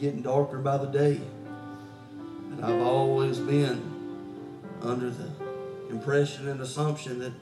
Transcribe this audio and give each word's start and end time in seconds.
getting 0.00 0.22
darker 0.22 0.58
by 0.58 0.78
the 0.78 0.86
day. 0.86 1.20
And 2.50 2.64
I've 2.64 2.80
always 2.80 3.38
been 3.38 3.82
under 4.80 5.10
the 5.10 5.30
impression 5.90 6.48
and 6.48 6.60
assumption 6.60 7.18
that 7.18 7.32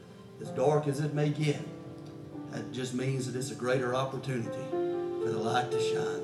as 0.40 0.48
dark 0.50 0.88
as 0.88 0.98
it 0.98 1.14
may 1.14 1.28
get, 1.28 1.60
that 2.50 2.72
just 2.72 2.94
means 2.94 3.30
that 3.30 3.38
it's 3.38 3.52
a 3.52 3.54
greater 3.54 3.94
opportunity 3.94 4.64
for 4.70 5.30
the 5.30 5.38
light 5.38 5.70
to 5.70 5.80
shine. 5.80 6.22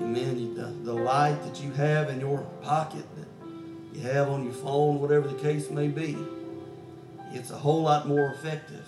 Amen. 0.00 0.54
The, 0.54 0.72
the 0.84 0.94
light 0.94 1.42
that 1.44 1.62
you 1.62 1.70
have 1.72 2.08
in 2.08 2.18
your 2.18 2.38
pocket, 2.62 3.04
that 3.16 3.28
you 3.94 4.00
have 4.08 4.30
on 4.30 4.44
your 4.44 4.54
phone, 4.54 4.98
whatever 4.98 5.28
the 5.28 5.40
case 5.40 5.68
may 5.68 5.88
be, 5.88 6.16
it's 7.32 7.50
a 7.50 7.56
whole 7.56 7.82
lot 7.82 8.08
more 8.08 8.32
effective 8.32 8.86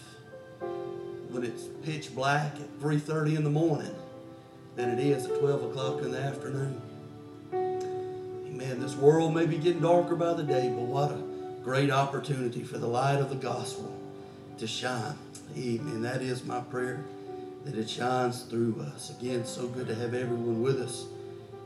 when 1.31 1.45
it's 1.45 1.65
pitch 1.85 2.15
black 2.15 2.55
at 2.57 2.81
3.30 2.81 3.37
in 3.37 3.45
the 3.45 3.51
morning 3.51 3.95
than 4.77 4.91
it 4.91 4.99
is 4.99 5.27
at 5.27 5.39
12 5.39 5.65
o'clock 5.71 6.03
in 6.03 6.11
the 6.13 6.19
afternoon. 6.19 6.81
Amen. 7.53 8.81
This 8.81 8.95
world 8.97 9.35
may 9.35 9.47
be 9.47 9.59
getting 9.59 9.81
darker 9.83 10.17
by 10.17 10.35
the 10.35 10.43
day, 10.43 10.69
but 10.69 10.83
what 10.85 11.11
a 11.11 11.23
great 11.63 11.91
opportunity 11.91 12.63
for 12.63 12.79
the 12.79 12.87
light 12.87 13.19
of 13.19 13.29
the 13.29 13.37
gospel 13.37 13.93
to 14.59 14.67
shine. 14.67 15.17
Amen. 15.57 16.03
That 16.03 16.23
is 16.23 16.45
my 16.45 16.61
prayer, 16.61 17.05
that 17.65 17.77
it 17.77 17.89
shines 17.89 18.43
through 18.43 18.81
us. 18.95 19.11
Again, 19.19 19.45
so 19.45 19.67
good 19.69 19.87
to 19.89 19.95
have 19.95 20.15
everyone 20.15 20.63
with 20.63 20.81
us 20.81 21.07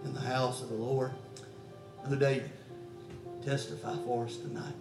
in 0.05 0.15
the 0.15 0.21
house 0.21 0.63
of 0.63 0.69
the 0.69 0.75
Lord. 0.75 1.13
Brother 2.03 2.17
David, 2.17 2.51
testify 3.45 3.97
for 4.05 4.25
us 4.25 4.37
tonight. 4.37 4.75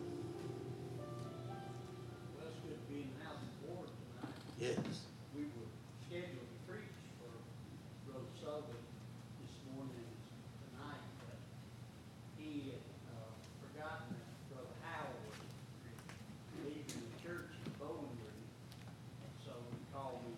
Well, 2.38 2.48
it's 2.48 2.60
good 2.64 2.78
to 2.78 2.94
be 2.94 3.02
in 3.02 3.10
the 3.18 3.26
house 3.26 3.42
of 3.42 3.50
the 3.68 3.74
Lord 3.74 3.88
tonight. 3.90 4.36
Yes. 4.60 5.02
We 5.36 5.44
were 5.44 5.68
scheduled 6.08 6.48
to 6.48 6.58
preach 6.70 6.96
for 7.20 7.32
Brother 8.06 8.30
Sullivan 8.40 8.84
this 9.42 9.56
morning 9.74 10.08
and 10.08 10.46
tonight, 10.72 11.04
but 11.26 11.38
he 12.38 12.78
had, 12.78 12.84
uh, 13.12 13.34
forgotten 13.66 14.14
that 14.14 14.30
Brother 14.54 14.76
Howell 14.86 15.20
was 15.28 15.42
leaving 16.64 17.02
the 17.02 17.16
church 17.20 17.52
in 17.66 17.70
Bowling 17.82 18.14
Green. 18.22 18.46
And 19.26 19.34
so 19.44 19.52
he 19.74 19.78
called 19.92 20.22
me 20.24 20.38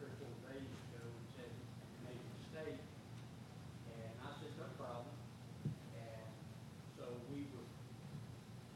three 0.00 0.10
or 0.10 0.16
four 0.18 0.34
days 0.50 0.66
ago 0.66 1.02
and 1.04 1.26
said, 1.36 1.50
he 1.52 1.94
made 2.04 2.18
a 2.20 2.26
mistake. 2.40 2.80
And 3.92 4.12
I 4.24 4.30
said, 4.40 4.50
no 4.58 4.66
problem. 4.76 5.08
And 5.94 6.26
so 6.98 7.04
we 7.32 7.46
were 7.54 7.68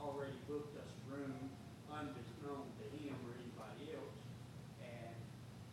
already 0.00 0.38
booked 0.48 0.78
us 0.80 0.88
a 0.88 1.02
room 1.12 1.50
unbeknown 1.92 2.64
to 2.78 2.84
him 2.96 3.12
or 3.26 3.34
anybody 3.36 3.92
else. 3.98 4.16
And 4.78 5.12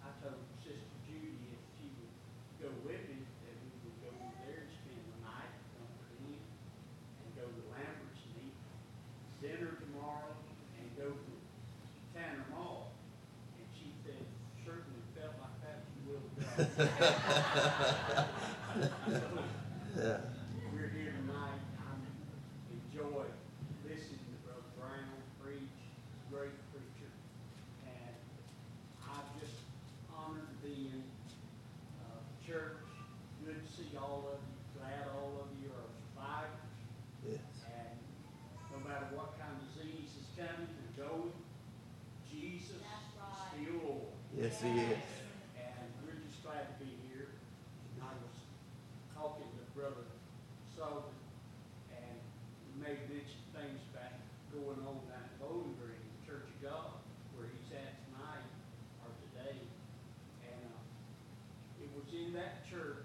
I 0.01 0.09
told 0.19 0.41
Sister 0.65 0.89
Judy 1.05 1.53
if 1.53 1.61
she 1.77 1.87
would 1.95 2.11
go 2.59 2.69
with 2.83 3.03
me, 3.05 3.21
that 3.45 3.55
we 3.61 3.69
would 3.85 3.97
go 4.01 4.09
over 4.11 4.33
there 4.43 4.65
and 4.65 4.71
spend 4.73 4.99
the 5.05 5.19
night, 5.23 5.53
come 5.77 5.89
for 6.01 6.09
him, 6.17 6.35
and 6.41 7.27
go 7.37 7.45
to 7.45 7.61
Lambert's 7.69 8.25
and 8.25 8.49
eat 8.49 8.57
dinner 9.39 9.77
tomorrow, 9.77 10.33
and 10.81 10.85
go 10.97 11.13
to 11.13 11.31
Tanner 12.17 12.43
Mall. 12.49 12.89
And 13.55 13.65
she 13.77 13.93
said, 14.01 14.25
certainly 14.65 15.05
felt 15.13 15.37
like 15.37 15.57
that, 15.61 15.85
she 15.93 16.01
will 16.09 16.25
go. 16.33 16.64
Yeah. 16.77 16.87
We're 20.75 20.91
here 20.91 21.15
tonight, 21.15 21.63
I 21.79 21.95
enjoy 22.75 23.23
listening 23.87 24.19
to 24.19 24.35
Brother 24.43 24.67
Brown 24.75 25.07
preach, 25.39 25.71
He's 25.71 26.19
a 26.19 26.35
great 26.35 26.51
preacher. 26.75 27.07
And 27.87 28.15
I 29.07 29.23
just 29.39 29.55
honored 30.11 30.51
to 30.51 30.57
be 30.67 30.91
in, 30.91 31.03
uh, 32.03 32.19
church, 32.45 32.83
good 33.45 33.55
to 33.55 33.71
see 33.71 33.95
all 33.95 34.35
of 34.35 34.39
you, 34.43 34.51
glad 34.75 35.07
all 35.15 35.47
of 35.47 35.55
you 35.55 35.71
are 35.71 35.87
survivors. 36.11 36.75
Yes. 37.23 37.39
And 37.71 37.95
no 38.75 38.83
matter 38.83 39.07
what 39.15 39.39
kind 39.39 39.55
of 39.55 39.63
disease 39.71 40.11
is 40.19 40.27
coming 40.35 40.67
and 40.75 40.91
going, 40.99 41.31
Jesus 42.27 42.83
That's 42.83 43.15
right. 43.15 43.63
still 43.63 43.79
Lord. 43.79 44.11
Yes, 44.35 44.59
he 44.59 44.75
is. 44.75 44.99
And 45.55 45.87
we're 46.03 46.19
just 46.27 46.43
glad 46.43 46.67
to 46.67 46.75
be 46.83 46.91
here. 47.07 47.31
I 48.03 48.11
was 48.19 48.35
talking 49.15 49.47
to 49.47 49.63
Brother 49.71 50.03
Sullivan, 50.75 51.15
and 51.95 52.15
he 52.67 52.71
made 52.77 52.99
mention 53.07 53.41
things 53.55 53.79
about 53.95 54.19
going 54.51 54.79
on 54.83 54.99
down 55.07 55.23
at 55.23 55.35
Bowling 55.39 55.73
Green, 55.79 56.03
Church 56.27 56.45
of 56.45 56.57
God, 56.61 56.99
where 57.35 57.47
he's 57.47 57.71
at 57.71 57.95
tonight 58.07 58.45
or 59.01 59.09
today. 59.31 59.57
And, 60.43 60.59
uh, 60.67 61.81
it 61.83 61.89
was 61.95 62.07
in 62.11 62.24
that 62.35 62.69
church 62.69 63.04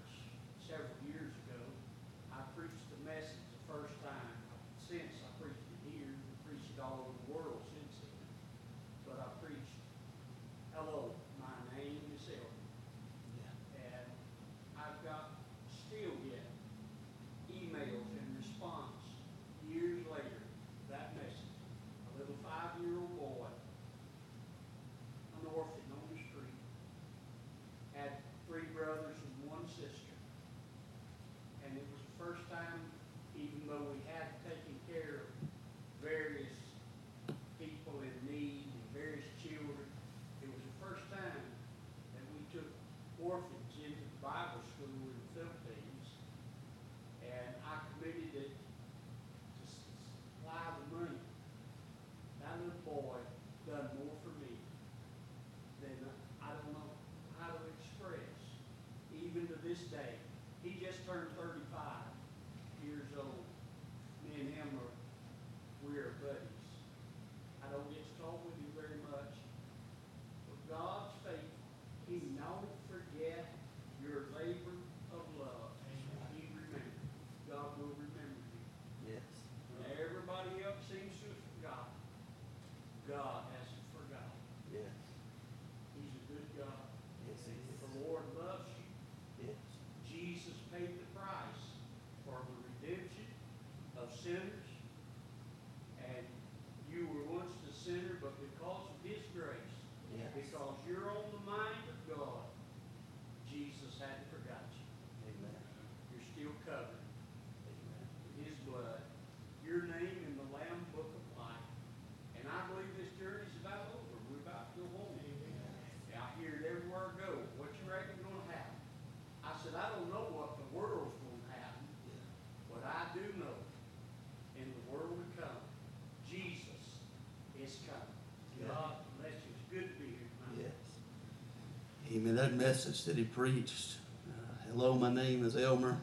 That 132.41 132.55
message 132.55 133.03
that 133.03 133.17
he 133.17 133.23
preached, 133.23 133.97
uh, 134.27 134.63
hello, 134.67 134.95
my 134.95 135.13
name 135.13 135.45
is 135.45 135.55
Elmer. 135.55 135.99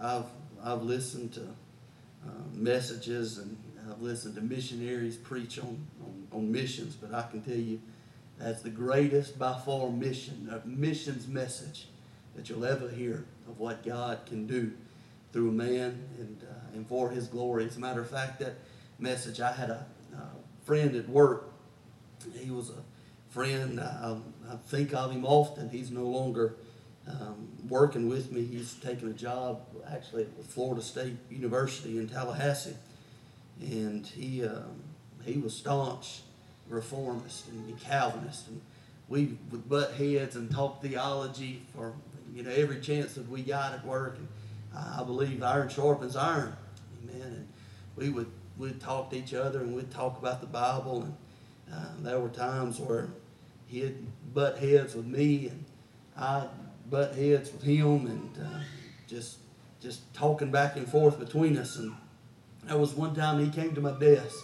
I've, 0.00 0.26
I've 0.62 0.82
listened 0.82 1.32
to 1.32 1.40
uh, 1.40 2.30
messages 2.52 3.38
and 3.38 3.58
I've 3.90 4.00
listened 4.00 4.36
to 4.36 4.42
missionaries 4.42 5.16
preach 5.16 5.58
on, 5.58 5.84
on, 6.04 6.28
on 6.30 6.52
missions, 6.52 6.94
but 6.94 7.12
I 7.12 7.28
can 7.28 7.42
tell 7.42 7.56
you 7.56 7.80
that's 8.38 8.62
the 8.62 8.70
greatest 8.70 9.40
by 9.40 9.58
far 9.58 9.90
mission, 9.90 10.48
uh, 10.52 10.60
missions 10.64 11.26
message 11.26 11.88
that 12.36 12.48
you'll 12.48 12.64
ever 12.64 12.88
hear 12.88 13.24
of 13.48 13.58
what 13.58 13.84
God 13.84 14.20
can 14.24 14.46
do 14.46 14.70
through 15.32 15.48
a 15.48 15.52
man 15.52 16.00
and, 16.16 16.44
uh, 16.48 16.76
and 16.76 16.86
for 16.86 17.10
his 17.10 17.26
glory. 17.26 17.64
As 17.64 17.76
a 17.76 17.80
matter 17.80 18.02
of 18.02 18.08
fact, 18.08 18.38
that 18.38 18.54
message, 19.00 19.40
I 19.40 19.50
had 19.50 19.70
a, 19.70 19.84
uh 20.16 20.20
friend 20.64 20.94
at 20.94 21.08
work. 21.08 21.50
He 22.38 22.52
was 22.52 22.70
a 22.70 22.84
friend. 23.30 23.80
I, 23.80 24.16
I 24.50 24.56
think 24.56 24.94
of 24.94 25.10
him 25.10 25.24
often. 25.24 25.68
He's 25.68 25.90
no 25.90 26.04
longer 26.04 26.54
um, 27.08 27.48
working 27.68 28.08
with 28.08 28.32
me. 28.32 28.44
He's 28.44 28.74
taken 28.74 29.08
a 29.08 29.12
job 29.12 29.60
actually 29.90 30.24
at 30.24 30.44
Florida 30.44 30.82
State 30.82 31.16
University 31.30 31.98
in 31.98 32.08
Tallahassee. 32.08 32.76
And 33.60 34.06
he, 34.06 34.44
um, 34.44 34.82
he 35.24 35.38
was 35.38 35.54
staunch 35.54 36.22
reformist 36.68 37.48
and 37.48 37.78
Calvinist. 37.80 38.48
And 38.48 38.60
we 39.08 39.36
would 39.50 39.68
butt 39.68 39.92
heads 39.92 40.36
and 40.36 40.50
talk 40.50 40.82
theology 40.82 41.62
for 41.74 41.92
you 42.34 42.42
know 42.42 42.50
every 42.50 42.80
chance 42.80 43.14
that 43.14 43.28
we 43.28 43.42
got 43.42 43.72
at 43.72 43.84
work. 43.86 44.18
And 44.18 44.28
I 44.76 45.02
believe 45.04 45.42
iron 45.42 45.68
sharpens 45.68 46.16
iron, 46.16 46.54
amen. 47.02 47.22
And 47.22 47.48
we 47.96 48.10
would 48.10 48.30
we'd 48.58 48.80
talk 48.80 49.10
to 49.10 49.16
each 49.16 49.34
other 49.34 49.60
and 49.60 49.74
we'd 49.74 49.90
talk 49.90 50.18
about 50.18 50.40
the 50.40 50.46
Bible. 50.46 51.02
And 51.02 51.16
uh, 51.72 51.86
there 52.00 52.20
were 52.20 52.28
times 52.28 52.78
where 52.78 53.08
he'd 53.66 54.06
butt 54.36 54.58
heads 54.58 54.94
with 54.94 55.06
me 55.06 55.48
and 55.48 55.64
I 56.14 56.46
butt 56.90 57.14
heads 57.14 57.50
with 57.50 57.62
him 57.62 58.06
and 58.06 58.30
uh, 58.38 58.58
just 59.08 59.38
just 59.80 60.12
talking 60.12 60.50
back 60.50 60.76
and 60.76 60.86
forth 60.86 61.18
between 61.18 61.56
us. 61.56 61.76
And 61.76 61.94
there 62.64 62.76
was 62.76 62.94
one 62.94 63.14
time 63.14 63.42
he 63.42 63.50
came 63.50 63.74
to 63.74 63.80
my 63.80 63.98
desk 63.98 64.36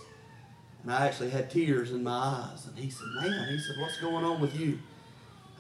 and 0.83 0.91
I 0.93 1.07
actually 1.07 1.31
had 1.31 1.51
tears 1.51 1.91
in 1.91 2.03
my 2.03 2.11
eyes. 2.11 2.67
And 2.67 2.79
he 2.79 2.91
said, 2.91 3.07
Man, 3.21 3.49
he 3.49 3.59
said, 3.59 3.77
what's 3.79 4.01
going 4.01 4.25
on 4.25 4.41
with 4.41 4.59
you? 4.59 4.79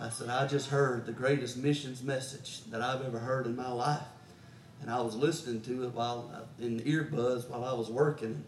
I 0.01 0.09
said, 0.09 0.31
I 0.31 0.47
just 0.47 0.71
heard 0.71 1.07
the 1.07 1.13
greatest 1.13 1.59
missions 1.59 2.03
message 2.03 2.65
that 2.71 2.81
I've 2.81 3.05
ever 3.05 3.19
heard 3.19 3.47
in 3.47 3.55
my 3.55 3.71
life. 3.71 4.01
And 4.81 4.91
I 4.91 5.01
was 5.01 5.15
listening 5.15 5.61
to 5.63 5.85
it 5.85 5.93
while 5.93 6.31
uh, 6.35 6.65
in 6.65 6.79
the 6.79 6.83
earbuds 6.85 7.49
while 7.49 7.65
I 7.65 7.73
was 7.73 7.89
working. 7.89 8.45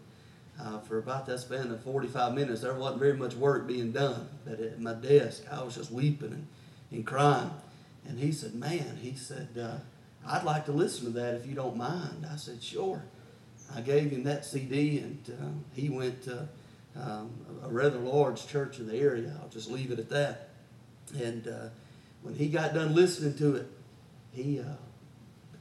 Uh, 0.59 0.79
for 0.79 0.97
about 0.99 1.25
that 1.25 1.39
span 1.39 1.69
of 1.69 1.81
45 1.81 2.33
minutes, 2.33 2.61
there 2.61 2.73
wasn't 2.73 2.99
very 2.99 3.17
much 3.17 3.35
work 3.35 3.67
being 3.67 3.91
done. 3.91 4.29
But 4.45 4.61
at 4.61 4.79
my 4.79 4.93
desk, 4.93 5.43
I 5.51 5.61
was 5.61 5.75
just 5.75 5.91
weeping 5.91 6.31
and, 6.31 6.47
and 6.91 7.05
crying. 7.05 7.51
And 8.07 8.17
he 8.17 8.31
said, 8.31 8.55
Man, 8.55 8.97
he 9.01 9.15
said, 9.15 9.49
uh, 9.59 9.77
I'd 10.25 10.43
like 10.43 10.65
to 10.65 10.71
listen 10.71 11.05
to 11.05 11.11
that 11.19 11.35
if 11.35 11.45
you 11.45 11.55
don't 11.55 11.75
mind. 11.75 12.25
I 12.31 12.37
said, 12.37 12.63
Sure. 12.63 13.03
I 13.75 13.81
gave 13.81 14.11
him 14.11 14.23
that 14.23 14.45
CD, 14.45 14.99
and 14.99 15.31
uh, 15.41 15.47
he 15.73 15.89
went 15.89 16.23
to 16.23 16.47
um, 16.95 17.31
a 17.63 17.69
rather 17.69 17.97
large 17.97 18.47
church 18.47 18.79
in 18.79 18.87
the 18.87 18.95
area. 18.95 19.35
I'll 19.41 19.49
just 19.49 19.69
leave 19.69 19.91
it 19.91 19.99
at 19.99 20.09
that. 20.09 20.49
And 21.19 21.47
uh, 21.47 21.69
when 22.21 22.35
he 22.35 22.47
got 22.47 22.73
done 22.73 22.95
listening 22.95 23.35
to 23.37 23.55
it, 23.55 23.67
he 24.31 24.59
uh, 24.59 24.75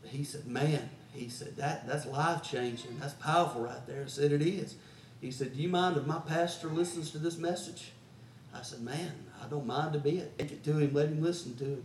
he 0.04 0.24
said, 0.24 0.46
"Man," 0.46 0.90
he 1.14 1.28
said, 1.28 1.56
"that 1.56 1.86
that's 1.86 2.06
life 2.06 2.42
changing. 2.42 2.98
That's 2.98 3.14
powerful 3.14 3.62
right 3.62 3.86
there." 3.86 4.02
I 4.02 4.08
said, 4.08 4.32
"It 4.32 4.42
is." 4.42 4.76
He 5.20 5.30
said, 5.30 5.54
"Do 5.54 5.62
you 5.62 5.68
mind 5.68 5.96
if 5.96 6.06
my 6.06 6.18
pastor 6.18 6.68
listens 6.68 7.10
to 7.12 7.18
this 7.18 7.38
message?" 7.38 7.92
I 8.54 8.62
said, 8.62 8.82
"Man, 8.82 9.12
I 9.42 9.48
don't 9.48 9.66
mind 9.66 9.94
a 9.94 9.98
bit. 9.98 10.38
Take 10.38 10.52
it 10.52 10.64
to 10.64 10.78
him. 10.78 10.92
Let 10.92 11.08
him 11.08 11.22
listen 11.22 11.56
to 11.56 11.72
it." 11.74 11.84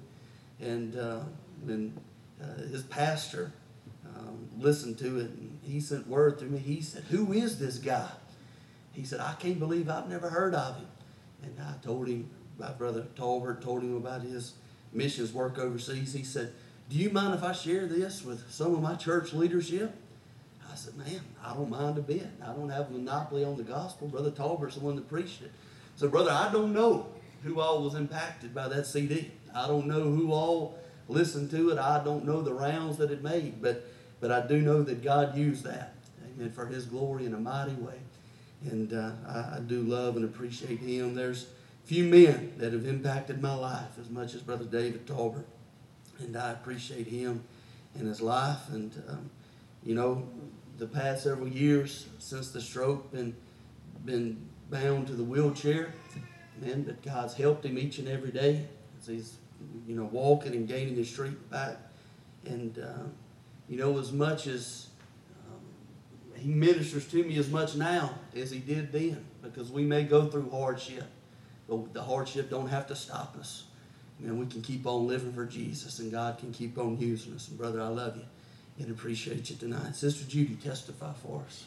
And 0.59 0.97
uh, 0.97 1.21
then 1.63 1.97
uh, 2.41 2.61
his 2.63 2.83
pastor 2.83 3.53
um, 4.17 4.49
listened 4.57 4.97
to 4.99 5.19
it, 5.19 5.29
and 5.29 5.59
he 5.63 5.79
sent 5.79 6.07
word 6.07 6.39
to 6.39 6.45
me. 6.45 6.59
He 6.59 6.81
said, 6.81 7.03
"Who 7.03 7.31
is 7.33 7.59
this 7.59 7.77
guy?" 7.77 8.09
He 8.91 9.05
said, 9.05 9.19
"I 9.19 9.33
can't 9.33 9.59
believe 9.59 9.89
I've 9.89 10.09
never 10.09 10.29
heard 10.29 10.53
of 10.55 10.77
him." 10.77 10.87
And 11.43 11.55
I 11.61 11.73
told 11.81 12.07
him, 12.07 12.29
my 12.57 12.71
brother 12.71 13.07
Talbert 13.15 13.61
told 13.61 13.81
him 13.81 13.95
about 13.95 14.21
his 14.21 14.53
missions 14.91 15.31
work 15.31 15.57
overseas. 15.57 16.13
He 16.13 16.23
said, 16.23 16.51
"Do 16.89 16.97
you 16.97 17.09
mind 17.09 17.33
if 17.33 17.43
I 17.43 17.51
share 17.51 17.85
this 17.85 18.23
with 18.23 18.49
some 18.51 18.73
of 18.73 18.81
my 18.81 18.95
church 18.95 19.33
leadership?" 19.33 19.95
I 20.71 20.75
said, 20.75 20.95
"Man, 20.97 21.21
I 21.43 21.53
don't 21.53 21.69
mind 21.69 21.97
a 21.97 22.01
bit. 22.01 22.27
I 22.43 22.53
don't 22.53 22.69
have 22.69 22.89
a 22.89 22.93
monopoly 22.93 23.43
on 23.43 23.57
the 23.57 23.63
gospel. 23.63 24.07
Brother 24.07 24.31
Talbert's 24.31 24.75
the 24.75 24.81
one 24.81 24.95
that 24.95 25.09
preached 25.09 25.41
it." 25.41 25.51
So, 25.95 26.07
brother, 26.07 26.31
I 26.31 26.51
don't 26.51 26.73
know 26.73 27.07
who 27.43 27.59
all 27.59 27.83
was 27.83 27.95
impacted 27.95 28.53
by 28.53 28.67
that 28.69 28.85
CD. 28.85 29.31
I 29.53 29.67
don't 29.67 29.87
know 29.87 30.03
who 30.03 30.31
all 30.31 30.77
listened 31.07 31.51
to 31.51 31.71
it. 31.71 31.77
I 31.77 32.03
don't 32.03 32.25
know 32.25 32.41
the 32.41 32.53
rounds 32.53 32.97
that 32.97 33.11
it 33.11 33.23
made, 33.23 33.61
but 33.61 33.85
but 34.19 34.31
I 34.31 34.45
do 34.45 34.61
know 34.61 34.83
that 34.83 35.01
God 35.01 35.37
used 35.37 35.63
that, 35.63 35.93
amen, 36.35 36.51
for 36.51 36.65
His 36.65 36.85
glory 36.85 37.25
in 37.25 37.33
a 37.33 37.39
mighty 37.39 37.73
way. 37.73 37.99
And 38.69 38.93
uh, 38.93 39.11
I, 39.27 39.57
I 39.57 39.59
do 39.65 39.81
love 39.81 40.17
and 40.17 40.25
appreciate 40.25 40.79
Him. 40.79 41.15
There's 41.15 41.47
few 41.85 42.03
men 42.03 42.53
that 42.57 42.73
have 42.73 42.85
impacted 42.85 43.41
my 43.41 43.55
life 43.55 43.97
as 43.99 44.09
much 44.09 44.35
as 44.35 44.41
Brother 44.41 44.65
David 44.65 45.07
Talbert, 45.07 45.47
and 46.19 46.35
I 46.35 46.51
appreciate 46.51 47.07
him 47.07 47.43
and 47.95 48.07
his 48.07 48.21
life. 48.21 48.69
And 48.71 48.91
um, 49.07 49.29
you 49.83 49.95
know, 49.95 50.27
the 50.77 50.87
past 50.87 51.23
several 51.23 51.47
years 51.47 52.07
since 52.19 52.51
the 52.51 52.61
stroke, 52.61 53.11
been 53.11 53.35
been 54.05 54.37
bound 54.69 55.07
to 55.07 55.13
the 55.13 55.23
wheelchair, 55.23 55.93
man. 56.61 56.83
But 56.83 57.01
God's 57.01 57.33
helped 57.33 57.65
him 57.65 57.77
each 57.77 57.99
and 57.99 58.07
every 58.07 58.31
day 58.31 58.65
as 58.99 59.07
he's 59.07 59.37
you 59.87 59.95
know 59.95 60.05
walking 60.05 60.53
and 60.53 60.67
gaining 60.67 60.95
his 60.95 61.09
strength 61.09 61.49
back. 61.49 61.77
And 62.45 62.77
uh, 62.79 63.03
you 63.67 63.77
know, 63.77 63.97
as 63.99 64.11
much 64.11 64.47
as 64.47 64.87
um, 65.47 66.35
he 66.35 66.49
ministers 66.49 67.07
to 67.09 67.23
me 67.23 67.37
as 67.37 67.49
much 67.49 67.75
now 67.75 68.15
as 68.35 68.51
he 68.51 68.59
did 68.59 68.91
then, 68.91 69.25
because 69.41 69.71
we 69.71 69.83
may 69.83 70.03
go 70.03 70.27
through 70.27 70.49
hardship 70.49 71.05
but 71.69 71.93
the 71.93 72.01
hardship 72.01 72.49
don't 72.49 72.67
have 72.67 72.87
to 72.87 72.95
stop 72.95 73.37
us. 73.39 73.65
And 74.25 74.37
we 74.39 74.45
can 74.47 74.61
keep 74.61 74.85
on 74.85 75.07
living 75.07 75.31
for 75.31 75.45
Jesus, 75.45 75.99
and 75.99 76.11
God 76.11 76.37
can 76.39 76.51
keep 76.51 76.77
on 76.77 76.97
using 76.97 77.33
us. 77.33 77.47
And 77.47 77.57
brother, 77.57 77.81
I 77.81 77.87
love 77.87 78.17
you 78.17 78.23
and 78.83 78.91
appreciate 78.91 79.49
you 79.49 79.55
tonight. 79.55 79.95
Sister 79.95 80.25
Judy, 80.29 80.55
testify 80.55 81.13
for 81.23 81.41
us. 81.47 81.63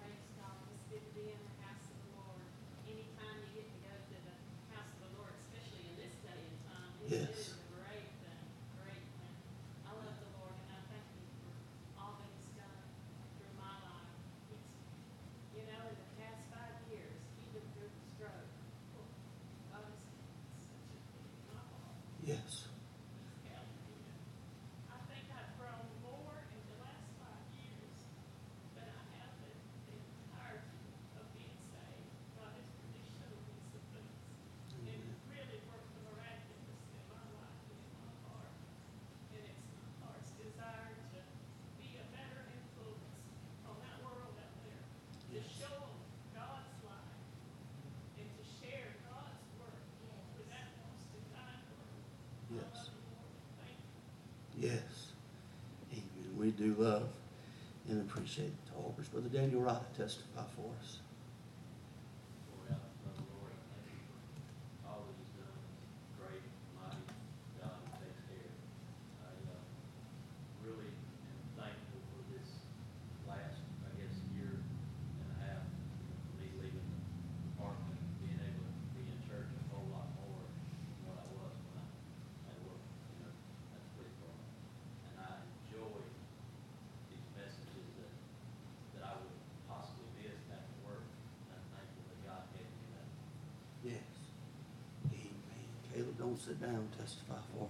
Praise 0.00 0.24
God. 0.40 0.56
It's 0.72 0.84
good 0.88 1.04
to 1.04 1.12
be 1.20 1.28
in 1.32 1.36
the 1.36 1.56
house 1.68 1.84
of 1.84 1.96
the 2.00 2.10
Lord. 2.16 2.40
Anytime 2.88 3.36
you 3.44 3.60
get 3.60 3.68
to 3.68 3.78
go 3.84 3.92
to 3.92 4.16
the 4.24 4.36
house 4.72 4.88
of 4.96 5.00
the 5.04 5.12
Lord, 5.20 5.32
especially 5.36 5.84
in 5.84 5.96
this 6.00 6.16
day 6.24 6.40
and 6.40 6.56
time, 6.64 6.90
it 7.04 7.08
Yes. 7.12 7.52
is 7.52 7.60
a 7.60 7.60
great 7.76 8.08
thing, 8.24 8.44
great 8.80 9.04
thing. 9.20 9.36
I 9.84 9.92
love 10.00 10.16
the 10.16 10.30
Lord 10.40 10.56
and 10.56 10.68
I 10.72 10.80
thank 10.88 11.04
Him 11.12 11.28
for 11.44 11.52
all 12.00 12.16
that 12.24 12.28
He's 12.40 12.52
done 12.56 12.80
through 13.36 13.52
my 13.60 13.76
life. 13.84 14.12
He's, 14.48 14.64
you 15.60 15.64
know, 15.68 15.92
in 15.92 15.96
the 16.00 16.08
past 16.24 16.40
five 16.48 16.76
years, 16.88 17.20
even 17.44 17.60
through 17.76 17.92
the 17.92 18.04
stroke, 18.16 18.48
God 19.72 19.84
has 19.88 20.00
been 20.08 20.24
such 20.68 20.88
a 20.92 21.00
thing 21.12 21.28
in 21.32 21.44
my 21.52 21.60
heart. 21.68 21.96
Yes. 22.26 22.66
He's 22.66 23.46
helped 23.54 23.70
me. 23.86 24.02
I 24.90 24.98
think 25.06 25.30
I've 25.30 25.54
grown 25.62 25.86
more 26.02 26.34
in 26.50 26.58
the 26.66 26.78
last 26.82 27.06
five 27.22 27.46
years 27.54 27.94
than 28.74 28.90
I 28.90 29.02
have 29.22 29.34
in 29.46 29.54
the 29.86 29.94
entirety 29.94 30.90
of 31.22 31.24
being 31.30 31.54
saved. 31.70 32.10
God 32.34 32.50
has 32.58 32.66
really 32.82 33.06
showed 33.14 33.38
me 33.46 33.54
some 33.70 33.86
things 33.94 34.18
and 34.90 35.02
really 35.30 35.60
worked 35.70 35.86
the 35.94 36.02
miraculous 36.10 36.82
in 36.98 37.02
my 37.06 37.22
life 37.38 37.62
and 37.70 37.78
in 37.78 37.94
my 37.94 38.10
heart. 38.26 38.54
And 39.30 39.42
it's 39.46 39.62
my 39.78 39.86
heart's 40.02 40.34
desire 40.34 40.98
to 41.14 41.20
be 41.78 41.94
a 42.02 42.06
better 42.10 42.42
influence 42.50 43.22
on 43.70 43.78
that 43.86 44.02
world 44.02 44.34
out 44.34 44.56
there, 44.66 44.82
to 45.30 45.38
show 45.46 45.70
them 45.78 45.94
God's 46.34 46.74
life 46.82 47.22
and 48.18 48.26
to 48.34 48.42
share 48.58 48.98
God's 49.06 49.46
word 49.62 49.78
with 50.34 50.50
that 50.50 50.74
lost 50.82 51.06
and 51.14 51.22
dying 51.30 51.62
world. 51.70 52.02
I 52.46 52.54
Yes. 52.56 52.62
love 52.78 52.94
you, 52.94 53.02
Lord. 53.10 53.34
Thank 53.58 53.78
you. 53.82 54.70
Yes. 54.70 55.12
Amen. 55.92 56.35
We 56.46 56.52
do 56.52 56.76
love 56.78 57.08
and 57.88 58.00
appreciate 58.08 58.54
the 58.66 58.70
Talberts. 58.70 59.08
Brother 59.08 59.26
Daniel 59.28 59.62
Wright, 59.62 59.82
testify 59.98 60.46
for 60.54 60.70
us. 60.78 61.02
Lord, 62.54 62.70
I 62.70 62.78
love 63.02 63.18
the 63.18 63.26
Lord, 63.34 63.50
I 63.50 63.66
thank 63.74 63.90
you 63.90 64.06
for 64.06 64.86
all 64.86 65.02
that 65.10 65.18
he's 65.18 65.34
done, 65.34 65.58
great, 66.22 66.46
mighty 66.78 67.02
God 67.58 67.74
who 67.82 67.90
takes 67.98 68.22
care. 68.30 68.54
I, 69.26 69.34
uh, 69.42 69.58
really 70.62 70.86
am 70.86 71.42
thankful 71.58 71.98
for 72.14 72.22
this 72.30 72.62
last, 73.26 73.58
I 73.82 73.90
guess, 73.98 74.14
year 74.38 74.62
and 74.62 75.28
a 75.34 75.50
half, 75.50 75.66
you 75.66 76.06
know, 76.06 76.14
for 76.30 76.34
me 76.38 76.46
leaving 76.62 76.78
the 76.78 77.02
department, 77.58 77.98
being 78.22 78.38
able 78.38 78.70
to 78.70 78.86
be 78.94 79.02
in 79.02 79.18
church 79.26 79.50
a 79.50 79.62
whole 79.74 79.90
lot 79.90 80.14
more 80.22 80.46
than 80.46 81.10
what 81.10 81.18
I 81.18 81.26
was 81.42 81.58
when 81.58 81.74
I, 81.74 81.90
I 82.50 82.52
worked, 82.62 82.86
you 83.18 83.26
know, 83.26 83.34
at 83.34 83.82
the 83.82 83.90
police 83.98 84.14
department. 84.14 84.46
And 85.10 85.26
I 85.26 85.42
enjoy 85.42 86.06
these 87.10 87.26
messages 87.38 87.86
that, 88.02 88.12
that 88.96 89.02
I 89.06 89.12
would 89.16 89.36
possibly 89.70 90.06
miss 90.18 90.36
back 90.50 90.64
at 90.64 90.78
work. 90.82 91.04
And 91.06 91.56
I'm 91.56 91.66
thankful 91.72 92.02
that 92.10 92.20
God 92.24 92.42
gave 92.52 92.66
me 92.66 92.86
that. 92.96 93.08
Yes. 93.84 94.10
Amen. 95.12 95.66
Caleb, 95.92 96.18
don't 96.18 96.38
sit 96.38 96.58
down. 96.60 96.88
Testify 96.92 96.94
for 96.94 96.94
us. 96.94 96.94
love 96.94 96.94
the 96.94 96.94
Lord, 96.94 96.94
thank 96.94 96.94
you 96.94 96.94
for 96.94 96.94
everything 96.94 96.94
He 96.94 96.94
does. 96.94 96.94
I'm 96.94 96.94
just 96.94 96.94
thankful 96.94 96.94
for 96.94 96.94
being 96.94 96.94
saved. 96.94 96.94
That 96.94 96.94
no 96.94 96.94
matter 96.94 96.94
what 96.94 96.94
we're 96.94 96.94
going 96.94 96.94
through, 96.94 96.94
He 96.94 96.94
knows 96.94 96.94
that 96.94 96.94
He's 96.94 96.94
on 96.94 96.94
the 96.94 96.94
throne. 96.94 96.94
He's 96.94 96.94
in 96.94 96.94
control 96.94 96.94
of 96.94 96.94
it 96.94 96.94
all. 96.94 96.94
I 96.94 96.94
just 97.06 97.18
love 97.30 97.38
Him. 97.56 97.68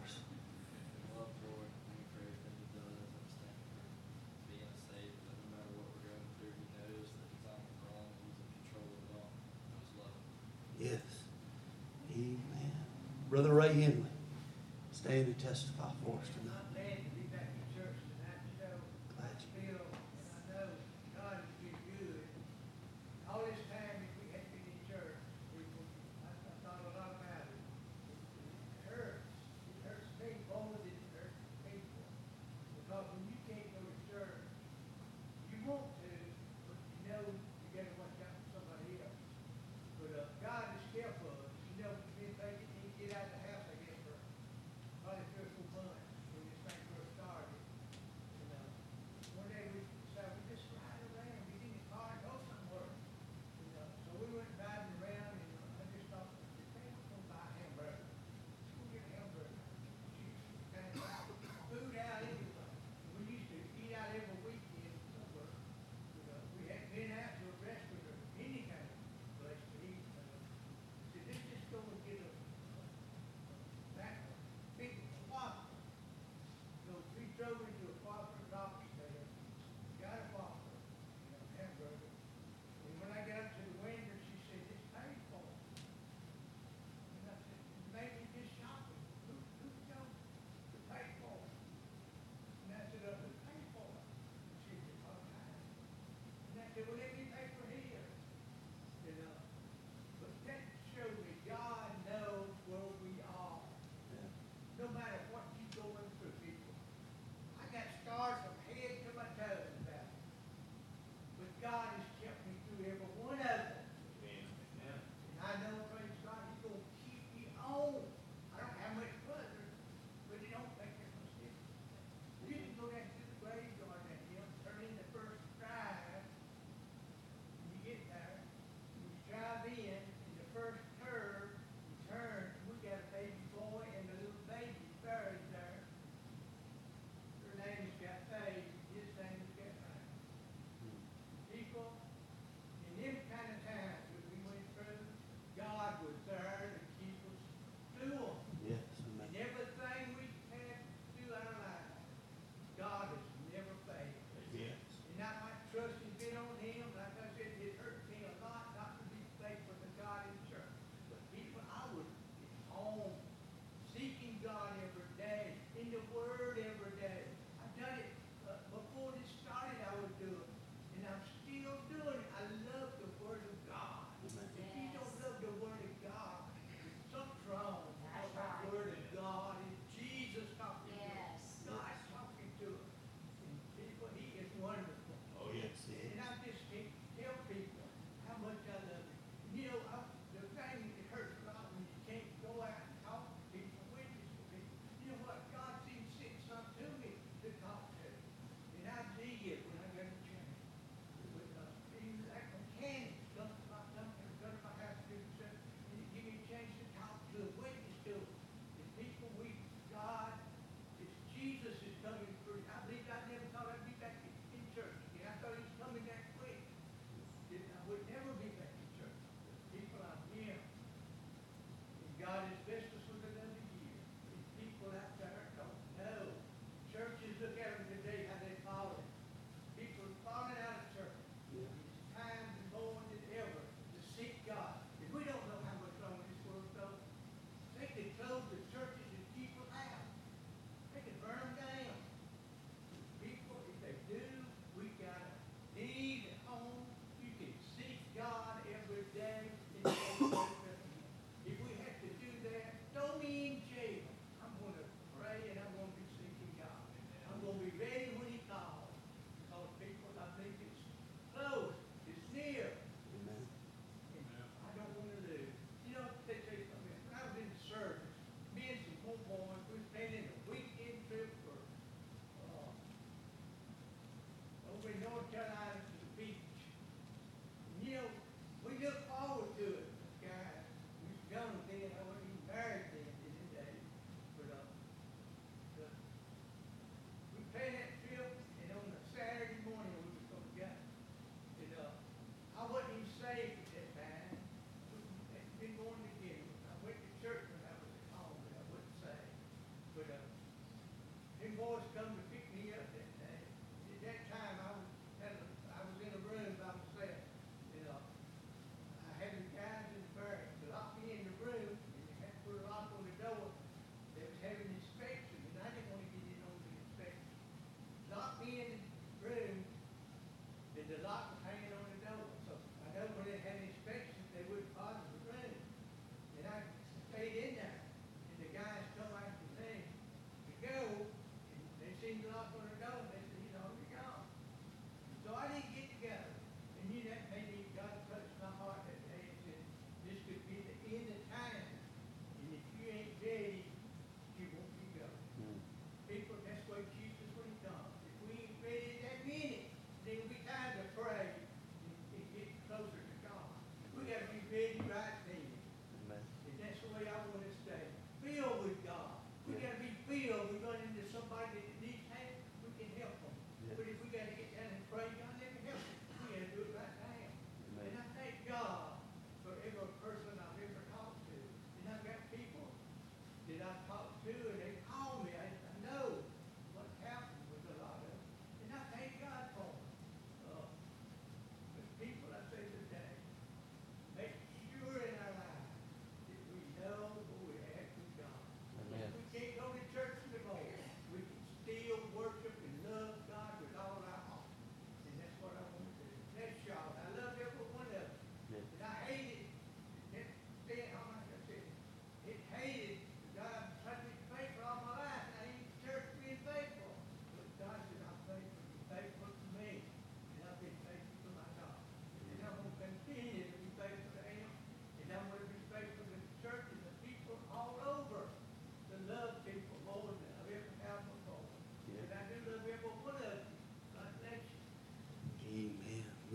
Yes. 10.81 11.01
Amen. 12.13 12.41
Brother 13.29 13.53
Ray 13.53 13.73
Henley, 13.75 14.05
stand. 14.93 15.15
Andy 15.17 15.35
testify 15.35 15.76
que 96.77 97.16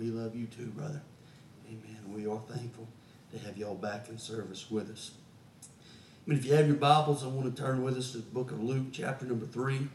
We 0.01 0.07
love 0.07 0.35
you 0.35 0.47
too, 0.47 0.65
brother. 0.65 0.99
Amen. 1.67 1.99
We 2.11 2.25
are 2.25 2.41
thankful 2.49 2.87
to 3.31 3.37
have 3.45 3.55
y'all 3.55 3.75
back 3.75 4.09
in 4.09 4.17
service 4.17 4.71
with 4.71 4.89
us. 4.89 5.11
I 5.61 5.67
mean, 6.29 6.39
if 6.39 6.45
you 6.45 6.55
have 6.55 6.65
your 6.65 6.77
Bibles, 6.77 7.23
I 7.23 7.27
want 7.27 7.55
to 7.55 7.61
turn 7.61 7.83
with 7.83 7.95
us 7.95 8.13
to 8.13 8.17
the 8.17 8.23
book 8.23 8.49
of 8.49 8.63
Luke, 8.63 8.87
chapter 8.91 9.27
number 9.27 9.45
3, 9.45 9.87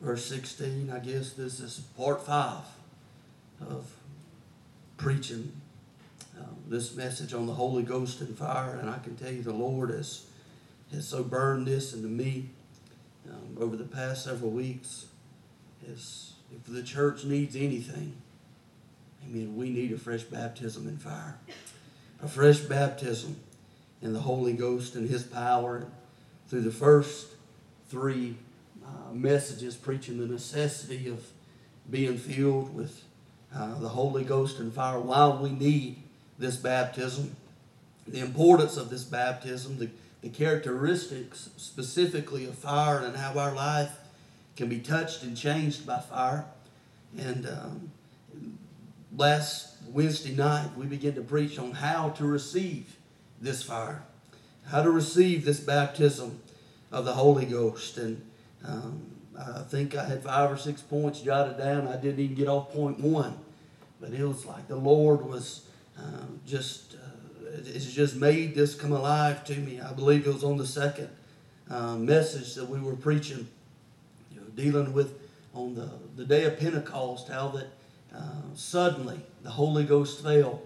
verse 0.00 0.24
16. 0.24 0.90
I 0.90 0.98
guess 1.00 1.34
this 1.34 1.60
is 1.60 1.80
part 1.94 2.24
5 2.24 2.64
of 3.68 3.92
preaching 4.96 5.52
um, 6.38 6.56
this 6.68 6.96
message 6.96 7.34
on 7.34 7.46
the 7.46 7.52
Holy 7.52 7.82
Ghost 7.82 8.22
and 8.22 8.34
fire. 8.34 8.78
And 8.80 8.88
I 8.88 8.98
can 8.98 9.14
tell 9.14 9.30
you 9.30 9.42
the 9.42 9.52
Lord 9.52 9.90
has, 9.90 10.24
has 10.90 11.06
so 11.06 11.22
burned 11.22 11.66
this 11.66 11.92
into 11.92 12.08
me 12.08 12.48
um, 13.28 13.58
over 13.60 13.76
the 13.76 13.84
past 13.84 14.24
several 14.24 14.52
weeks 14.52 15.08
is 15.86 16.32
if 16.54 16.64
the 16.72 16.82
church 16.82 17.24
needs 17.24 17.56
anything, 17.56 18.14
amen, 19.24 19.56
we 19.56 19.70
need 19.70 19.92
a 19.92 19.98
fresh 19.98 20.22
baptism 20.22 20.88
in 20.88 20.96
fire. 20.96 21.38
A 22.22 22.28
fresh 22.28 22.60
baptism 22.60 23.36
in 24.02 24.12
the 24.12 24.20
Holy 24.20 24.52
Ghost 24.52 24.94
and 24.94 25.08
His 25.08 25.22
power. 25.22 25.86
Through 26.48 26.62
the 26.62 26.72
first 26.72 27.28
three 27.88 28.36
uh, 28.84 29.12
messages 29.12 29.76
preaching 29.76 30.18
the 30.18 30.26
necessity 30.26 31.08
of 31.08 31.24
being 31.90 32.16
filled 32.16 32.74
with 32.74 33.02
uh, 33.54 33.78
the 33.78 33.88
Holy 33.88 34.24
Ghost 34.24 34.58
and 34.58 34.72
fire, 34.72 34.98
why 34.98 35.28
we 35.28 35.50
need 35.50 36.02
this 36.38 36.56
baptism, 36.56 37.36
the 38.06 38.20
importance 38.20 38.76
of 38.76 38.90
this 38.90 39.04
baptism, 39.04 39.78
the, 39.78 39.90
the 40.22 40.28
characteristics 40.28 41.50
specifically 41.56 42.44
of 42.46 42.54
fire 42.54 43.00
and 43.00 43.16
how 43.16 43.38
our 43.38 43.54
life 43.54 43.90
can 44.58 44.68
be 44.68 44.80
touched 44.80 45.22
and 45.22 45.36
changed 45.36 45.86
by 45.86 46.00
fire. 46.00 46.44
And 47.16 47.46
um, 47.46 47.90
last 49.16 49.76
Wednesday 49.88 50.34
night, 50.34 50.70
we 50.76 50.84
began 50.84 51.14
to 51.14 51.22
preach 51.22 51.60
on 51.60 51.70
how 51.70 52.10
to 52.10 52.26
receive 52.26 52.96
this 53.40 53.62
fire, 53.62 54.02
how 54.66 54.82
to 54.82 54.90
receive 54.90 55.44
this 55.44 55.60
baptism 55.60 56.40
of 56.90 57.04
the 57.04 57.12
Holy 57.12 57.46
Ghost. 57.46 57.98
And 57.98 58.20
um, 58.66 59.00
I 59.38 59.62
think 59.62 59.94
I 59.94 60.04
had 60.04 60.24
five 60.24 60.50
or 60.50 60.56
six 60.56 60.82
points 60.82 61.20
jotted 61.20 61.56
down. 61.56 61.86
I 61.86 61.96
didn't 61.96 62.18
even 62.18 62.34
get 62.34 62.48
off 62.48 62.72
point 62.72 62.98
one, 62.98 63.38
but 64.00 64.10
it 64.10 64.24
was 64.24 64.44
like 64.44 64.66
the 64.66 64.76
Lord 64.76 65.24
was 65.24 65.66
um, 65.96 66.40
just. 66.46 66.94
Uh, 66.94 66.98
it's 67.64 67.90
just 67.92 68.14
made 68.14 68.54
this 68.54 68.74
come 68.74 68.92
alive 68.92 69.42
to 69.44 69.56
me. 69.56 69.80
I 69.80 69.92
believe 69.92 70.26
it 70.26 70.32
was 70.32 70.44
on 70.44 70.58
the 70.58 70.66
second 70.66 71.08
uh, 71.70 71.96
message 71.96 72.54
that 72.54 72.68
we 72.68 72.78
were 72.78 72.94
preaching 72.94 73.48
dealing 74.58 74.92
with 74.92 75.14
on 75.54 75.74
the, 75.74 75.88
the 76.16 76.24
day 76.24 76.44
of 76.44 76.58
Pentecost, 76.58 77.28
how 77.28 77.48
that 77.48 77.68
uh, 78.14 78.54
suddenly 78.54 79.20
the 79.42 79.50
Holy 79.50 79.84
Ghost 79.84 80.22
fell 80.22 80.62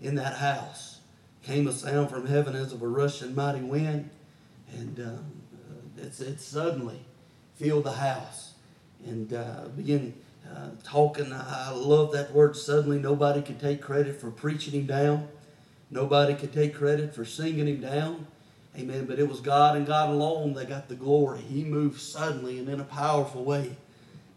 in 0.00 0.14
that 0.16 0.36
house. 0.36 1.00
Came 1.42 1.66
a 1.66 1.72
sound 1.72 2.10
from 2.10 2.26
heaven 2.26 2.54
as 2.54 2.72
of 2.72 2.82
a 2.82 2.86
rushing 2.86 3.34
mighty 3.34 3.62
wind, 3.62 4.10
and 4.76 5.00
uh, 5.00 6.02
it 6.02 6.40
suddenly 6.40 7.00
filled 7.56 7.84
the 7.84 7.92
house 7.92 8.54
and 9.06 9.32
uh, 9.32 9.68
began 9.74 10.12
uh, 10.54 10.68
talking. 10.84 11.32
I 11.32 11.70
love 11.70 12.12
that 12.12 12.32
word 12.32 12.56
suddenly. 12.56 12.98
Nobody 12.98 13.40
could 13.40 13.58
take 13.58 13.80
credit 13.80 14.20
for 14.20 14.30
preaching 14.30 14.74
him 14.74 14.86
down, 14.86 15.28
nobody 15.90 16.34
could 16.34 16.52
take 16.52 16.74
credit 16.74 17.14
for 17.14 17.24
singing 17.24 17.68
him 17.68 17.80
down. 17.80 18.26
Amen. 18.78 19.06
But 19.06 19.18
it 19.18 19.28
was 19.28 19.40
God 19.40 19.76
and 19.76 19.86
God 19.86 20.10
alone 20.10 20.54
that 20.54 20.68
got 20.68 20.88
the 20.88 20.94
glory. 20.94 21.40
He 21.40 21.64
moved 21.64 22.00
suddenly 22.00 22.58
and 22.58 22.68
in 22.68 22.80
a 22.80 22.84
powerful 22.84 23.44
way. 23.44 23.76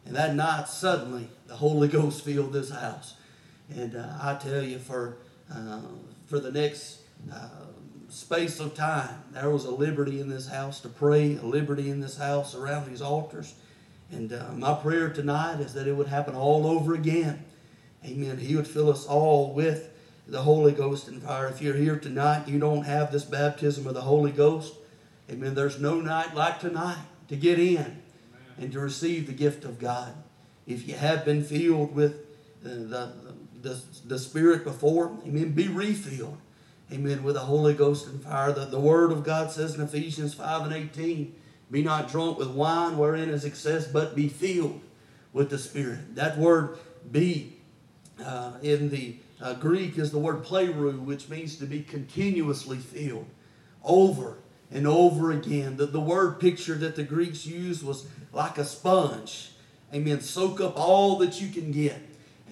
And 0.06 0.16
that 0.16 0.36
night, 0.36 0.68
suddenly, 0.68 1.30
the 1.48 1.56
Holy 1.56 1.88
Ghost 1.90 2.24
filled 2.24 2.54
this 2.54 2.72
house. 2.72 3.16
And 3.74 3.96
uh, 3.96 4.18
I 4.22 4.36
tell 4.36 4.62
you, 4.62 4.80
for 4.80 5.18
uh, 5.54 5.80
for 6.26 6.40
the 6.40 6.52
next 6.52 7.00
uh, 7.32 7.48
space 8.10 8.60
of 8.60 8.74
time, 8.74 9.24
there 9.32 9.50
was 9.50 9.66
a 9.66 9.72
liberty 9.72 10.20
in 10.20 10.30
this 10.30 10.48
house 10.48 10.80
to 10.82 10.90
pray, 10.90 11.38
a 11.38 11.46
liberty 11.46 11.90
in 11.90 12.00
this 12.00 12.18
house 12.18 12.56
around 12.56 12.90
these 12.90 13.02
altars. 13.02 13.56
And 14.12 14.34
uh, 14.34 14.52
my 14.54 14.74
prayer 14.74 15.10
tonight 15.10 15.60
is 15.60 15.74
that 15.74 15.88
it 15.88 15.94
would 15.94 16.08
happen 16.08 16.36
all 16.36 16.68
over 16.68 16.94
again. 16.94 17.44
Amen. 18.06 18.38
He 18.38 18.56
would 18.56 18.68
fill 18.68 18.90
us 18.90 19.06
all 19.06 19.54
with 19.54 19.90
the 20.28 20.42
Holy 20.42 20.72
Ghost 20.72 21.08
and 21.08 21.22
fire. 21.22 21.48
If 21.48 21.62
you're 21.62 21.76
here 21.76 21.98
tonight, 21.98 22.48
you 22.48 22.60
don't 22.60 22.84
have 22.84 23.12
this 23.12 23.26
baptism 23.26 23.88
of 23.88 23.94
the 23.94 24.02
Holy 24.02 24.32
Ghost. 24.32 24.74
Amen. 25.30 25.56
There's 25.56 25.80
no 25.80 26.00
night 26.00 26.36
like 26.36 26.60
tonight 26.60 27.00
to 27.28 27.36
get 27.36 27.60
in 27.60 28.02
and 28.58 28.72
to 28.72 28.80
receive 28.80 29.28
the 29.28 29.34
gift 29.34 29.66
of 29.66 29.80
God. 29.80 30.14
If 30.66 30.88
you 30.88 30.96
have 30.96 31.26
been 31.26 31.44
filled 31.44 31.94
with 31.96 32.14
uh, 32.66 32.70
the, 32.70 33.14
the, 33.62 33.82
the 34.06 34.20
Spirit 34.20 34.64
before, 34.64 35.18
amen, 35.26 35.52
be 35.52 35.68
refilled. 35.68 36.38
Amen. 36.92 37.24
With 37.24 37.36
the 37.36 37.42
Holy 37.42 37.74
Ghost 37.74 38.08
and 38.08 38.22
fire. 38.22 38.52
The, 38.52 38.66
the 38.66 38.80
Word 38.80 39.12
of 39.12 39.24
God 39.24 39.52
says 39.52 39.76
in 39.76 39.82
Ephesians 39.82 40.34
5 40.34 40.64
and 40.64 40.74
18, 40.74 41.34
be 41.72 41.82
not 41.82 42.10
drunk 42.10 42.38
with 42.38 42.50
wine 42.50 42.98
wherein 42.98 43.30
is 43.30 43.46
excess, 43.46 43.88
but 43.88 44.16
be 44.16 44.30
filled 44.30 44.80
with 45.32 45.50
the 45.50 45.58
Spirit. 45.58 46.16
That 46.16 46.38
word 46.38 46.78
be 47.12 47.58
uh, 48.24 48.54
in 48.62 48.90
the 48.90 49.16
uh, 49.44 49.54
Greek 49.56 49.98
is 49.98 50.10
the 50.10 50.18
word 50.18 50.44
pleroo, 50.46 51.04
which 51.04 51.28
means 51.28 51.58
to 51.58 51.66
be 51.66 51.84
continuously 51.84 52.78
filled 52.78 53.28
over 53.84 54.38
and 54.72 54.88
over 54.88 55.32
again. 55.32 55.76
The, 55.76 55.86
the 55.86 56.00
word 56.00 56.40
picture 56.40 56.76
that 56.76 56.96
the 56.96 57.04
Greeks 57.04 57.46
used 57.46 57.84
was 57.84 58.08
like 58.32 58.58
a 58.58 58.64
sponge. 58.64 59.52
Amen. 59.94 60.22
Soak 60.22 60.62
up 60.62 60.80
all 60.80 61.18
that 61.18 61.42
you 61.42 61.50
can 61.50 61.72
get. 61.72 61.98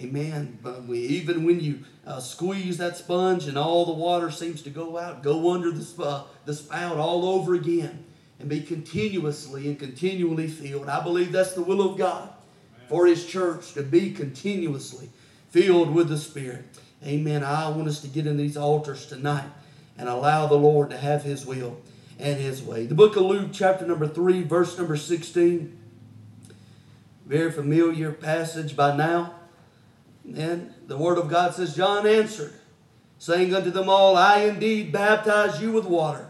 Amen. 0.02 0.60
But 0.62 0.84
we, 0.84 1.00
even 1.00 1.46
when 1.46 1.62
you 1.62 1.80
uh, 2.06 2.20
squeeze 2.20 2.78
that 2.80 2.98
sponge 2.98 3.48
and 3.48 3.58
all 3.58 3.86
the 3.86 3.94
water 3.94 4.30
seems 4.30 4.62
to 4.64 4.70
go 4.70 4.98
out, 4.98 5.24
go 5.24 5.54
under 5.54 5.72
the, 5.72 5.86
sp- 5.88 6.28
the 6.44 6.54
spout 6.54 6.98
all 6.98 7.24
over 7.24 7.56
again 7.56 8.04
and 8.38 8.50
be 8.50 8.60
continuously 8.60 9.68
and 9.68 9.80
continually 9.80 10.50
filled. 10.50 10.90
I 10.90 11.02
believe 11.02 11.32
that's 11.32 11.54
the 11.54 11.64
will 11.64 11.90
of 11.90 11.98
God 11.98 12.30
for 12.90 13.06
His 13.06 13.26
church 13.26 13.72
to 13.76 13.82
be 13.82 14.12
continuously 14.12 15.10
filled 15.52 15.94
with 15.94 16.10
the 16.10 16.18
Spirit. 16.18 16.66
Amen. 17.06 17.44
I 17.44 17.70
want 17.70 17.88
us 17.88 18.02
to 18.02 18.08
get 18.08 18.28
in 18.28 18.38
these 18.38 18.58
altars 18.58 19.06
tonight 19.06 19.50
and 19.98 20.10
allow 20.10 20.48
the 20.48 20.56
Lord 20.56 20.90
to 20.90 20.98
have 20.98 21.24
His 21.24 21.46
will. 21.46 21.78
and 22.22 22.40
his 22.40 22.62
way. 22.62 22.86
The 22.86 22.96
book 22.96 23.16
of 23.16 23.24
Luke, 23.24 23.50
chapter 23.52 23.86
number 23.86 24.08
3, 24.08 24.44
verse 24.44 24.78
number 24.78 24.96
16. 24.96 25.78
Very 27.26 27.52
familiar 27.52 28.12
passage 28.12 28.76
by 28.76 28.96
now. 28.96 29.36
And 30.36 30.74
the 30.86 30.98
word 30.98 31.18
of 31.18 31.30
God 31.30 31.56
says, 31.56 31.76
John 31.76 32.06
answered, 32.06 32.54
saying 33.18 33.56
unto 33.56 33.72
them 33.72 33.90
all, 33.90 34.16
I 34.16 34.42
indeed 34.42 34.92
baptize 34.92 35.62
you 35.62 35.72
with 35.72 35.86
water. 35.86 36.30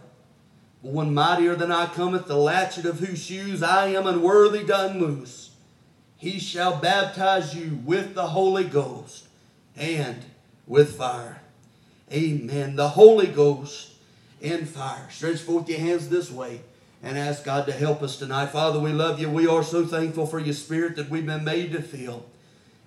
But 0.81 0.93
one 0.93 1.13
mightier 1.13 1.55
than 1.55 1.71
I 1.71 1.87
cometh, 1.87 2.27
the 2.27 2.37
latchet 2.37 2.85
of 2.85 2.99
whose 2.99 3.21
shoes 3.21 3.61
I 3.61 3.87
am 3.87 4.07
unworthy 4.07 4.63
to 4.65 4.89
unloose. 4.89 5.50
He 6.21 6.37
shall 6.37 6.77
baptize 6.77 7.55
you 7.55 7.79
with 7.83 8.13
the 8.13 8.27
Holy 8.27 8.63
Ghost 8.63 9.27
and 9.75 10.23
with 10.67 10.95
fire. 10.95 11.41
Amen. 12.13 12.75
The 12.75 12.89
Holy 12.89 13.25
Ghost 13.25 13.93
and 14.39 14.69
fire. 14.69 15.07
Stretch 15.09 15.39
forth 15.39 15.67
your 15.67 15.79
hands 15.79 16.09
this 16.09 16.29
way 16.29 16.61
and 17.01 17.17
ask 17.17 17.43
God 17.43 17.65
to 17.65 17.71
help 17.71 18.03
us 18.03 18.17
tonight. 18.17 18.51
Father, 18.51 18.79
we 18.79 18.91
love 18.91 19.19
you. 19.19 19.31
We 19.31 19.47
are 19.47 19.63
so 19.63 19.83
thankful 19.83 20.27
for 20.27 20.37
your 20.37 20.53
spirit 20.53 20.95
that 20.97 21.09
we've 21.09 21.25
been 21.25 21.43
made 21.43 21.71
to 21.71 21.81
feel. 21.81 22.23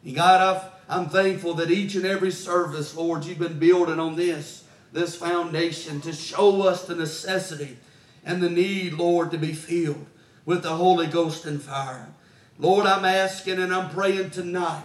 And 0.04 0.14
God, 0.14 0.40
I've, 0.40 0.70
I'm 0.88 1.08
thankful 1.08 1.54
that 1.54 1.72
each 1.72 1.96
and 1.96 2.06
every 2.06 2.30
service, 2.30 2.94
Lord, 2.94 3.24
you've 3.24 3.40
been 3.40 3.58
building 3.58 3.98
on 3.98 4.14
this, 4.14 4.62
this 4.92 5.16
foundation 5.16 6.00
to 6.02 6.12
show 6.12 6.62
us 6.62 6.84
the 6.84 6.94
necessity 6.94 7.78
and 8.24 8.40
the 8.40 8.48
need, 8.48 8.92
Lord, 8.92 9.32
to 9.32 9.38
be 9.38 9.54
filled 9.54 10.06
with 10.46 10.62
the 10.62 10.76
Holy 10.76 11.08
Ghost 11.08 11.46
and 11.46 11.60
fire. 11.60 12.10
Lord, 12.58 12.86
I'm 12.86 13.04
asking 13.04 13.58
and 13.58 13.74
I'm 13.74 13.90
praying 13.90 14.30
tonight, 14.30 14.84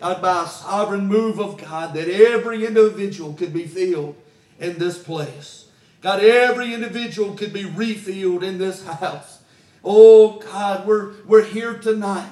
God, 0.00 0.22
by 0.22 0.44
a 0.44 0.48
sovereign 0.48 1.06
move 1.06 1.38
of 1.38 1.58
God, 1.58 1.94
that 1.94 2.08
every 2.08 2.64
individual 2.66 3.34
could 3.34 3.52
be 3.52 3.66
filled 3.66 4.16
in 4.58 4.78
this 4.78 5.02
place. 5.02 5.68
God, 6.00 6.20
every 6.20 6.72
individual 6.72 7.34
could 7.34 7.52
be 7.52 7.64
refilled 7.64 8.42
in 8.42 8.58
this 8.58 8.84
house. 8.86 9.40
Oh, 9.82 10.38
God, 10.38 10.86
we're, 10.86 11.14
we're 11.26 11.44
here 11.44 11.78
tonight. 11.78 12.30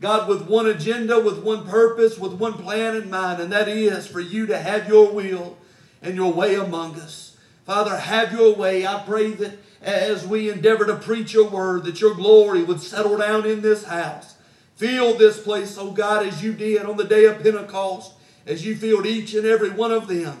God, 0.00 0.28
with 0.28 0.48
one 0.48 0.66
agenda, 0.66 1.20
with 1.20 1.42
one 1.42 1.66
purpose, 1.66 2.18
with 2.18 2.32
one 2.32 2.54
plan 2.54 2.96
in 2.96 3.10
mind, 3.10 3.40
and 3.40 3.52
that 3.52 3.68
is 3.68 4.06
for 4.06 4.20
you 4.20 4.46
to 4.46 4.58
have 4.58 4.88
your 4.88 5.12
will 5.12 5.56
and 6.00 6.16
your 6.16 6.32
way 6.32 6.56
among 6.56 6.96
us. 6.96 7.36
Father, 7.64 7.96
have 7.96 8.32
your 8.32 8.54
way. 8.54 8.84
I 8.84 9.02
pray 9.04 9.30
that 9.32 9.58
as 9.82 10.26
we 10.26 10.50
endeavor 10.50 10.86
to 10.86 10.96
preach 10.96 11.34
your 11.34 11.48
word, 11.48 11.84
that 11.84 12.00
your 12.00 12.14
glory 12.14 12.62
would 12.62 12.80
settle 12.80 13.18
down 13.18 13.44
in 13.44 13.60
this 13.62 13.84
house. 13.84 14.34
Fill 14.76 15.14
this 15.14 15.40
place, 15.40 15.76
oh 15.76 15.90
God, 15.90 16.26
as 16.26 16.42
you 16.42 16.52
did 16.52 16.84
on 16.84 16.96
the 16.96 17.04
day 17.04 17.24
of 17.24 17.42
Pentecost, 17.42 18.12
as 18.46 18.64
you 18.64 18.76
filled 18.76 19.06
each 19.06 19.34
and 19.34 19.46
every 19.46 19.70
one 19.70 19.92
of 19.92 20.08
them 20.08 20.38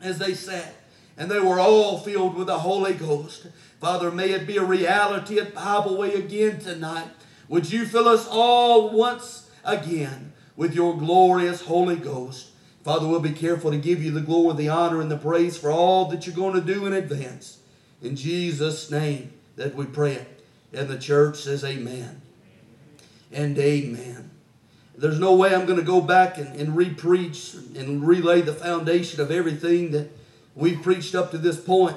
as 0.00 0.18
they 0.18 0.34
sat. 0.34 0.74
And 1.16 1.30
they 1.30 1.40
were 1.40 1.60
all 1.60 1.98
filled 1.98 2.34
with 2.36 2.46
the 2.46 2.58
Holy 2.58 2.94
Ghost. 2.94 3.46
Father, 3.80 4.10
may 4.10 4.30
it 4.30 4.46
be 4.46 4.56
a 4.56 4.64
reality 4.64 5.38
at 5.38 5.54
Bible 5.54 5.96
Way 5.96 6.14
again 6.14 6.58
tonight. 6.58 7.08
Would 7.48 7.70
you 7.70 7.84
fill 7.84 8.08
us 8.08 8.26
all 8.28 8.90
once 8.90 9.50
again 9.64 10.32
with 10.56 10.74
your 10.74 10.96
glorious 10.96 11.62
Holy 11.62 11.96
Ghost? 11.96 12.48
Father, 12.82 13.06
we'll 13.06 13.20
be 13.20 13.32
careful 13.32 13.70
to 13.70 13.78
give 13.78 14.02
you 14.02 14.10
the 14.10 14.20
glory, 14.20 14.56
the 14.56 14.68
honor, 14.68 15.00
and 15.00 15.10
the 15.10 15.16
praise 15.16 15.56
for 15.56 15.70
all 15.70 16.06
that 16.06 16.26
you're 16.26 16.34
going 16.34 16.54
to 16.54 16.74
do 16.74 16.86
in 16.86 16.92
advance. 16.92 17.58
In 18.02 18.16
Jesus' 18.16 18.90
name 18.90 19.32
that 19.56 19.74
we 19.74 19.86
pray 19.86 20.14
it. 20.14 20.44
And 20.72 20.88
the 20.88 20.98
church 20.98 21.36
says 21.36 21.64
amen. 21.64 22.20
And 23.30 23.58
amen. 23.58 24.30
There's 24.96 25.18
no 25.18 25.34
way 25.34 25.54
I'm 25.54 25.66
going 25.66 25.78
to 25.78 25.84
go 25.84 26.00
back 26.00 26.36
and, 26.38 26.54
and 26.56 26.76
re-preach 26.76 27.54
and 27.54 28.06
relay 28.06 28.42
the 28.42 28.52
foundation 28.52 29.20
of 29.20 29.30
everything 29.30 29.92
that 29.92 30.10
we've 30.54 30.82
preached 30.82 31.14
up 31.14 31.30
to 31.30 31.38
this 31.38 31.58
point. 31.58 31.96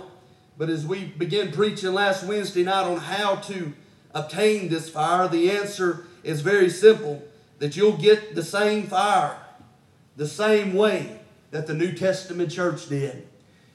But 0.57 0.69
as 0.69 0.85
we 0.85 1.05
began 1.05 1.51
preaching 1.51 1.93
last 1.93 2.23
Wednesday 2.23 2.63
night 2.63 2.85
on 2.85 2.97
how 2.97 3.35
to 3.37 3.73
obtain 4.13 4.69
this 4.69 4.89
fire, 4.89 5.27
the 5.27 5.51
answer 5.51 6.07
is 6.23 6.41
very 6.41 6.69
simple 6.69 7.21
that 7.59 7.75
you'll 7.75 7.97
get 7.97 8.35
the 8.35 8.43
same 8.43 8.87
fire, 8.87 9.37
the 10.15 10.27
same 10.27 10.73
way 10.73 11.19
that 11.51 11.67
the 11.67 11.73
New 11.73 11.93
Testament 11.93 12.51
church 12.51 12.87
did. 12.87 13.27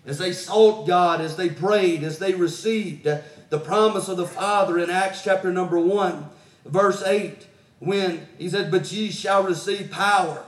As 0.06 0.18
they 0.18 0.32
sought 0.32 0.86
God, 0.86 1.20
as 1.20 1.36
they 1.36 1.50
prayed, 1.50 2.02
as 2.02 2.18
they 2.18 2.34
received 2.34 3.04
the 3.50 3.58
promise 3.58 4.08
of 4.08 4.16
the 4.16 4.26
Father 4.26 4.78
in 4.78 4.90
Acts 4.90 5.22
chapter 5.22 5.52
number 5.52 5.78
1, 5.78 6.28
verse 6.64 7.02
8, 7.02 7.46
when 7.80 8.26
he 8.38 8.48
said, 8.48 8.70
But 8.70 8.90
ye 8.92 9.10
shall 9.10 9.42
receive 9.42 9.90
power. 9.90 10.44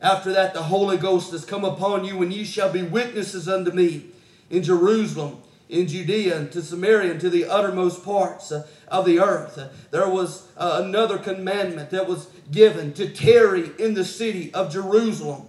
After 0.00 0.32
that, 0.32 0.54
the 0.54 0.64
Holy 0.64 0.96
Ghost 0.96 1.32
has 1.32 1.44
come 1.44 1.64
upon 1.64 2.04
you, 2.04 2.22
and 2.22 2.32
ye 2.32 2.44
shall 2.44 2.72
be 2.72 2.82
witnesses 2.82 3.48
unto 3.48 3.72
me 3.72 4.06
in 4.50 4.62
Jerusalem, 4.62 5.42
in 5.68 5.88
Judea, 5.88 6.36
and 6.36 6.52
to 6.52 6.62
Samaria, 6.62 7.12
and 7.12 7.20
to 7.20 7.30
the 7.30 7.46
uttermost 7.46 8.04
parts 8.04 8.52
of 8.88 9.04
the 9.04 9.18
earth. 9.18 9.58
There 9.90 10.08
was 10.08 10.48
uh, 10.56 10.82
another 10.84 11.18
commandment 11.18 11.90
that 11.90 12.08
was 12.08 12.28
given 12.50 12.92
to 12.94 13.08
tarry 13.08 13.70
in 13.78 13.94
the 13.94 14.04
city 14.04 14.52
of 14.54 14.72
Jerusalem 14.72 15.48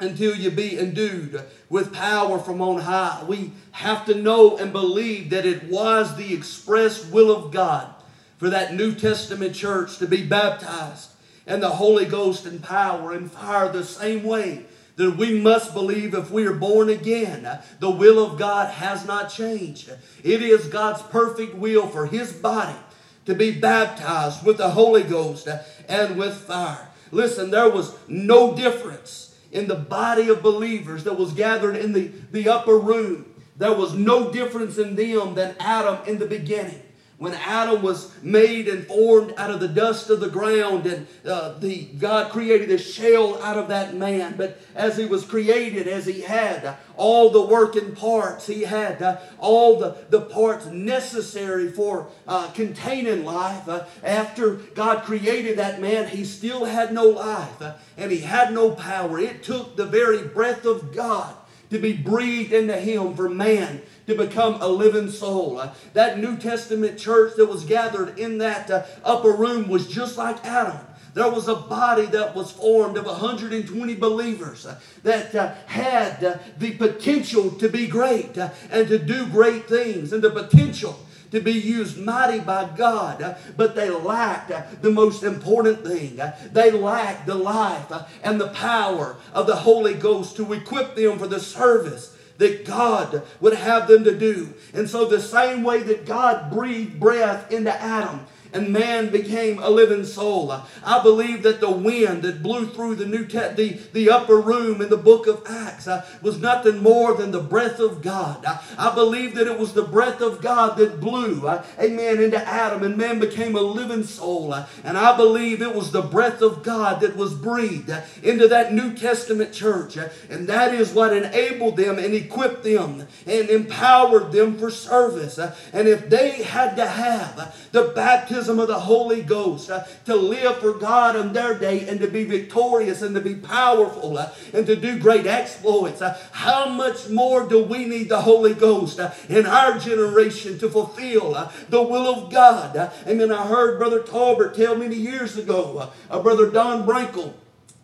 until 0.00 0.34
you 0.34 0.50
be 0.50 0.78
endued 0.78 1.42
with 1.68 1.92
power 1.92 2.38
from 2.38 2.60
on 2.60 2.80
high. 2.80 3.24
We 3.26 3.52
have 3.72 4.04
to 4.06 4.14
know 4.14 4.56
and 4.56 4.72
believe 4.72 5.30
that 5.30 5.46
it 5.46 5.64
was 5.64 6.16
the 6.16 6.34
express 6.34 7.04
will 7.10 7.34
of 7.34 7.52
God 7.52 7.94
for 8.38 8.50
that 8.50 8.74
New 8.74 8.94
Testament 8.94 9.54
church 9.54 9.98
to 9.98 10.06
be 10.06 10.24
baptized 10.24 11.10
and 11.46 11.62
the 11.62 11.70
Holy 11.70 12.04
Ghost 12.04 12.46
and 12.46 12.62
power 12.62 13.12
and 13.12 13.30
fire 13.30 13.72
the 13.72 13.84
same 13.84 14.22
way 14.22 14.64
that 14.96 15.16
we 15.16 15.40
must 15.40 15.72
believe 15.72 16.14
if 16.14 16.30
we 16.30 16.46
are 16.46 16.52
born 16.52 16.88
again. 16.88 17.48
The 17.80 17.90
will 17.90 18.24
of 18.24 18.38
God 18.38 18.70
has 18.70 19.06
not 19.06 19.30
changed. 19.30 19.90
It 20.22 20.42
is 20.42 20.66
God's 20.66 21.02
perfect 21.02 21.54
will 21.54 21.88
for 21.88 22.06
His 22.06 22.32
body 22.32 22.78
to 23.24 23.34
be 23.34 23.52
baptized 23.52 24.44
with 24.44 24.58
the 24.58 24.70
Holy 24.70 25.02
Ghost 25.02 25.48
and 25.88 26.18
with 26.18 26.34
fire. 26.34 26.88
Listen, 27.10 27.50
there 27.50 27.70
was 27.70 27.96
no 28.08 28.54
difference 28.54 29.27
in 29.50 29.68
the 29.68 29.74
body 29.74 30.28
of 30.28 30.42
believers 30.42 31.04
that 31.04 31.18
was 31.18 31.32
gathered 31.32 31.76
in 31.76 31.92
the, 31.92 32.10
the 32.32 32.48
upper 32.48 32.78
room. 32.78 33.34
There 33.56 33.74
was 33.74 33.94
no 33.94 34.30
difference 34.30 34.78
in 34.78 34.94
them 34.94 35.34
than 35.34 35.56
Adam 35.58 36.06
in 36.06 36.18
the 36.18 36.26
beginning 36.26 36.82
when 37.18 37.34
Adam 37.34 37.82
was 37.82 38.12
made 38.22 38.68
and 38.68 38.86
formed 38.86 39.34
out 39.36 39.50
of 39.50 39.58
the 39.58 39.68
dust 39.68 40.08
of 40.08 40.20
the 40.20 40.28
ground, 40.28 40.86
and 40.86 41.06
uh, 41.26 41.58
the 41.58 41.84
God 41.98 42.30
created 42.30 42.70
a 42.70 42.78
shell 42.78 43.42
out 43.42 43.58
of 43.58 43.68
that 43.68 43.94
man. 43.94 44.34
But 44.36 44.60
as 44.76 44.96
he 44.96 45.04
was 45.04 45.24
created, 45.24 45.88
as 45.88 46.06
he 46.06 46.20
had 46.20 46.76
all 46.96 47.30
the 47.30 47.44
working 47.44 47.96
parts, 47.96 48.46
he 48.46 48.62
had 48.62 49.02
uh, 49.02 49.18
all 49.38 49.80
the, 49.80 49.96
the 50.10 50.20
parts 50.20 50.66
necessary 50.66 51.72
for 51.72 52.06
uh, 52.28 52.50
containing 52.52 53.24
life. 53.24 53.68
Uh, 53.68 53.84
after 54.04 54.54
God 54.54 55.02
created 55.02 55.58
that 55.58 55.80
man, 55.80 56.08
he 56.08 56.24
still 56.24 56.66
had 56.66 56.92
no 56.92 57.04
life, 57.04 57.60
uh, 57.60 57.74
and 57.96 58.12
he 58.12 58.20
had 58.20 58.52
no 58.52 58.70
power. 58.70 59.18
It 59.18 59.42
took 59.42 59.76
the 59.76 59.86
very 59.86 60.22
breath 60.22 60.64
of 60.64 60.94
God 60.94 61.34
to 61.70 61.78
be 61.78 61.92
breathed 61.92 62.52
into 62.52 62.76
him 62.76 63.14
for 63.14 63.28
man 63.28 63.82
to 64.06 64.14
become 64.14 64.60
a 64.60 64.68
living 64.68 65.10
soul. 65.10 65.58
Uh, 65.58 65.74
that 65.92 66.18
New 66.18 66.36
Testament 66.36 66.98
church 66.98 67.34
that 67.36 67.46
was 67.46 67.64
gathered 67.64 68.18
in 68.18 68.38
that 68.38 68.70
uh, 68.70 68.84
upper 69.04 69.32
room 69.32 69.68
was 69.68 69.86
just 69.86 70.16
like 70.16 70.44
Adam. 70.44 70.78
There 71.14 71.30
was 71.30 71.48
a 71.48 71.56
body 71.56 72.06
that 72.06 72.34
was 72.34 72.52
formed 72.52 72.96
of 72.96 73.06
120 73.06 73.94
believers 73.96 74.66
uh, 74.66 74.78
that 75.02 75.34
had 75.66 76.40
the 76.58 76.72
potential 76.72 77.50
to 77.52 77.68
be 77.68 77.86
great 77.86 78.36
and 78.36 78.88
to 78.88 78.98
do 78.98 79.26
great 79.26 79.68
things 79.68 80.12
and 80.12 80.22
the 80.22 80.30
potential 80.30 80.98
to 81.30 81.40
be 81.40 81.52
used 81.52 81.98
mighty 81.98 82.40
by 82.40 82.70
God, 82.76 83.36
but 83.56 83.74
they 83.74 83.90
lacked 83.90 84.82
the 84.82 84.90
most 84.90 85.22
important 85.22 85.84
thing. 85.86 86.20
They 86.52 86.70
lacked 86.70 87.26
the 87.26 87.34
life 87.34 87.92
and 88.22 88.40
the 88.40 88.48
power 88.48 89.16
of 89.32 89.46
the 89.46 89.56
Holy 89.56 89.94
Ghost 89.94 90.36
to 90.36 90.52
equip 90.52 90.94
them 90.94 91.18
for 91.18 91.26
the 91.26 91.40
service 91.40 92.16
that 92.38 92.64
God 92.64 93.22
would 93.40 93.54
have 93.54 93.88
them 93.88 94.04
to 94.04 94.16
do. 94.16 94.54
And 94.72 94.88
so, 94.88 95.04
the 95.04 95.20
same 95.20 95.62
way 95.62 95.82
that 95.82 96.06
God 96.06 96.50
breathed 96.50 96.98
breath 96.98 97.52
into 97.52 97.72
Adam, 97.72 98.26
and 98.52 98.72
man 98.72 99.10
became 99.10 99.58
a 99.58 99.70
living 99.70 100.04
soul. 100.04 100.50
I 100.84 101.02
believe 101.02 101.42
that 101.42 101.60
the 101.60 101.70
wind 101.70 102.22
that 102.22 102.42
blew 102.42 102.66
through 102.66 102.96
the 102.96 103.06
new 103.06 103.26
te- 103.26 103.54
the, 103.54 103.78
the 103.92 104.10
upper 104.10 104.40
room 104.40 104.80
in 104.80 104.88
the 104.88 104.96
book 104.96 105.26
of 105.26 105.42
Acts 105.46 105.86
uh, 105.86 106.06
was 106.22 106.40
nothing 106.40 106.82
more 106.82 107.14
than 107.14 107.30
the 107.30 107.40
breath 107.40 107.78
of 107.78 108.02
God. 108.02 108.44
I, 108.44 108.60
I 108.78 108.94
believe 108.94 109.34
that 109.34 109.46
it 109.46 109.58
was 109.58 109.74
the 109.74 109.82
breath 109.82 110.20
of 110.20 110.40
God 110.40 110.78
that 110.78 111.00
blew, 111.00 111.46
uh, 111.46 111.64
amen, 111.78 112.20
into 112.20 112.38
Adam, 112.38 112.82
and 112.82 112.96
man 112.96 113.18
became 113.18 113.54
a 113.54 113.60
living 113.60 114.04
soul. 114.04 114.52
Uh, 114.52 114.66
and 114.84 114.96
I 114.96 115.16
believe 115.16 115.60
it 115.60 115.74
was 115.74 115.92
the 115.92 116.02
breath 116.02 116.40
of 116.40 116.62
God 116.62 117.00
that 117.00 117.16
was 117.16 117.34
breathed 117.34 117.90
uh, 117.90 118.02
into 118.22 118.48
that 118.48 118.72
New 118.72 118.94
Testament 118.94 119.52
church. 119.52 119.98
Uh, 119.98 120.08
and 120.30 120.46
that 120.48 120.74
is 120.74 120.92
what 120.92 121.16
enabled 121.16 121.76
them 121.76 121.98
and 121.98 122.14
equipped 122.14 122.64
them 122.64 123.06
and 123.26 123.50
empowered 123.50 124.32
them 124.32 124.56
for 124.58 124.70
service. 124.70 125.38
Uh, 125.38 125.54
and 125.72 125.86
if 125.86 126.08
they 126.08 126.42
had 126.42 126.76
to 126.76 126.86
have 126.86 127.54
the 127.72 127.92
baptism 127.94 128.37
baptism 128.38 128.60
of 128.60 128.68
the 128.68 128.78
Holy 128.78 129.20
Ghost 129.20 129.68
uh, 129.68 129.84
to 130.04 130.14
live 130.14 130.58
for 130.58 130.72
God 130.72 131.16
in 131.16 131.32
their 131.32 131.58
day 131.58 131.88
and 131.88 131.98
to 131.98 132.06
be 132.06 132.24
victorious 132.24 133.02
and 133.02 133.12
to 133.16 133.20
be 133.20 133.34
powerful 133.34 134.16
uh, 134.16 134.30
and 134.52 134.64
to 134.66 134.76
do 134.76 134.96
great 134.96 135.26
exploits. 135.26 136.00
Uh, 136.00 136.16
how 136.30 136.68
much 136.68 137.08
more 137.08 137.48
do 137.48 137.60
we 137.60 137.84
need 137.84 138.08
the 138.08 138.22
Holy 138.22 138.54
Ghost 138.54 139.00
uh, 139.00 139.10
in 139.28 139.44
our 139.44 139.76
generation 139.76 140.56
to 140.60 140.70
fulfill 140.70 141.34
uh, 141.34 141.50
the 141.68 141.82
will 141.82 142.06
of 142.06 142.32
God? 142.32 142.76
Uh, 142.76 142.90
Amen. 143.08 143.32
I 143.32 143.44
heard 143.48 143.76
Brother 143.76 144.02
Talbert 144.02 144.54
tell 144.54 144.76
many 144.76 144.96
years 144.96 145.36
ago, 145.36 145.90
Brother 146.08 146.48
Don 146.48 146.86
Brinkle. 146.86 147.34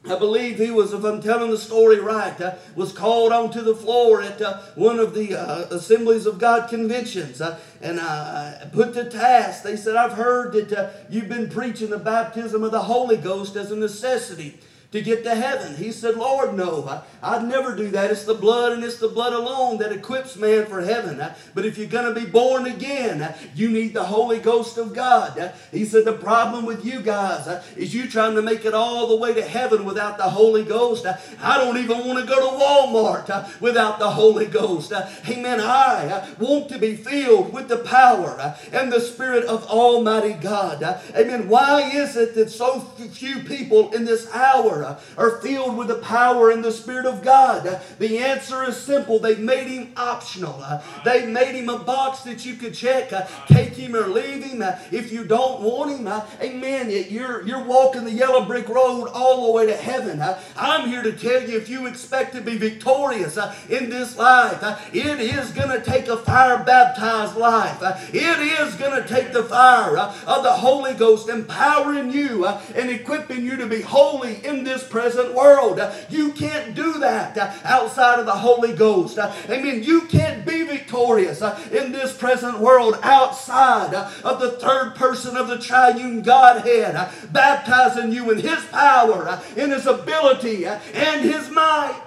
I 0.06 0.18
believe 0.18 0.58
he 0.58 0.70
was, 0.70 0.92
if 0.92 1.02
I'm 1.02 1.22
telling 1.22 1.50
the 1.50 1.56
story 1.56 1.98
right, 1.98 2.38
uh, 2.38 2.56
was 2.76 2.92
called 2.92 3.32
onto 3.32 3.62
the 3.62 3.74
floor 3.74 4.20
at 4.20 4.40
uh, 4.42 4.60
one 4.74 4.98
of 4.98 5.14
the 5.14 5.34
uh, 5.34 5.62
Assemblies 5.70 6.26
of 6.26 6.38
God 6.38 6.68
conventions 6.68 7.40
uh, 7.40 7.58
and 7.80 7.98
uh, 7.98 8.66
put 8.70 8.92
to 8.94 9.08
task. 9.08 9.62
They 9.62 9.76
said, 9.76 9.96
I've 9.96 10.12
heard 10.12 10.52
that 10.52 10.72
uh, 10.72 10.90
you've 11.08 11.30
been 11.30 11.48
preaching 11.48 11.88
the 11.88 11.98
baptism 11.98 12.62
of 12.62 12.70
the 12.70 12.82
Holy 12.82 13.16
Ghost 13.16 13.56
as 13.56 13.70
a 13.70 13.76
necessity 13.76 14.58
to 14.94 15.02
get 15.02 15.24
to 15.24 15.34
heaven. 15.34 15.74
He 15.74 15.90
said, 15.90 16.14
Lord, 16.14 16.54
no, 16.54 16.84
I, 16.86 17.02
I'd 17.20 17.48
never 17.48 17.74
do 17.74 17.88
that. 17.90 18.12
It's 18.12 18.22
the 18.22 18.32
blood 18.32 18.70
and 18.70 18.84
it's 18.84 18.98
the 18.98 19.08
blood 19.08 19.32
alone 19.32 19.78
that 19.78 19.90
equips 19.90 20.36
man 20.36 20.66
for 20.66 20.82
heaven. 20.82 21.20
Uh, 21.20 21.34
But 21.52 21.64
if 21.64 21.76
you're 21.76 21.88
going 21.88 22.14
to 22.14 22.18
be 22.18 22.26
born 22.30 22.66
again, 22.66 23.20
uh, 23.20 23.36
you 23.56 23.70
need 23.70 23.92
the 23.92 24.04
Holy 24.04 24.38
Ghost 24.38 24.78
of 24.78 24.94
God. 24.94 25.36
Uh, 25.36 25.50
He 25.72 25.84
said, 25.84 26.04
the 26.04 26.12
problem 26.12 26.64
with 26.64 26.84
you 26.84 27.00
guys 27.00 27.48
uh, 27.48 27.64
is 27.76 27.92
you 27.92 28.08
trying 28.08 28.36
to 28.36 28.42
make 28.42 28.64
it 28.64 28.72
all 28.72 29.08
the 29.08 29.16
way 29.16 29.34
to 29.34 29.42
heaven 29.42 29.84
without 29.84 30.16
the 30.16 30.30
Holy 30.30 30.62
Ghost. 30.62 31.04
Uh, 31.04 31.16
I 31.42 31.58
don't 31.58 31.78
even 31.78 32.06
want 32.06 32.20
to 32.20 32.32
go 32.32 32.38
to 32.38 32.56
Walmart 32.64 33.28
uh, 33.30 33.48
without 33.58 33.98
the 33.98 34.10
Holy 34.10 34.46
Ghost. 34.46 34.92
Amen. 35.28 35.60
I 35.60 36.24
want 36.38 36.68
to 36.68 36.78
be 36.78 36.94
filled 36.94 37.52
with 37.52 37.66
the 37.66 37.78
power 37.78 38.54
and 38.72 38.92
the 38.92 39.00
Spirit 39.00 39.44
of 39.46 39.66
Almighty 39.66 40.34
God. 40.34 40.84
Amen. 41.16 41.48
Why 41.48 41.82
is 41.82 42.16
it 42.16 42.36
that 42.36 42.50
so 42.50 42.78
few 42.78 43.40
people 43.40 43.92
in 43.92 44.04
this 44.04 44.30
hour 44.32 44.83
uh, 44.84 45.00
are 45.18 45.38
filled 45.40 45.76
with 45.76 45.88
the 45.88 45.96
power 45.96 46.50
and 46.50 46.62
the 46.64 46.72
Spirit 46.72 47.06
of 47.06 47.22
God? 47.22 47.80
The 47.98 48.18
answer 48.18 48.62
is 48.64 48.76
simple. 48.76 49.18
They've 49.18 49.38
made 49.38 49.66
him 49.68 49.92
optional. 49.96 50.60
Uh, 50.62 50.82
They've 51.04 51.28
made 51.28 51.54
him 51.54 51.68
a 51.68 51.78
box 51.78 52.20
that 52.20 52.44
you 52.46 52.54
could 52.54 52.74
check. 52.74 53.12
uh, 53.12 53.26
Take 53.48 53.74
him 53.74 53.96
or 53.96 54.06
leave 54.08 54.44
him. 54.44 54.62
Uh, 54.62 54.78
if 54.92 55.12
you 55.12 55.24
don't 55.24 55.62
want 55.62 55.90
him, 55.98 56.06
uh, 56.06 56.24
amen, 56.40 56.90
you're, 57.10 57.42
you're 57.46 57.64
walking 57.64 58.04
the 58.04 58.12
yellow 58.12 58.44
brick 58.44 58.68
road 58.68 59.08
all 59.08 59.46
the 59.46 59.52
way 59.52 59.66
to 59.66 59.76
heaven. 59.76 60.20
Uh, 60.20 60.40
I'm 60.56 60.88
here 60.88 61.02
to 61.02 61.12
tell 61.12 61.42
you 61.42 61.56
if 61.56 61.68
you 61.68 61.86
expect 61.86 62.34
to 62.34 62.40
be 62.40 62.56
victorious 62.56 63.38
in 63.68 63.90
this 63.90 64.16
life, 64.18 64.62
it 64.92 65.20
is 65.20 65.50
going 65.52 65.70
to 65.70 65.82
take 65.84 66.08
a 66.08 66.16
fire 66.16 66.62
baptized 66.64 67.36
life. 67.36 67.80
It 68.12 68.38
is 68.60 68.74
going 68.74 69.00
to 69.02 69.08
take 69.08 69.32
the 69.32 69.44
fire 69.44 69.96
of 69.96 70.42
the 70.42 70.52
Holy 70.52 70.94
Ghost 70.94 71.28
empowering 71.28 72.10
you 72.12 72.46
and 72.46 72.90
equipping 72.90 73.44
you 73.44 73.56
to 73.56 73.66
be 73.66 73.80
holy 73.82 74.44
in 74.44 74.63
this 74.64 74.86
present 74.86 75.34
world. 75.34 75.80
You 76.08 76.32
can't 76.32 76.74
do 76.74 76.98
that 76.98 77.36
outside 77.64 78.18
of 78.18 78.26
the 78.26 78.32
Holy 78.32 78.74
Ghost. 78.74 79.18
Amen. 79.18 79.82
You 79.82 80.02
can't 80.02 80.46
be 80.46 80.64
victorious 80.64 81.42
in 81.70 81.92
this 81.92 82.16
present 82.16 82.58
world 82.58 82.98
outside 83.02 83.94
of 84.24 84.40
the 84.40 84.52
third 84.52 84.94
person 84.96 85.36
of 85.36 85.48
the 85.48 85.58
triune 85.58 86.22
Godhead, 86.22 87.10
baptizing 87.32 88.12
you 88.12 88.30
in 88.30 88.38
His 88.38 88.64
power, 88.66 89.42
in 89.56 89.70
His 89.70 89.86
ability, 89.86 90.64
and 90.66 91.20
His 91.20 91.50
might. 91.50 92.00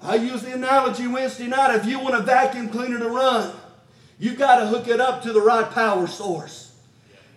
I 0.00 0.14
use 0.14 0.42
the 0.42 0.54
analogy 0.54 1.08
Wednesday 1.08 1.48
night. 1.48 1.74
If 1.74 1.86
you 1.86 1.98
want 1.98 2.14
a 2.14 2.22
vacuum 2.22 2.68
cleaner 2.68 2.98
to 2.98 3.08
run, 3.08 3.52
you've 4.20 4.38
got 4.38 4.60
to 4.60 4.66
hook 4.66 4.86
it 4.86 5.00
up 5.00 5.22
to 5.22 5.32
the 5.32 5.40
right 5.40 5.68
power 5.70 6.06
source. 6.06 6.65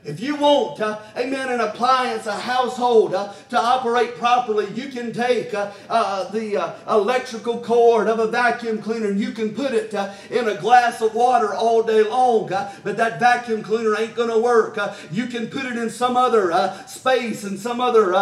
If 0.06 0.22
you 0.22 0.38
want, 0.38 0.80
uh, 0.80 0.98
amen, 1.18 1.52
an 1.52 1.60
appliance, 1.60 2.26
a 2.26 2.32
household 2.32 3.14
uh, 3.14 3.34
to 3.50 3.60
operate 3.60 4.16
properly, 4.16 4.72
you 4.72 4.88
can 4.88 5.12
take 5.12 5.54
uh, 5.54 5.72
uh, 5.90 6.32
the 6.32 6.56
uh, 6.56 6.96
electrical 6.96 7.60
cord 7.60 8.08
of 8.08 8.18
a 8.20 8.28
vacuum 8.28 8.82
cleaner 8.82 9.08
and 9.08 9.20
you 9.20 9.34
can 9.34 9.54
put 9.54 9.74
it 9.74 9.94
uh, 9.94 10.14
in 10.30 10.48
a 10.48 10.56
glass 10.56 11.02
of 11.02 11.14
water 11.14 11.54
all 11.54 11.84
day 11.84 12.02
long. 12.02 12.48
but 12.48 12.96
that 12.96 13.20
vacuum 13.20 13.62
cleaner 13.62 13.94
ain't 14.00 14.16
going 14.16 14.30
to 14.30 14.40
work. 14.40 14.80
You 15.12 15.26
can 15.26 15.48
put 15.48 15.66
it 15.66 15.76
in 15.76 15.90
some 15.90 16.16
other 16.16 16.72
space 16.88 17.44
and 17.44 17.60
some 17.60 17.82
other 17.82 18.14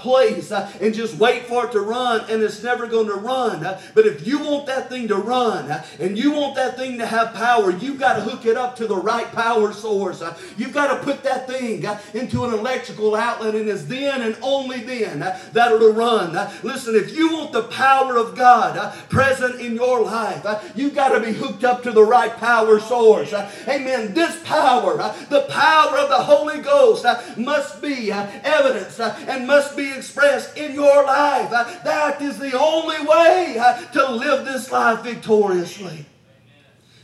place 0.00 0.50
and 0.50 0.92
just 0.92 1.16
wait 1.18 1.44
for 1.44 1.66
it 1.66 1.72
to 1.72 1.80
run, 1.82 2.28
and 2.28 2.42
it's 2.42 2.64
never 2.64 2.88
going 2.88 3.06
to 3.06 3.14
run. 3.14 3.60
But 3.94 4.06
if 4.06 4.26
you 4.26 4.40
want 4.40 4.66
that 4.66 4.88
thing 4.88 5.06
to 5.08 5.16
run 5.16 5.70
and 6.00 6.18
you 6.18 6.32
want 6.32 6.56
that 6.56 6.76
thing 6.76 6.98
to 6.98 7.06
have 7.06 7.32
power, 7.32 7.70
you've 7.70 8.00
got 8.00 8.14
to 8.14 8.22
hook 8.22 8.44
it 8.44 8.56
up 8.56 8.74
to 8.76 8.88
the 8.88 8.96
right 8.96 9.30
power 9.30 9.72
source. 9.72 10.20
You've 10.56 10.74
got 10.74 10.88
to 10.88 10.95
put 10.98 11.22
that 11.24 11.46
thing 11.46 11.84
uh, 11.86 12.00
into 12.14 12.44
an 12.44 12.54
electrical 12.54 13.14
outlet, 13.14 13.54
and 13.54 13.68
it's 13.68 13.84
then 13.84 14.22
and 14.22 14.36
only 14.42 14.80
then 14.80 15.22
uh, 15.22 15.38
that 15.52 15.72
it'll 15.72 15.92
run. 15.92 16.36
Uh, 16.36 16.52
listen, 16.62 16.94
if 16.94 17.16
you 17.16 17.32
want 17.32 17.52
the 17.52 17.64
power 17.64 18.16
of 18.16 18.36
God 18.36 18.94
present 19.08 19.60
in 19.60 19.74
your 19.74 20.02
life, 20.02 20.44
you've 20.74 20.94
got 20.94 21.08
to 21.10 21.20
be 21.20 21.32
hooked 21.32 21.64
up 21.64 21.82
to 21.82 21.92
the 21.92 22.04
right 22.04 22.36
power 22.36 22.78
source. 22.80 23.32
Amen. 23.32 24.14
This 24.14 24.42
power, 24.44 24.96
the 25.28 25.46
power 25.48 25.98
of 25.98 26.08
the 26.08 26.22
Holy 26.22 26.60
Ghost, 26.60 27.04
must 27.36 27.82
be 27.82 28.12
evidenced 28.12 29.00
uh, 29.00 29.14
and 29.28 29.46
must 29.46 29.76
be 29.76 29.92
expressed 29.92 30.56
in 30.56 30.74
your 30.74 31.04
life. 31.04 31.50
That 31.50 32.20
is 32.20 32.38
the 32.38 32.58
only 32.58 33.04
way 33.06 33.60
to 33.92 34.10
live 34.10 34.44
this 34.44 34.70
life 34.70 35.02
victoriously. 35.02 36.06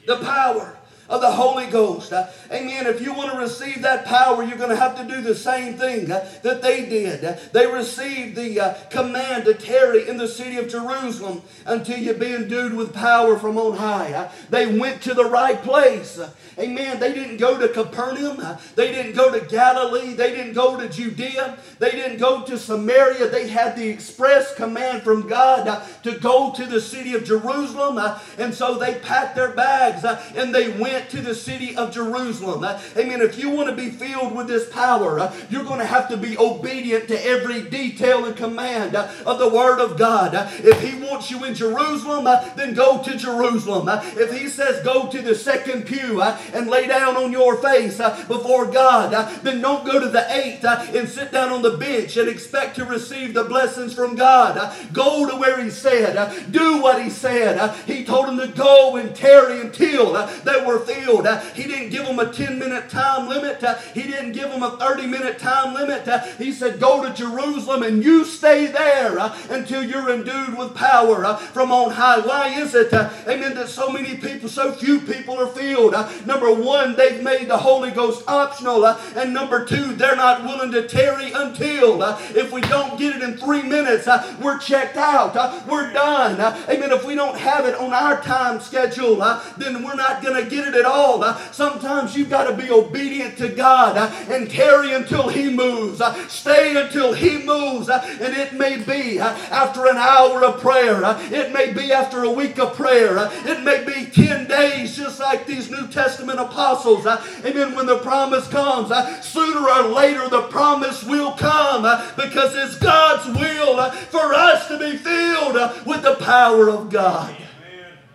The 0.06 0.16
power 0.16 0.76
of 1.12 1.20
the 1.20 1.30
Holy 1.30 1.66
Ghost. 1.66 2.10
Uh, 2.10 2.26
amen. 2.50 2.86
If 2.86 3.02
you 3.02 3.12
want 3.12 3.32
to 3.32 3.38
receive 3.38 3.82
that 3.82 4.06
power, 4.06 4.42
you're 4.42 4.56
going 4.56 4.70
to 4.70 4.76
have 4.76 4.96
to 4.96 5.04
do 5.04 5.20
the 5.20 5.34
same 5.34 5.74
thing 5.74 6.10
uh, 6.10 6.26
that 6.42 6.62
they 6.62 6.86
did. 6.86 7.22
Uh, 7.22 7.36
they 7.52 7.66
received 7.66 8.34
the 8.34 8.58
uh, 8.58 8.74
command 8.88 9.44
to 9.44 9.52
tarry 9.52 10.08
in 10.08 10.16
the 10.16 10.26
city 10.26 10.56
of 10.56 10.70
Jerusalem 10.70 11.42
until 11.66 11.98
you 11.98 12.14
be 12.14 12.32
endued 12.32 12.72
with 12.72 12.94
power 12.94 13.38
from 13.38 13.58
on 13.58 13.76
high. 13.76 14.14
Uh, 14.14 14.32
they 14.48 14.78
went 14.78 15.02
to 15.02 15.12
the 15.12 15.26
right 15.26 15.62
place. 15.62 16.18
Uh, 16.18 16.30
amen. 16.58 16.98
They 16.98 17.12
didn't 17.12 17.36
go 17.36 17.58
to 17.58 17.68
Capernaum. 17.68 18.42
They 18.74 18.90
didn't 18.90 19.14
go 19.14 19.38
to 19.38 19.44
Galilee. 19.44 20.14
They 20.14 20.34
didn't 20.34 20.54
go 20.54 20.80
to 20.80 20.88
Judea. 20.88 21.58
They 21.78 21.90
didn't 21.90 22.20
go 22.20 22.42
to 22.44 22.56
Samaria. 22.56 23.28
They 23.28 23.48
had 23.48 23.76
the 23.76 23.86
express 23.86 24.54
command 24.54 25.02
from 25.02 25.28
God 25.28 25.82
to 26.04 26.18
go 26.18 26.54
to 26.54 26.64
the 26.64 26.80
city 26.80 27.12
of 27.12 27.24
Jerusalem. 27.24 28.00
and 28.38 28.54
so 28.54 28.78
they 28.78 28.94
packed 28.94 29.36
their 29.36 29.50
bags 29.50 30.04
and 30.34 30.54
they 30.54 30.70
went 30.70 31.01
to 31.10 31.20
the 31.20 31.34
city 31.34 31.76
of 31.76 31.92
Jerusalem. 31.92 32.64
Uh, 32.64 32.80
amen. 32.96 33.20
If 33.20 33.38
you 33.38 33.50
want 33.50 33.68
to 33.68 33.76
be 33.76 33.90
filled 33.90 34.34
with 34.34 34.46
this 34.46 34.68
power, 34.70 35.20
uh, 35.20 35.34
you're 35.50 35.64
going 35.64 35.80
to 35.80 35.86
have 35.86 36.08
to 36.08 36.16
be 36.16 36.36
obedient 36.38 37.08
to 37.08 37.26
every 37.26 37.62
detail 37.62 38.24
and 38.24 38.36
command 38.36 38.94
uh, 38.94 39.10
of 39.26 39.38
the 39.38 39.48
Word 39.48 39.80
of 39.80 39.98
God. 39.98 40.34
Uh, 40.34 40.48
if 40.58 40.80
He 40.80 40.98
wants 41.00 41.30
you 41.30 41.44
in 41.44 41.54
Jerusalem, 41.54 42.26
uh, 42.26 42.48
then 42.54 42.74
go 42.74 43.02
to 43.02 43.16
Jerusalem. 43.16 43.88
Uh, 43.88 44.02
if 44.16 44.32
He 44.32 44.48
says 44.48 44.84
go 44.84 45.08
to 45.10 45.22
the 45.22 45.34
second 45.34 45.86
pew 45.86 46.22
and 46.22 46.68
lay 46.68 46.86
down 46.86 47.16
on 47.16 47.32
your 47.32 47.56
face 47.56 47.98
before 48.28 48.66
God, 48.66 49.12
then 49.42 49.60
don't 49.60 49.84
go 49.84 50.00
to 50.00 50.08
the 50.08 50.30
eighth 50.32 50.64
and 50.64 51.08
sit 51.08 51.32
down 51.32 51.50
on 51.50 51.62
the 51.62 51.76
bench 51.76 52.16
and 52.16 52.28
expect 52.28 52.76
to 52.76 52.84
receive 52.84 53.34
the 53.34 53.44
blessings 53.44 53.94
from 53.94 54.14
God. 54.14 54.74
Go 54.92 55.28
to 55.28 55.36
where 55.36 55.62
He 55.62 55.70
said, 55.70 56.50
do 56.50 56.82
what 56.82 57.02
He 57.02 57.10
said. 57.10 57.74
He 57.86 58.04
told 58.04 58.28
them 58.28 58.38
to 58.38 58.48
go 58.48 58.96
and 58.96 59.14
tarry 59.14 59.60
until 59.60 60.26
they 60.44 60.64
were 60.64 60.78
filled. 60.84 61.26
Uh, 61.26 61.40
he 61.54 61.64
didn't 61.64 61.90
give 61.90 62.06
them 62.06 62.18
a 62.18 62.32
10 62.32 62.58
minute 62.58 62.88
time 62.88 63.28
limit, 63.28 63.62
uh, 63.62 63.76
He 63.94 64.02
didn't 64.02 64.32
give 64.32 64.50
them 64.50 64.62
a 64.62 64.76
30 64.78 65.06
minute 65.06 65.38
time 65.38 65.74
limit. 65.74 66.06
Uh, 66.06 66.20
he 66.38 66.52
said, 66.52 66.80
Go 66.80 67.06
to 67.06 67.12
Jerusalem 67.14 67.82
and 67.82 68.02
you 68.02 68.24
stay 68.24 68.66
there 68.66 69.18
uh, 69.18 69.36
until 69.50 69.82
you're 69.82 70.10
endued 70.10 70.56
with 70.56 70.74
power 70.74 71.24
uh, 71.24 71.36
from 71.36 71.72
on 71.72 71.92
high. 71.92 72.20
Why 72.20 72.48
is 72.48 72.74
it, 72.74 72.92
uh, 72.92 73.10
amen, 73.26 73.54
that 73.54 73.68
so 73.68 73.90
many 73.90 74.16
people, 74.16 74.48
so 74.48 74.72
few 74.72 75.00
people 75.00 75.38
are 75.38 75.46
filled? 75.46 75.92
Number 76.26 76.52
one, 76.52 76.96
they've 76.96 77.22
made 77.22 77.48
the 77.48 77.58
Holy 77.58 77.90
Ghost 77.90 78.24
optional. 78.28 78.86
And 78.86 79.32
number 79.32 79.64
two, 79.64 79.94
they're 79.94 80.16
not 80.16 80.44
willing 80.44 80.72
to 80.72 80.88
tarry 80.88 81.32
until. 81.32 82.02
If 82.36 82.52
we 82.52 82.60
don't 82.62 82.98
get 82.98 83.16
it 83.16 83.22
in 83.22 83.36
three 83.36 83.62
minutes, 83.62 84.08
we're 84.40 84.58
checked 84.58 84.96
out. 84.96 85.34
We're 85.66 85.92
done. 85.92 86.40
Amen. 86.68 86.92
If 86.92 87.04
we 87.04 87.14
don't 87.14 87.38
have 87.38 87.66
it 87.66 87.74
on 87.74 87.92
our 87.92 88.20
time 88.22 88.60
schedule, 88.60 89.16
then 89.56 89.82
we're 89.82 89.94
not 89.94 90.22
going 90.22 90.42
to 90.42 90.48
get 90.48 90.66
it 90.66 90.71
at 90.74 90.84
all. 90.84 91.22
Uh, 91.22 91.38
sometimes 91.52 92.16
you've 92.16 92.30
got 92.30 92.48
to 92.48 92.56
be 92.56 92.70
obedient 92.70 93.36
to 93.38 93.48
God 93.48 93.96
uh, 93.96 94.10
and 94.32 94.50
tarry 94.50 94.92
until 94.92 95.28
He 95.28 95.50
moves. 95.50 96.00
Uh, 96.00 96.14
stay 96.28 96.80
until 96.80 97.12
He 97.12 97.38
moves. 97.38 97.88
Uh, 97.88 98.00
and 98.20 98.34
it 98.34 98.54
may 98.54 98.78
be 98.78 99.20
uh, 99.20 99.34
after 99.50 99.86
an 99.86 99.96
hour 99.96 100.44
of 100.44 100.60
prayer. 100.60 101.04
Uh, 101.04 101.20
it 101.30 101.52
may 101.52 101.72
be 101.72 101.92
after 101.92 102.24
a 102.24 102.30
week 102.30 102.58
of 102.58 102.74
prayer. 102.74 103.16
It 103.44 103.62
may 103.62 103.84
be 103.84 104.10
10 104.10 104.48
days, 104.48 104.96
just 104.96 105.20
like 105.20 105.46
these 105.46 105.70
New 105.70 105.88
Testament 105.88 106.38
apostles. 106.38 107.06
Amen. 107.06 107.74
When 107.74 107.86
the 107.86 107.98
promise 107.98 108.48
comes, 108.48 108.92
sooner 109.24 109.68
or 109.68 109.82
later 109.88 110.28
the 110.28 110.42
promise 110.42 111.04
will 111.04 111.32
come 111.32 111.82
because 112.16 112.54
it's 112.54 112.78
God's 112.78 113.26
will 113.38 113.90
for 113.90 114.34
us 114.34 114.68
to 114.68 114.78
be 114.78 114.96
filled 114.96 115.54
with 115.86 116.02
the 116.02 116.16
power 116.16 116.70
of 116.70 116.90
God. 116.90 117.30
Amen. 117.30 117.48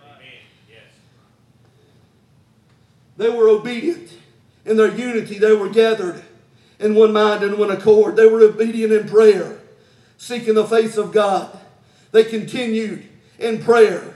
Amen. 0.04 0.26
Yes. 0.68 0.82
They 3.18 3.28
were 3.28 3.48
obedient. 3.48 4.10
In 4.64 4.76
their 4.76 4.94
unity, 4.94 5.38
they 5.38 5.52
were 5.52 5.68
gathered 5.68 6.22
in 6.78 6.94
one 6.94 7.12
mind 7.12 7.42
and 7.42 7.58
one 7.58 7.70
accord. 7.70 8.16
They 8.16 8.26
were 8.26 8.42
obedient 8.42 8.92
in 8.92 9.08
prayer, 9.08 9.58
seeking 10.16 10.54
the 10.54 10.66
face 10.66 10.96
of 10.96 11.12
God. 11.12 11.58
They 12.12 12.24
continued 12.24 13.06
in 13.38 13.62
prayer 13.62 14.14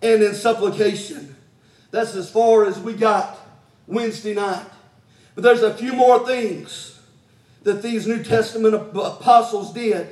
and 0.00 0.22
in 0.22 0.34
supplication. 0.34 1.36
That's 1.90 2.14
as 2.14 2.30
far 2.30 2.64
as 2.64 2.78
we 2.78 2.94
got 2.94 3.38
Wednesday 3.86 4.34
night. 4.34 4.66
But 5.34 5.42
there's 5.42 5.62
a 5.62 5.74
few 5.74 5.92
more 5.92 6.24
things 6.24 7.00
that 7.64 7.82
these 7.82 8.06
New 8.06 8.22
Testament 8.22 8.74
apostles 8.74 9.72
did. 9.72 10.06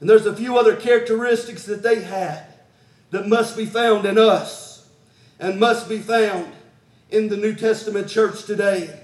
And 0.00 0.10
there's 0.10 0.26
a 0.26 0.36
few 0.36 0.58
other 0.58 0.76
characteristics 0.76 1.64
that 1.64 1.82
they 1.82 2.02
had 2.02 2.44
that 3.10 3.26
must 3.26 3.56
be 3.56 3.64
found 3.64 4.04
in 4.04 4.18
us 4.18 4.86
and 5.38 5.58
must 5.58 5.88
be 5.88 5.98
found 5.98 6.52
in 7.14 7.28
the 7.28 7.36
New 7.36 7.54
Testament 7.54 8.08
church 8.08 8.44
today. 8.44 9.00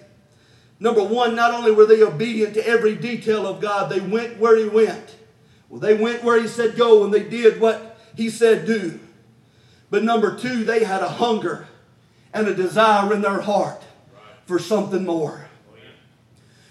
Number 0.81 1.05
one, 1.05 1.37
not 1.37 1.55
only 1.55 1.71
were 1.71 1.87
they 1.87 2.03
obedient 2.03 2.55
to 2.55 2.67
every 2.67 2.97
detail 2.97 3.47
of 3.47 3.61
God, 3.61 3.91
they 3.91 4.01
went 4.01 4.39
where 4.39 4.57
He 4.57 4.69
went. 4.69 5.17
Well, 5.69 5.81
they 5.81 5.95
went 5.95 6.25
where 6.25 6.41
He 6.41 6.49
said 6.49 6.77
go 6.77 7.05
and 7.05 7.15
they 7.15 7.23
did 7.23 7.61
what 7.61 7.99
He 8.17 8.31
said 8.31 8.67
do. 8.67 8.99
But 9.91 10.05
number 10.05 10.37
two, 10.37 10.65
they 10.65 10.85
had 10.85 11.03
a 11.03 11.09
hunger 11.09 11.69
and 12.33 12.49
a 12.49 12.55
desire 12.55 13.13
in 13.13 13.23
their 13.23 13.41
heart 13.41 13.83
for 14.47 14.59
something 14.59 15.05
more. 15.05 15.47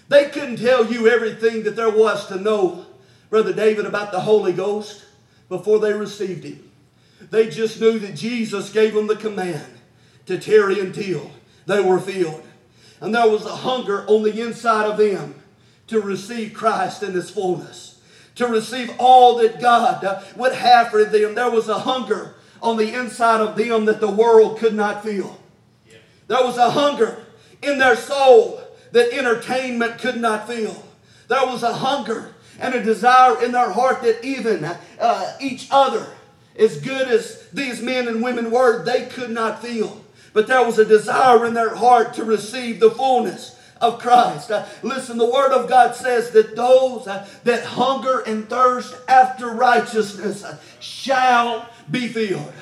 They 0.08 0.28
couldn't 0.28 0.56
tell 0.56 0.92
you 0.92 1.06
everything 1.08 1.62
that 1.62 1.76
there 1.76 1.90
was 1.90 2.26
to 2.28 2.36
know, 2.36 2.86
Brother 3.30 3.52
David, 3.52 3.86
about 3.86 4.10
the 4.10 4.20
Holy 4.20 4.52
Ghost 4.52 5.04
before 5.48 5.78
they 5.78 5.92
received 5.92 6.44
Him. 6.44 6.68
They 7.30 7.48
just 7.48 7.80
knew 7.80 7.98
that 8.00 8.16
Jesus 8.16 8.72
gave 8.72 8.94
them 8.94 9.06
the 9.06 9.14
command 9.14 9.79
to 10.30 10.38
tarry 10.38 10.78
until 10.78 11.28
they 11.66 11.82
were 11.82 11.98
filled. 11.98 12.42
And 13.00 13.12
there 13.12 13.28
was 13.28 13.44
a 13.44 13.56
hunger 13.56 14.06
on 14.06 14.22
the 14.22 14.40
inside 14.40 14.86
of 14.86 14.96
them 14.96 15.34
to 15.88 16.00
receive 16.00 16.54
Christ 16.54 17.02
in 17.02 17.14
His 17.14 17.30
fullness, 17.30 18.00
to 18.36 18.46
receive 18.46 18.92
all 18.98 19.38
that 19.38 19.60
God 19.60 20.24
would 20.36 20.54
have 20.54 20.90
for 20.90 21.04
them. 21.04 21.34
There 21.34 21.50
was 21.50 21.68
a 21.68 21.80
hunger 21.80 22.36
on 22.62 22.76
the 22.76 22.96
inside 22.96 23.40
of 23.40 23.56
them 23.56 23.86
that 23.86 24.00
the 24.00 24.10
world 24.10 24.58
could 24.58 24.74
not 24.74 25.02
feel. 25.02 25.40
There 26.28 26.44
was 26.44 26.58
a 26.58 26.70
hunger 26.70 27.24
in 27.60 27.78
their 27.78 27.96
soul 27.96 28.62
that 28.92 29.12
entertainment 29.12 29.98
could 29.98 30.20
not 30.20 30.46
fill. 30.46 30.84
There 31.26 31.44
was 31.46 31.64
a 31.64 31.74
hunger 31.74 32.34
and 32.60 32.74
a 32.74 32.84
desire 32.84 33.42
in 33.42 33.50
their 33.50 33.70
heart 33.70 34.02
that 34.02 34.24
even 34.24 34.64
uh, 34.64 35.36
each 35.40 35.66
other, 35.72 36.06
as 36.56 36.80
good 36.80 37.08
as 37.08 37.48
these 37.52 37.82
men 37.82 38.06
and 38.06 38.22
women 38.22 38.52
were, 38.52 38.84
they 38.84 39.06
could 39.06 39.30
not 39.30 39.60
feel. 39.60 40.04
But 40.32 40.46
there 40.46 40.64
was 40.64 40.78
a 40.78 40.84
desire 40.84 41.44
in 41.46 41.54
their 41.54 41.74
heart 41.74 42.14
to 42.14 42.24
receive 42.24 42.80
the 42.80 42.90
fullness 42.90 43.56
of 43.80 43.98
Christ. 43.98 44.50
Uh, 44.50 44.66
listen, 44.82 45.18
the 45.18 45.30
Word 45.30 45.52
of 45.52 45.68
God 45.68 45.96
says 45.96 46.30
that 46.32 46.54
those 46.54 47.06
uh, 47.06 47.26
that 47.44 47.64
hunger 47.64 48.20
and 48.20 48.48
thirst 48.48 48.94
after 49.08 49.48
righteousness 49.48 50.44
uh, 50.44 50.58
shall 50.80 51.68
be 51.90 52.08
filled 52.08 52.52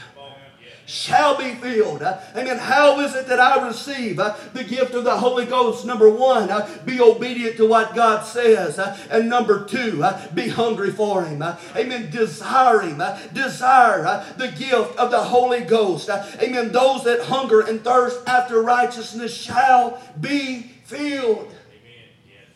shall 0.88 1.36
be 1.36 1.54
filled. 1.54 2.02
Amen. 2.02 2.56
How 2.56 2.98
is 3.00 3.14
it 3.14 3.28
that 3.28 3.38
I 3.38 3.66
receive 3.66 4.18
uh, 4.18 4.34
the 4.54 4.64
gift 4.64 4.94
of 4.94 5.04
the 5.04 5.18
Holy 5.18 5.44
Ghost? 5.44 5.84
Number 5.84 6.08
one, 6.08 6.50
uh, 6.50 6.66
be 6.86 6.98
obedient 6.98 7.58
to 7.58 7.68
what 7.68 7.94
God 7.94 8.24
says. 8.24 8.78
Uh, 8.78 8.96
and 9.10 9.28
number 9.28 9.66
two, 9.66 10.02
be 10.34 10.48
hungry 10.48 10.90
for 10.90 11.24
Him. 11.24 11.42
Amen. 11.76 12.10
Desire 12.10 12.80
Him. 12.80 13.02
Desire 13.34 14.24
the 14.38 14.48
gift 14.48 14.96
of 14.96 15.10
the 15.10 15.22
Holy 15.24 15.60
Ghost. 15.60 16.08
Amen. 16.08 16.72
Those 16.72 17.04
that 17.04 17.26
hunger 17.26 17.60
and 17.60 17.84
thirst 17.84 18.26
after 18.26 18.62
righteousness 18.62 19.36
shall 19.36 20.00
be 20.18 20.62
filled. 20.84 21.48
Amen. 21.48 22.48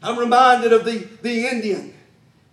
I'm 0.00 0.16
reminded 0.16 0.72
of 0.72 0.84
the, 0.84 1.08
the 1.22 1.48
Indian 1.48 1.92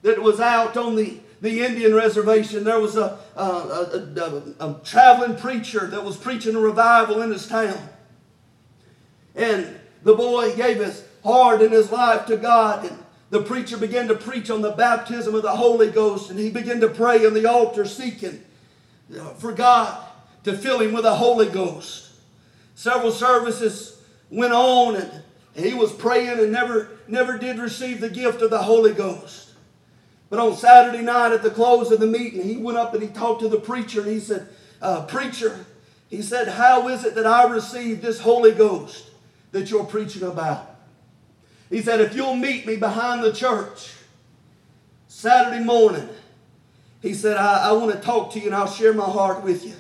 that 0.02 0.20
was 0.20 0.40
out 0.40 0.76
on 0.78 0.96
the 0.96 1.20
the 1.42 1.62
Indian 1.62 1.94
reservation, 1.94 2.64
there 2.64 2.80
was 2.80 2.96
a, 2.96 3.20
a, 3.36 3.42
a, 3.42 4.56
a, 4.60 4.80
traveling 4.84 5.38
preacher 5.38 5.88
that 5.88 6.04
was 6.04 6.18
preaching 6.18 6.56
a 6.56 6.60
revival 6.60 7.22
in 7.22 7.32
his 7.32 7.48
town. 7.48 7.90
And 9.36 9.80
the 10.04 10.16
boy 10.16 10.56
gave 10.56 10.78
his 10.78 11.04
heart 11.24 11.62
and 11.62 11.72
his 11.72 11.92
life 11.92 12.26
to 12.28 12.38
God. 12.38 12.86
And 12.86 12.98
the 13.30 13.44
preacher 13.44 13.78
began 13.78 14.08
to 14.08 14.16
preach 14.16 14.50
on 14.50 14.62
the 14.62 14.72
baptism 14.72 15.36
of 15.36 15.44
the 15.44 15.56
Holy 15.56 15.92
Ghost. 15.92 16.32
And 16.32 16.40
he 16.40 16.50
began 16.50 16.80
to 16.82 16.90
pray 16.90 17.26
on 17.26 17.36
the 17.36 17.46
altar, 17.46 17.86
seeking 17.86 18.42
for 19.38 19.52
God 19.52 20.04
to 20.44 20.58
fill 20.58 20.82
him 20.82 20.94
with 20.94 21.04
the 21.04 21.16
Holy 21.16 21.50
Ghost. 21.50 22.10
Several 22.74 23.12
services 23.12 24.02
went 24.30 24.54
on, 24.54 24.96
and 24.96 25.24
he 25.56 25.74
was 25.74 25.92
praying 25.92 26.40
and 26.40 26.52
never, 26.52 26.90
never 27.08 27.38
did 27.38 27.60
receive 27.60 28.02
the 28.02 28.10
gift 28.10 28.42
of 28.42 28.50
the 28.50 28.64
Holy 28.64 28.94
Ghost. 28.94 29.47
But 30.30 30.40
on 30.40 30.56
Saturday 30.56 31.04
night 31.04 31.32
at 31.32 31.42
the 31.42 31.50
close 31.50 31.92
of 31.92 32.00
the 32.00 32.08
meeting, 32.08 32.44
he 32.44 32.58
went 32.58 32.78
up 32.78 32.94
and 32.94 33.02
he 33.02 33.10
talked 33.10 33.42
to 33.42 33.48
the 33.48 33.60
preacher 33.60 34.02
and 34.02 34.12
he 34.12 34.20
said, 34.20 34.48
uh, 34.82 35.06
Preacher, 35.06 35.66
he 36.10 36.22
said, 36.22 36.48
How 36.48 36.88
is 36.90 37.06
it 37.06 37.16
that 37.16 37.26
I 37.26 37.50
received 37.50 38.02
this 38.02 38.20
Holy 38.20 38.52
Ghost 38.52 39.10
that 39.52 39.70
you're 39.70 39.86
preaching 39.86 40.24
about? 40.24 40.76
He 41.70 41.82
said, 41.82 42.02
If 42.02 42.16
you'll 42.16 42.36
meet 42.36 42.68
me 42.68 42.76
behind 42.76 43.24
the 43.24 43.32
church 43.32 43.94
Saturday 45.08 45.64
morning, 45.64 46.08
he 47.02 47.14
said, 47.14 47.38
I, 47.38 47.70
I 47.70 47.72
want 47.74 47.94
to 47.94 48.00
talk 48.00 48.34
to 48.34 48.40
you 48.40 48.48
and 48.48 48.56
I'll 48.56 48.68
share 48.68 48.94
my 48.94 49.06
heart 49.06 49.44
with 49.44 49.66
you. 49.66 49.76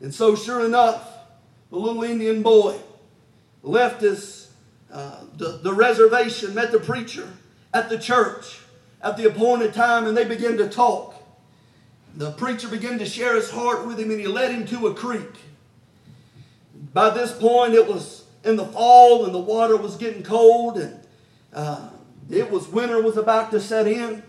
And 0.00 0.14
so, 0.14 0.34
sure 0.34 0.64
enough, 0.64 1.08
the 1.70 1.76
little 1.76 2.02
Indian 2.02 2.42
boy 2.42 2.76
left 3.62 4.02
his, 4.02 4.50
uh, 4.92 5.24
the, 5.36 5.60
the 5.62 5.72
reservation, 5.72 6.54
met 6.54 6.72
the 6.72 6.80
preacher 6.80 7.28
at 7.72 7.88
the 7.88 7.98
church 7.98 8.61
at 9.02 9.16
the 9.16 9.26
appointed 9.26 9.74
time 9.74 10.06
and 10.06 10.16
they 10.16 10.24
began 10.24 10.56
to 10.58 10.68
talk. 10.68 11.14
The 12.14 12.32
preacher 12.32 12.68
began 12.68 12.98
to 12.98 13.06
share 13.06 13.34
his 13.34 13.50
heart 13.50 13.86
with 13.86 13.98
him 13.98 14.10
and 14.10 14.20
he 14.20 14.26
led 14.26 14.52
him 14.52 14.66
to 14.66 14.86
a 14.86 14.94
creek. 14.94 15.30
By 16.92 17.10
this 17.10 17.32
point, 17.32 17.74
it 17.74 17.86
was 17.86 18.24
in 18.44 18.56
the 18.56 18.66
fall 18.66 19.24
and 19.24 19.34
the 19.34 19.38
water 19.38 19.76
was 19.76 19.96
getting 19.96 20.22
cold 20.22 20.78
and 20.78 21.00
uh, 21.52 21.88
it 22.30 22.50
was 22.50 22.68
winter 22.68 23.00
was 23.00 23.16
about 23.16 23.50
to 23.52 23.60
set 23.60 23.86
in. 23.86 24.22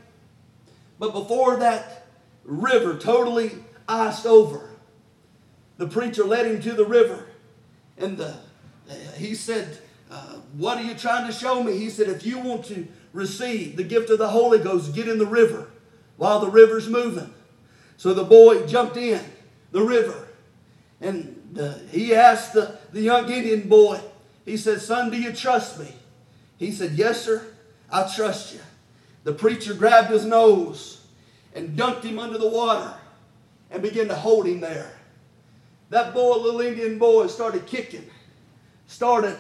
But 0.98 1.12
before 1.12 1.58
that 1.58 2.08
river 2.44 2.98
totally 2.98 3.52
iced 3.88 4.26
over, 4.26 4.70
the 5.78 5.88
preacher 5.88 6.24
led 6.24 6.46
him 6.46 6.62
to 6.62 6.72
the 6.74 6.86
river 6.86 7.26
and 7.98 8.18
the, 8.18 8.36
he 9.18 9.36
said, 9.36 9.78
What 10.58 10.78
are 10.78 10.84
you 10.84 10.93
trying 10.93 11.26
to 11.28 11.34
show 11.34 11.63
me? 11.63 11.78
He 11.78 11.89
said, 11.89 12.08
If 12.10 12.26
you 12.26 12.39
want 12.39 12.65
to 12.65 12.88
receive 13.12 13.76
the 13.76 13.84
gift 13.84 14.10
of 14.10 14.19
the 14.19 14.30
Holy 14.30 14.60
Ghost, 14.60 14.93
get 14.93 15.08
in 15.08 15.17
the 15.17 15.26
river 15.26 15.69
while 16.17 16.39
the 16.39 16.49
river's 16.49 16.88
moving. 16.88 17.34
So 17.97 18.13
the 18.13 18.23
boy 18.23 18.65
jumped 18.67 18.97
in 18.97 19.21
the 19.71 19.82
river 19.82 20.28
and 21.02 21.58
uh, 21.60 21.76
he 21.91 22.13
asked 22.13 22.54
the, 22.54 22.78
the 22.91 23.02
young 23.02 23.32
Indian 23.32 23.67
boy, 23.67 23.99
he 24.45 24.58
said, 24.58 24.82
Son, 24.82 25.10
do 25.10 25.19
you 25.19 25.34
trust 25.34 25.80
me? 25.80 25.93
He 26.58 26.71
said, 26.71 26.91
Yes, 26.91 27.23
sir, 27.23 27.45
I 27.91 28.12
trust 28.13 28.54
you. 28.54 28.60
The 29.23 29.34
preacher 29.34 29.73
grabbed 29.73 30.12
his 30.12 30.26
nose 30.26 31.06
and 31.56 31.78
dunked 31.78 32.04
him 32.04 32.19
under 32.19 32.38
the 32.38 32.47
water 32.47 32.93
and 33.71 33.82
began 33.82 34.08
to 34.08 34.15
hold 34.15 34.47
him 34.47 34.60
there. 34.60 34.91
That 35.89 36.13
boy, 36.13 36.38
little 36.38 36.62
Indian 36.62 36.97
boy, 36.97 37.28
started 37.28 37.65
kicking, 37.65 38.10
started 38.88 39.38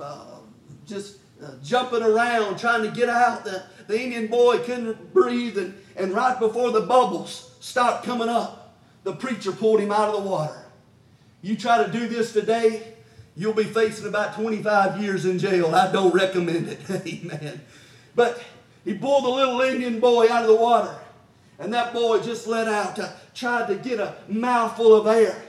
uh, 0.00 0.38
just 0.86 1.18
uh, 1.42 1.52
jumping 1.62 2.02
around, 2.02 2.58
trying 2.58 2.82
to 2.82 2.90
get 2.90 3.08
out. 3.08 3.44
The, 3.44 3.64
the 3.86 4.00
Indian 4.00 4.26
boy 4.28 4.58
couldn't 4.58 5.12
breathe, 5.12 5.58
and, 5.58 5.74
and 5.96 6.12
right 6.12 6.38
before 6.38 6.70
the 6.70 6.80
bubbles 6.80 7.54
stopped 7.60 8.04
coming 8.04 8.28
up, 8.28 8.76
the 9.02 9.12
preacher 9.14 9.52
pulled 9.52 9.80
him 9.80 9.92
out 9.92 10.14
of 10.14 10.22
the 10.22 10.28
water. 10.28 10.64
You 11.42 11.56
try 11.56 11.84
to 11.84 11.92
do 11.92 12.08
this 12.08 12.32
today, 12.32 12.94
you'll 13.36 13.52
be 13.52 13.64
facing 13.64 14.06
about 14.06 14.34
25 14.34 15.02
years 15.02 15.26
in 15.26 15.38
jail. 15.38 15.74
I 15.74 15.92
don't 15.92 16.14
recommend 16.14 16.68
it. 16.68 16.78
Amen. 16.90 17.60
But 18.14 18.42
he 18.84 18.94
pulled 18.94 19.24
the 19.24 19.28
little 19.28 19.60
Indian 19.60 20.00
boy 20.00 20.30
out 20.30 20.42
of 20.42 20.48
the 20.48 20.56
water, 20.56 20.94
and 21.58 21.72
that 21.74 21.92
boy 21.92 22.20
just 22.20 22.46
let 22.46 22.68
out, 22.68 22.98
uh, 22.98 23.10
tried 23.34 23.68
to 23.68 23.76
get 23.76 24.00
a 24.00 24.16
mouthful 24.28 24.94
of 24.94 25.06
air. 25.06 25.42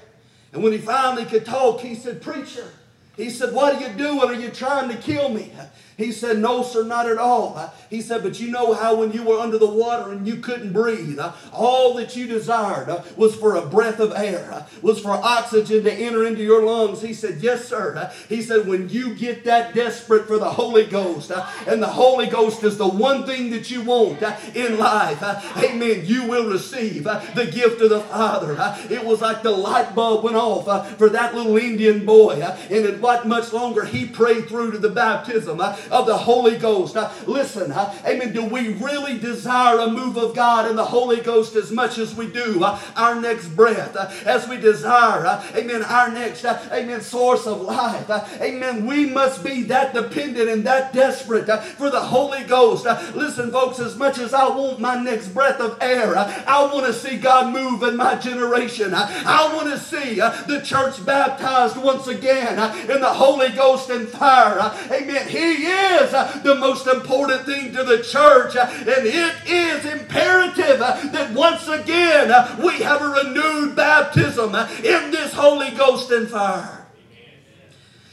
And 0.51 0.63
when 0.63 0.71
he 0.71 0.79
finally 0.79 1.25
could 1.25 1.45
talk, 1.45 1.81
he 1.81 1.95
said, 1.95 2.21
Preacher, 2.21 2.69
He 3.17 3.29
said, 3.29 3.53
What 3.53 3.75
are 3.75 3.81
you 3.81 3.89
doing? 3.95 4.19
Are 4.19 4.33
you 4.33 4.49
trying 4.49 4.89
to 4.89 4.97
kill 4.97 5.29
me? 5.29 5.51
He 5.97 6.11
said, 6.11 6.39
No, 6.39 6.61
sir, 6.61 6.83
not 6.83 7.07
at 7.07 7.17
all. 7.17 7.73
He 7.89 8.01
said, 8.01 8.23
But 8.23 8.39
you 8.39 8.51
know 8.51 8.73
how 8.73 8.95
when 8.95 9.13
you 9.13 9.23
were 9.23 9.39
under 9.39 9.57
the 9.57 9.69
water 9.69 10.11
and 10.11 10.27
you 10.27 10.37
couldn't 10.37 10.73
breathe, 10.73 11.19
all 11.53 11.93
that 11.95 12.15
you 12.15 12.27
desired 12.27 13.03
was 13.15 13.35
for 13.35 13.55
a 13.55 13.65
breath 13.65 13.99
of 13.99 14.11
air, 14.13 14.65
was 14.81 14.99
for 14.99 15.11
oxygen 15.11 15.83
to 15.83 15.93
enter 15.93 16.25
into 16.25 16.43
your 16.43 16.63
lungs. 16.63 17.01
He 17.01 17.13
said, 17.13 17.41
Yes, 17.41 17.65
sir. 17.65 18.11
He 18.27 18.41
said, 18.41 18.67
When 18.67 18.89
you 18.89 19.15
get 19.15 19.45
that 19.45 19.73
desperate 19.73 20.27
for 20.27 20.37
the 20.37 20.49
Holy 20.51 20.85
Ghost, 20.85 21.31
and 21.65 21.81
the 21.81 21.87
Holy 21.87 22.27
Ghost 22.27 22.63
is 22.63 22.77
the 22.77 22.87
one 22.87 23.25
thing 23.25 23.51
that 23.51 23.71
you 23.71 23.81
want 23.83 24.21
in 24.53 24.77
life, 24.77 25.23
amen, 25.57 26.01
you 26.05 26.27
will 26.27 26.49
receive 26.49 27.05
the 27.05 27.49
gift 27.53 27.81
of 27.81 27.89
the 27.89 28.01
Father. 28.01 28.57
It 28.93 29.05
was 29.05 29.21
like 29.21 29.43
the 29.43 29.51
light 29.51 29.95
bulb 29.95 30.25
went 30.25 30.35
off 30.35 30.97
for 30.97 31.09
that 31.09 31.33
little 31.33 31.55
Indian 31.57 32.05
boy, 32.05 32.41
and 32.41 32.71
it 32.85 32.99
wasn't 32.99 33.27
much 33.27 33.53
longer. 33.53 33.85
He 33.85 34.05
prayed 34.05 34.47
through 34.47 34.71
to 34.71 34.77
the 34.77 34.89
baptism 34.89 35.61
of 35.91 36.05
the 36.05 36.17
Holy 36.17 36.57
Ghost. 36.57 36.95
Listen, 37.27 37.71
uh, 37.71 37.93
amen. 38.05 38.33
Do 38.33 38.45
we 38.45 38.73
really 38.73 39.17
desire 39.17 39.79
a 39.79 39.89
move 39.89 40.17
of 40.17 40.35
God 40.35 40.69
in 40.69 40.75
the 40.75 40.85
Holy 40.85 41.21
Ghost 41.21 41.55
as 41.55 41.71
much 41.71 41.97
as 41.97 42.15
we 42.15 42.27
do 42.31 42.63
uh, 42.63 42.79
our 42.95 43.19
next 43.19 43.49
breath, 43.49 43.95
uh, 43.95 44.11
as 44.25 44.47
we 44.47 44.57
desire, 44.57 45.41
amen, 45.55 45.83
our 45.83 46.11
next, 46.11 46.45
amen, 46.45 47.01
source 47.01 47.45
of 47.47 47.61
life? 47.61 48.09
amen. 48.41 48.85
We 48.85 49.05
must 49.05 49.43
be 49.43 49.63
that 49.63 49.93
dependent 49.93 50.49
and 50.49 50.63
that 50.65 50.93
desperate 50.93 51.47
for 51.63 51.89
the 51.89 51.99
Holy 51.99 52.43
Ghost. 52.43 52.85
listen, 53.15 53.51
folks, 53.51 53.79
as 53.79 53.95
much 53.95 54.17
as 54.17 54.33
I 54.33 54.47
want 54.47 54.79
my 54.79 54.95
next 55.01 55.29
breath 55.29 55.59
of 55.59 55.77
air, 55.81 56.17
I 56.17 56.69
want 56.73 56.85
to 56.85 56.93
see 56.93 57.17
God 57.17 57.53
move 57.53 57.83
in 57.83 57.95
my 57.95 58.15
generation. 58.15 58.93
I 58.93 59.51
want 59.55 59.69
to 59.69 59.79
see 59.79 60.15
the 60.15 60.61
church 60.63 61.05
baptized 61.05 61.77
once 61.77 62.07
again 62.07 62.59
in 62.89 63.01
the 63.01 63.13
Holy 63.13 63.49
Ghost 63.49 63.89
and 63.89 64.07
fire. 64.07 64.73
amen. 64.91 65.27
He 65.27 65.65
is 65.67 65.74
uh, 66.13 66.39
the 66.39 66.55
most 66.55 66.87
important 66.87 67.45
thing 67.45 67.73
to 67.73 67.83
the 67.83 68.03
church. 68.03 68.55
And 68.55 69.05
it 69.05 69.35
is 69.47 69.85
imperative 69.85 70.79
that 70.79 71.31
once 71.33 71.67
again 71.67 72.27
we 72.63 72.83
have 72.83 73.01
a 73.01 73.09
renewed 73.09 73.75
baptism 73.75 74.55
in 74.55 75.11
this 75.11 75.33
Holy 75.33 75.71
Ghost 75.71 76.11
and 76.11 76.27
fire. 76.29 76.87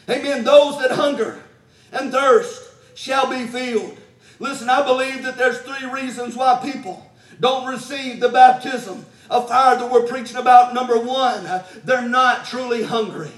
Amen. 0.08 0.44
Those 0.44 0.78
that 0.80 0.92
hunger 0.92 1.42
and 1.92 2.10
thirst 2.10 2.70
shall 2.94 3.30
be 3.30 3.46
filled. 3.46 3.98
Listen, 4.38 4.68
I 4.68 4.84
believe 4.84 5.22
that 5.22 5.36
there's 5.36 5.58
three 5.58 5.88
reasons 5.88 6.36
why 6.36 6.58
people 6.62 7.08
don't 7.38 7.66
receive 7.68 8.20
the 8.20 8.28
baptism 8.28 9.06
of 9.30 9.48
fire 9.48 9.76
that 9.76 9.90
we're 9.90 10.06
preaching 10.06 10.36
about. 10.36 10.74
Number 10.74 10.98
one, 10.98 11.62
they're 11.84 12.08
not 12.08 12.44
truly 12.44 12.82
hungry. 12.82 13.30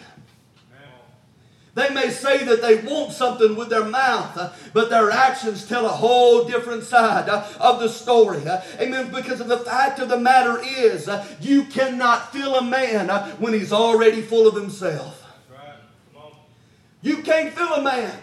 They 1.75 1.91
may 1.91 2.11
say 2.11 2.45
that 2.45 2.63
they 2.63 2.77
want 2.77 3.13
something 3.13 3.57
with 3.57 3.69
their 3.69 3.85
mouth, 3.85 4.71
but 4.73 4.91
their 4.91 5.11
actions 5.11 5.67
tell 5.67 5.87
a 5.87 5.89
whole 5.89 6.45
different 6.45 6.85
side 6.85 7.29
of 7.29 7.81
the 7.81 7.89
story. 7.89 8.43
Amen. 8.81 9.11
Because 9.13 9.41
of 9.41 9.49
the 9.49 9.59
fact 9.59 9.99
of 9.99 10.09
the 10.09 10.19
matter 10.19 10.61
is, 10.65 11.11
you 11.41 11.65
cannot 11.65 12.33
fill 12.33 12.55
a 12.55 12.63
man 12.63 13.09
when 13.39 13.53
he's 13.55 13.73
already 13.73 14.23
full 14.23 14.47
of 14.47 14.55
himself. 14.55 15.21
You 17.03 17.19
can't 17.23 17.53
fill 17.53 17.75
a 17.75 17.83
man 17.83 18.19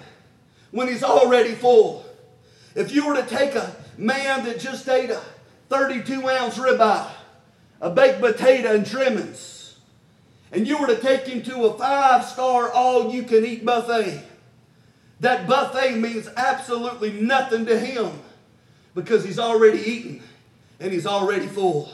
when 0.72 0.88
he's 0.88 1.04
already 1.04 1.54
full. 1.54 2.06
If 2.74 2.94
you 2.94 3.06
were 3.06 3.16
to 3.16 3.28
take 3.28 3.56
a 3.56 3.76
man 3.98 4.46
that 4.46 4.62
just 4.62 4.88
ate 4.88 5.10
a 5.10 5.22
32 5.68 6.28
ounce 6.28 6.58
ribeye, 6.58 7.12
a 7.82 7.90
baked 7.90 8.22
potato 8.22 8.74
and 8.74 8.86
trimmings, 8.86 9.51
and 10.52 10.68
you 10.68 10.78
were 10.78 10.88
to 10.88 10.98
take 10.98 11.26
him 11.26 11.42
to 11.44 11.66
a 11.66 11.78
five 11.78 12.26
star 12.26 12.72
all 12.72 13.14
you 13.14 13.24
can 13.24 13.46
eat 13.46 13.66
buffet, 13.66 14.22
that 15.20 15.48
buffet 15.48 15.98
means 15.98 16.28
absolutely 16.36 17.12
nothing 17.12 17.66
to 17.66 17.80
him 17.80 18.12
because 18.96 19.24
he's 19.24 19.40
already 19.40 19.80
eaten 19.80 20.24
and 20.80 20.92
he's 20.92 21.06
already 21.06 21.48
full. 21.48 21.92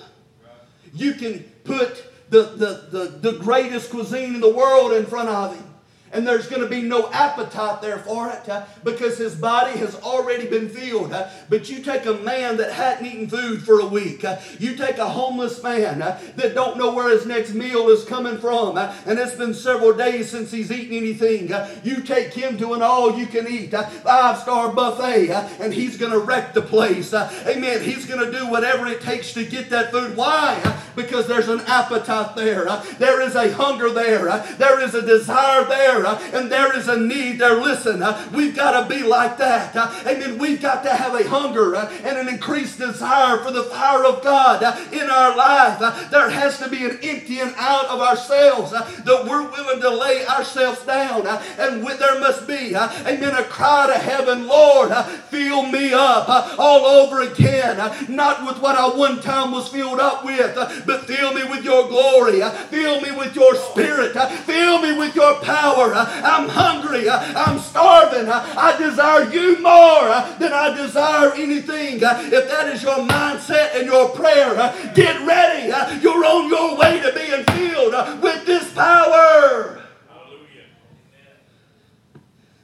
You 0.94 1.14
can 1.14 1.44
put 1.64 2.06
the, 2.30 2.44
the, 2.44 2.88
the, 2.92 3.32
the 3.32 3.40
greatest 3.40 3.90
cuisine 3.90 4.36
in 4.36 4.42
the 4.42 4.50
world 4.50 4.94
in 4.94 5.06
front 5.06 5.30
of 5.30 5.56
him 5.56 5.67
and 6.12 6.26
there's 6.26 6.48
going 6.48 6.62
to 6.62 6.68
be 6.68 6.82
no 6.82 7.12
appetite 7.12 7.82
there 7.82 8.00
for 8.00 8.30
it 8.30 8.48
uh, 8.50 8.66
because 8.84 9.18
his 9.18 9.36
body 9.36 9.78
has 9.78 9.96
already 9.96 10.48
been 10.48 10.70
filled. 10.70 11.12
Uh, 11.12 11.30
but 11.50 11.70
you 11.70 11.82
take 11.82 12.06
a 12.06 12.14
man 12.14 12.58
that 12.58 12.72
hadn't 12.72 13.06
eaten 13.06 13.28
food 13.28 13.64
for 13.64 13.80
a 13.80 13.86
week, 13.86 14.24
uh, 14.24 14.38
you 14.60 14.76
take 14.76 14.98
a 14.98 15.10
homeless 15.10 15.62
man 15.62 16.02
uh, 16.02 16.20
that 16.36 16.56
don't 16.56 16.78
know 16.78 16.94
where 16.94 17.10
his 17.10 17.26
next 17.26 17.54
meal 17.54 17.90
is 17.90 18.04
coming 18.06 18.38
from, 18.38 18.78
uh, 18.78 18.94
and 19.06 19.20
it's 19.20 19.36
been 19.36 19.54
several 19.54 19.94
days 19.94 20.30
since 20.30 20.52
he's 20.52 20.72
eaten 20.72 20.96
anything. 20.96 21.52
Uh, 21.52 21.70
you 21.84 22.02
take 22.02 22.34
him 22.34 22.58
to 22.58 22.74
an 22.74 22.82
all-you-can-eat 22.82 23.72
five-star 23.72 24.74
buffet, 24.74 25.30
and 25.60 25.74
he's 25.74 25.98
going 25.98 26.12
to 26.12 26.20
wreck 26.20 26.54
the 26.54 26.62
place. 26.62 27.14
amen. 27.14 27.84
He's 27.84 28.06
going 28.06 28.26
to 28.26 28.38
do 28.38 28.50
whatever 28.50 28.88
it 28.88 29.02
takes 29.02 29.34
to 29.34 29.46
get 29.46 29.70
that 29.70 29.92
food. 29.92 30.16
Why? 30.16 30.82
Because 30.96 31.28
there's 31.28 31.48
an 31.48 31.62
appetite 31.62 32.36
there. 32.36 32.66
there 32.98 33.22
is 33.22 33.36
a 33.36 33.52
hunger 33.54 33.90
there. 33.90 34.26
there 34.58 34.80
is 34.80 34.96
a 34.96 35.02
desire 35.02 35.66
there 35.66 35.97
uh, 36.06 36.20
and 36.34 36.52
there 36.52 36.76
is 36.76 36.88
a 36.88 37.00
need 37.00 37.40
there. 37.40 37.56
Listen, 37.56 38.04
uh, 38.04 38.30
we've 38.34 38.56
got 38.56 38.82
to 38.82 38.94
be 38.94 39.04
like 39.04 39.38
that. 39.38 39.76
Uh, 39.76 39.92
amen. 40.06 40.38
We've 40.38 40.62
got 40.62 40.84
to 40.84 40.90
have 40.90 41.14
a 41.16 41.28
hunger 41.28 41.76
uh, 41.76 41.90
and 42.04 42.18
an 42.18 42.28
increased 42.28 42.80
desire 42.80 43.38
for 43.38 43.52
the 43.52 43.64
fire 43.64 44.06
of 44.06 44.24
God 44.24 44.64
uh, 44.64 44.78
in 44.92 45.10
our 45.10 45.36
life. 45.36 45.78
Uh, 45.82 46.10
there 46.10 46.30
has 46.30 46.60
to 46.60 46.70
be 46.70 46.86
an 46.86 47.00
emptying 47.02 47.54
out 47.58 47.86
of 47.86 48.00
ourselves 48.02 48.72
that 48.72 49.26
we're 49.28 49.50
willing 49.50 49.82
to 49.82 49.90
lay 49.90 50.26
ourselves 50.26 50.84
down. 50.86 51.28
And 51.58 51.86
there 51.88 52.20
must 52.20 52.48
be, 52.48 52.76
amen, 52.76 53.36
a 53.36 53.44
cry 53.44 53.88
to 53.88 53.98
heaven, 53.98 54.48
Lord, 54.48 54.92
fill 55.30 55.64
me 55.68 55.94
up 55.94 56.58
all 56.60 56.86
over 56.86 57.22
again. 57.22 57.78
Not 58.10 58.46
with 58.46 58.62
what 58.62 58.76
I 58.76 58.88
one 58.98 59.22
time 59.22 59.52
was 59.52 59.68
filled 59.68 60.00
up 60.00 60.26
with, 60.26 60.56
but 60.86 61.06
fill 61.06 61.34
me 61.34 61.44
with 61.44 61.64
your 61.64 61.88
glory. 61.88 62.42
Fill 62.70 63.02
me 63.02 63.12
with 63.12 63.36
your 63.36 63.56
spirit. 63.56 64.14
Fill 64.46 64.82
me 64.82 64.98
with 64.98 65.16
your 65.16 65.36
power. 65.42 65.87
I'm 65.94 66.50
hungry. 66.50 67.10
I'm 67.10 67.60
starving. 67.60 68.30
I 68.30 68.78
desire 68.78 69.30
you 69.32 69.62
more 69.62 70.10
than 70.40 70.54
I 70.54 70.76
desire 70.76 71.34
anything. 71.34 71.96
If 71.96 72.50
that 72.50 72.74
is 72.74 72.84
your 72.84 72.98
mindset 72.98 73.76
and 73.76 73.86
your 73.86 74.10
prayer, 74.10 74.56
get 74.94 75.26
ready. 75.26 75.68
You're 76.02 76.26
on 76.26 76.50
your 76.50 76.78
way 76.78 77.00
to 77.02 77.14
being 77.14 77.44
filled 77.46 78.22
with 78.22 78.46
this 78.46 78.72
power. 78.74 79.84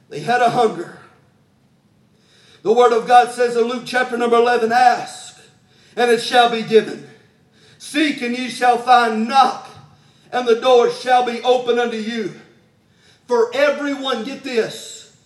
They 0.08 0.20
had 0.20 0.42
a 0.42 0.50
hunger. 0.50 0.98
The 2.62 2.72
Word 2.72 2.92
of 2.92 3.06
God 3.06 3.30
says 3.32 3.56
in 3.56 3.64
Luke 3.64 3.82
chapter 3.84 4.16
number 4.16 4.36
11 4.36 4.72
Ask, 4.72 5.38
and 5.96 6.10
it 6.10 6.22
shall 6.22 6.50
be 6.50 6.62
given. 6.62 7.06
Seek, 7.78 8.22
and 8.22 8.36
ye 8.36 8.48
shall 8.48 8.78
find. 8.78 9.28
Knock, 9.28 9.68
and 10.32 10.48
the 10.48 10.60
door 10.60 10.90
shall 10.90 11.26
be 11.26 11.42
open 11.42 11.78
unto 11.78 11.98
you. 11.98 12.40
For 13.26 13.50
everyone, 13.54 14.24
get 14.24 14.42
this, 14.42 15.16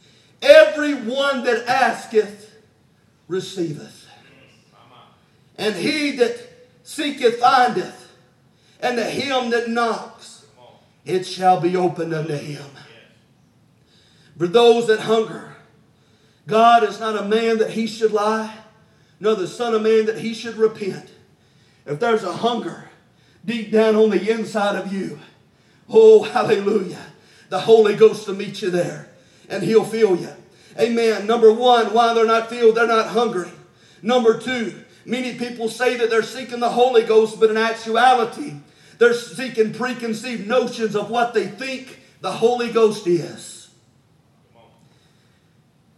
everyone 0.40 1.44
that 1.44 1.66
asketh 1.66 2.54
receiveth. 3.26 4.06
And 5.56 5.74
he 5.74 6.12
that 6.12 6.38
seeketh 6.84 7.40
findeth, 7.40 8.12
and 8.80 8.96
to 8.96 9.04
him 9.04 9.50
that 9.50 9.68
knocks, 9.68 10.46
it 11.04 11.24
shall 11.24 11.60
be 11.60 11.74
opened 11.74 12.14
unto 12.14 12.36
him. 12.36 12.64
For 14.36 14.46
those 14.46 14.86
that 14.86 15.00
hunger, 15.00 15.56
God 16.46 16.84
is 16.84 17.00
not 17.00 17.20
a 17.20 17.24
man 17.24 17.58
that 17.58 17.70
he 17.70 17.88
should 17.88 18.12
lie, 18.12 18.54
nor 19.18 19.34
the 19.34 19.48
Son 19.48 19.74
of 19.74 19.82
Man 19.82 20.06
that 20.06 20.18
he 20.18 20.32
should 20.32 20.56
repent. 20.56 21.10
If 21.84 21.98
there's 21.98 22.22
a 22.22 22.32
hunger 22.32 22.88
deep 23.44 23.72
down 23.72 23.96
on 23.96 24.10
the 24.10 24.30
inside 24.30 24.76
of 24.76 24.92
you, 24.92 25.18
oh, 25.88 26.22
hallelujah 26.22 27.07
the 27.48 27.60
Holy 27.60 27.94
Ghost 27.94 28.26
to 28.26 28.32
meet 28.32 28.62
you 28.62 28.70
there 28.70 29.08
and 29.48 29.62
He'll 29.62 29.84
fill 29.84 30.16
you. 30.16 30.30
Amen. 30.78 31.26
Number 31.26 31.52
one, 31.52 31.92
why 31.92 32.14
they're 32.14 32.26
not 32.26 32.50
filled, 32.50 32.76
they're 32.76 32.86
not 32.86 33.08
hungry. 33.08 33.50
Number 34.02 34.38
two, 34.38 34.74
many 35.04 35.34
people 35.34 35.68
say 35.68 35.96
that 35.96 36.10
they're 36.10 36.22
seeking 36.22 36.60
the 36.60 36.70
Holy 36.70 37.02
Ghost, 37.02 37.40
but 37.40 37.50
in 37.50 37.56
actuality, 37.56 38.54
they're 38.98 39.14
seeking 39.14 39.72
preconceived 39.72 40.46
notions 40.46 40.94
of 40.94 41.10
what 41.10 41.34
they 41.34 41.46
think 41.46 42.00
the 42.20 42.32
Holy 42.32 42.70
Ghost 42.70 43.06
is. 43.06 43.70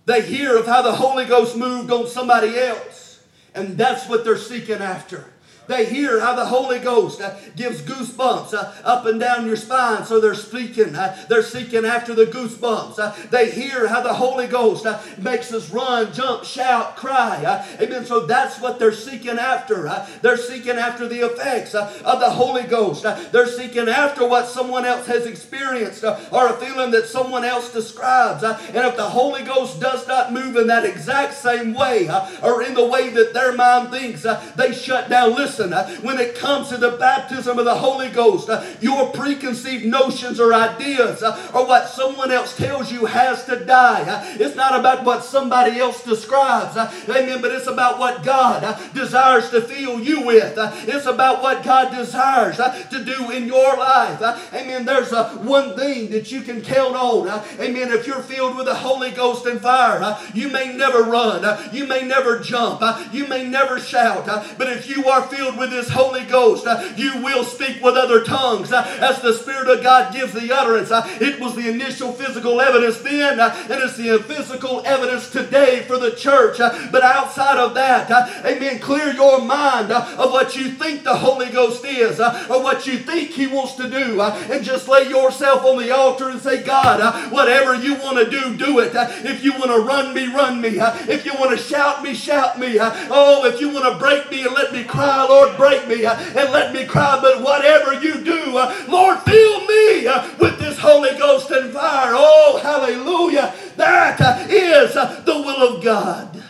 They 0.06 0.22
hear 0.22 0.56
of 0.56 0.66
how 0.66 0.82
the 0.82 0.94
Holy 0.94 1.24
Ghost 1.24 1.56
moved 1.56 1.90
on 1.90 2.06
somebody 2.06 2.58
else, 2.58 3.22
and 3.54 3.76
that's 3.76 4.08
what 4.08 4.24
they're 4.24 4.38
seeking 4.38 4.76
after. 4.76 5.29
They 5.70 5.84
hear 5.84 6.18
how 6.18 6.34
the 6.34 6.46
Holy 6.46 6.80
Ghost 6.80 7.20
uh, 7.20 7.36
gives 7.54 7.80
goosebumps 7.80 8.54
uh, 8.54 8.72
up 8.82 9.06
and 9.06 9.20
down 9.20 9.46
your 9.46 9.54
spine, 9.54 10.04
so 10.04 10.18
they're 10.18 10.34
speaking. 10.34 10.96
Uh, 10.96 11.16
they're 11.28 11.44
seeking 11.44 11.84
after 11.84 12.12
the 12.12 12.24
goosebumps. 12.24 12.98
Uh, 12.98 13.14
they 13.30 13.52
hear 13.52 13.86
how 13.86 14.00
the 14.00 14.14
Holy 14.14 14.48
Ghost 14.48 14.84
uh, 14.84 15.00
makes 15.16 15.52
us 15.52 15.70
run, 15.70 16.12
jump, 16.12 16.42
shout, 16.42 16.96
cry. 16.96 17.44
Uh, 17.44 17.64
amen. 17.80 18.04
So 18.04 18.26
that's 18.26 18.60
what 18.60 18.80
they're 18.80 18.90
seeking 18.90 19.38
after. 19.38 19.88
They're 20.22 20.36
seeking 20.36 20.76
after 20.76 21.06
the 21.06 21.20
effects 21.20 21.76
of 21.76 22.18
the 22.18 22.30
Holy 22.30 22.64
Ghost. 22.64 23.04
They're 23.30 23.46
seeking 23.46 23.88
after 23.88 24.26
what 24.26 24.48
someone 24.48 24.84
else 24.84 25.06
has 25.06 25.24
experienced 25.24 26.02
or 26.02 26.48
a 26.48 26.54
feeling 26.54 26.90
that 26.90 27.06
someone 27.06 27.44
else 27.44 27.72
describes. 27.72 28.42
And 28.42 28.76
if 28.76 28.96
the 28.96 29.08
Holy 29.08 29.44
Ghost 29.44 29.80
does 29.80 30.08
not 30.08 30.32
move 30.32 30.56
in 30.56 30.66
that 30.66 30.84
exact 30.84 31.34
same 31.34 31.74
way 31.74 32.10
or 32.42 32.60
in 32.64 32.74
the 32.74 32.86
way 32.86 33.10
that 33.10 33.32
their 33.32 33.54
mind 33.54 33.92
thinks, 33.92 34.26
they 34.56 34.72
shut 34.72 35.08
down. 35.08 35.36
Listen, 35.36 35.59
uh, 35.60 35.88
when 36.00 36.18
it 36.18 36.34
comes 36.34 36.68
to 36.68 36.76
the 36.76 36.92
baptism 36.92 37.58
of 37.58 37.64
the 37.64 37.74
Holy 37.74 38.08
Ghost, 38.08 38.48
uh, 38.48 38.64
your 38.80 39.10
preconceived 39.10 39.84
notions 39.84 40.40
or 40.40 40.54
ideas 40.54 41.22
uh, 41.22 41.50
or 41.54 41.66
what 41.66 41.88
someone 41.88 42.30
else 42.30 42.56
tells 42.56 42.90
you 42.90 43.06
has 43.06 43.44
to 43.44 43.64
die. 43.64 44.02
Uh, 44.02 44.36
it's 44.40 44.56
not 44.56 44.78
about 44.78 45.04
what 45.04 45.24
somebody 45.24 45.78
else 45.78 46.02
describes, 46.02 46.76
uh, 46.76 46.90
amen, 47.08 47.40
but 47.42 47.52
it's 47.52 47.66
about 47.66 47.98
what 47.98 48.22
God 48.22 48.64
uh, 48.64 48.78
desires 48.92 49.50
to 49.50 49.60
fill 49.60 50.00
you 50.00 50.24
with. 50.26 50.54
It's 50.88 51.06
about 51.06 51.42
what 51.42 51.62
God 51.62 51.90
desires 51.94 52.56
to 52.56 53.04
do 53.04 53.30
in 53.30 53.46
your 53.46 53.76
life. 53.76 54.22
Amen. 54.54 54.84
There's 54.84 55.12
one 55.38 55.76
thing 55.76 56.10
that 56.10 56.32
you 56.32 56.40
can 56.40 56.62
count 56.62 56.96
on. 56.96 57.28
Amen. 57.60 57.90
If 57.90 58.06
you're 58.06 58.22
filled 58.22 58.56
with 58.56 58.66
the 58.66 58.74
Holy 58.74 59.10
Ghost 59.10 59.46
and 59.46 59.60
fire, 59.60 60.18
you 60.34 60.48
may 60.48 60.74
never 60.74 61.02
run, 61.02 61.44
you 61.72 61.86
may 61.86 62.02
never 62.02 62.38
jump, 62.40 62.82
you 63.12 63.26
may 63.26 63.44
never 63.46 63.78
shout, 63.78 64.26
but 64.56 64.68
if 64.68 64.88
you 64.88 65.08
are 65.08 65.22
filled 65.22 65.49
with 65.56 65.72
His 65.72 65.88
Holy 65.88 66.24
Ghost, 66.24 66.66
uh, 66.66 66.92
you 66.96 67.22
will 67.22 67.44
speak 67.44 67.82
with 67.82 67.96
other 67.96 68.24
tongues 68.24 68.72
uh, 68.72 68.82
as 69.00 69.20
the 69.20 69.32
Spirit 69.32 69.68
of 69.68 69.82
God 69.82 70.12
gives 70.12 70.32
the 70.32 70.52
utterance. 70.54 70.90
Uh, 70.90 71.06
it 71.20 71.40
was 71.40 71.54
the 71.54 71.68
initial 71.68 72.12
physical 72.12 72.60
evidence 72.60 72.98
then, 72.98 73.40
uh, 73.40 73.54
and 73.70 73.82
it's 73.82 73.96
the 73.96 74.18
physical 74.20 74.82
evidence 74.84 75.30
today 75.30 75.82
for 75.86 75.98
the 75.98 76.12
church. 76.12 76.60
Uh, 76.60 76.88
but 76.90 77.02
outside 77.02 77.58
of 77.58 77.74
that, 77.74 78.10
uh, 78.10 78.28
amen, 78.44 78.78
clear 78.78 79.12
your 79.12 79.40
mind 79.40 79.92
of 79.92 80.32
what 80.32 80.56
you 80.56 80.70
think 80.70 81.04
the 81.04 81.16
Holy 81.16 81.50
Ghost 81.50 81.84
is 81.84 82.20
or 82.20 82.62
what 82.62 82.86
you 82.86 82.98
think 82.98 83.30
He 83.30 83.46
wants 83.46 83.74
to 83.74 83.88
do, 83.88 84.20
and 84.20 84.64
just 84.64 84.88
lay 84.88 85.08
yourself 85.08 85.64
on 85.64 85.78
the 85.78 85.94
altar 85.94 86.28
and 86.28 86.40
say, 86.40 86.62
God, 86.62 87.32
whatever 87.32 87.74
you 87.74 87.94
want 87.96 88.18
to 88.18 88.30
do, 88.30 88.56
do 88.56 88.78
it. 88.80 88.92
If 88.94 89.44
you 89.44 89.52
want 89.52 89.70
to 89.70 89.80
run 89.80 90.14
me, 90.14 90.26
run 90.26 90.60
me. 90.60 90.78
If 91.08 91.24
you 91.24 91.32
want 91.38 91.56
to 91.56 91.62
shout 91.62 92.02
me, 92.02 92.14
shout 92.14 92.58
me. 92.58 92.78
Oh, 92.80 93.46
if 93.46 93.60
you 93.60 93.68
want 93.70 93.84
to 93.92 93.98
break 93.98 94.30
me 94.30 94.42
and 94.42 94.54
let 94.54 94.72
me 94.72 94.84
cry, 94.84 95.26
Lord, 95.30 95.56
break 95.56 95.86
me 95.86 96.04
uh, 96.04 96.16
and 96.16 96.50
let 96.50 96.74
me 96.74 96.84
cry. 96.84 97.20
But 97.22 97.40
whatever 97.40 97.94
you 97.94 98.24
do, 98.24 98.58
uh, 98.58 98.86
Lord, 98.88 99.20
fill 99.20 99.60
me 99.64 100.04
uh, 100.08 100.28
with 100.40 100.58
this 100.58 100.76
Holy 100.76 101.16
Ghost 101.16 101.52
and 101.52 101.72
fire. 101.72 102.10
Oh, 102.16 102.58
hallelujah. 102.60 103.54
That 103.76 104.50
is 104.50 104.94
the 104.94 105.22
will 105.26 105.76
of 105.76 105.84
God. 105.84 106.42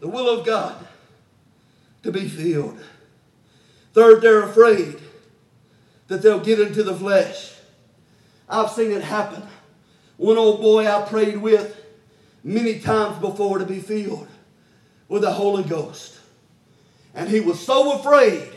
The 0.00 0.08
will 0.08 0.28
of 0.28 0.44
God 0.44 0.84
to 2.02 2.10
be 2.10 2.28
filled. 2.28 2.80
Third, 3.92 4.20
they're 4.20 4.42
afraid 4.42 4.98
that 6.08 6.20
they'll 6.20 6.40
get 6.40 6.58
into 6.58 6.82
the 6.82 6.94
flesh. 6.94 7.52
I've 8.48 8.70
seen 8.70 8.90
it 8.90 9.02
happen. 9.02 9.44
One 10.16 10.36
old 10.36 10.60
boy 10.60 10.86
I 10.88 11.02
prayed 11.02 11.36
with 11.36 11.80
many 12.42 12.80
times 12.80 13.20
before 13.20 13.58
to 13.58 13.64
be 13.64 13.78
filled 13.78 14.26
with 15.08 15.22
the 15.22 15.30
Holy 15.30 15.62
Ghost. 15.62 16.15
And 17.16 17.30
he 17.30 17.40
was 17.40 17.58
so 17.58 17.98
afraid 17.98 18.50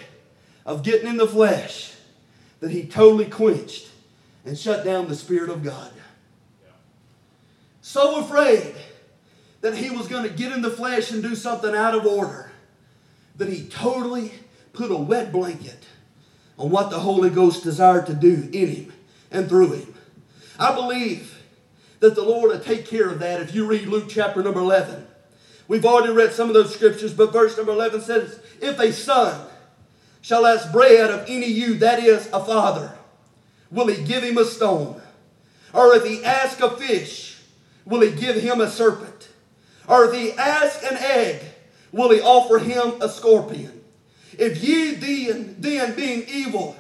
of 0.65 0.83
getting 0.83 1.07
in 1.07 1.17
the 1.17 1.27
flesh 1.27 1.95
that 2.59 2.69
he 2.69 2.85
totally 2.85 3.25
quenched 3.25 3.87
and 4.45 4.57
shut 4.57 4.83
down 4.83 5.07
the 5.07 5.15
Spirit 5.15 5.49
of 5.49 5.63
God. 5.63 5.91
So 7.81 8.19
afraid 8.19 8.75
that 9.61 9.75
he 9.75 9.89
was 9.89 10.07
going 10.07 10.23
to 10.23 10.29
get 10.29 10.51
in 10.51 10.61
the 10.61 10.69
flesh 10.69 11.09
and 11.11 11.23
do 11.23 11.35
something 11.35 11.73
out 11.73 11.95
of 11.95 12.05
order 12.05 12.51
that 13.37 13.47
he 13.49 13.65
totally 13.67 14.33
put 14.73 14.91
a 14.91 14.97
wet 14.97 15.31
blanket 15.31 15.85
on 16.57 16.69
what 16.69 16.89
the 16.89 16.99
Holy 16.99 17.29
Ghost 17.29 17.63
desired 17.63 18.05
to 18.07 18.13
do 18.13 18.49
in 18.51 18.67
him 18.67 18.93
and 19.31 19.47
through 19.47 19.71
him. 19.71 19.93
I 20.59 20.75
believe 20.75 21.41
that 22.01 22.15
the 22.15 22.23
Lord 22.23 22.51
will 22.51 22.59
take 22.59 22.85
care 22.85 23.07
of 23.07 23.19
that 23.19 23.39
if 23.39 23.55
you 23.55 23.65
read 23.65 23.87
Luke 23.87 24.09
chapter 24.09 24.43
number 24.43 24.59
11. 24.59 25.07
We've 25.69 25.85
already 25.85 26.11
read 26.11 26.33
some 26.33 26.47
of 26.47 26.55
those 26.55 26.73
scriptures, 26.73 27.13
but 27.13 27.31
verse 27.31 27.55
number 27.55 27.71
11 27.71 28.01
says, 28.01 28.39
If 28.59 28.79
a 28.79 28.91
son 28.91 29.39
shall 30.19 30.47
ask 30.47 30.71
bread 30.71 31.11
of 31.11 31.25
any 31.29 31.45
you, 31.45 31.75
that 31.75 31.99
is, 31.99 32.27
a 32.33 32.43
father, 32.43 32.97
will 33.69 33.85
he 33.85 34.03
give 34.03 34.23
him 34.23 34.39
a 34.39 34.45
stone? 34.45 34.99
Or 35.71 35.95
if 35.95 36.03
he 36.03 36.25
ask 36.25 36.59
a 36.59 36.71
fish, 36.71 37.39
will 37.85 38.01
he 38.01 38.09
give 38.19 38.37
him 38.37 38.59
a 38.59 38.69
serpent? 38.69 39.29
Or 39.87 40.05
if 40.05 40.19
he 40.19 40.31
ask 40.31 40.81
an 40.83 40.97
egg, 40.97 41.43
will 41.91 42.09
he 42.09 42.19
offer 42.19 42.57
him 42.57 42.99
a 42.99 43.07
scorpion? 43.07 43.83
If 44.39 44.63
ye 44.63 44.95
then, 44.95 45.55
then 45.59 45.95
being 45.95 46.25
evil, 46.27 46.77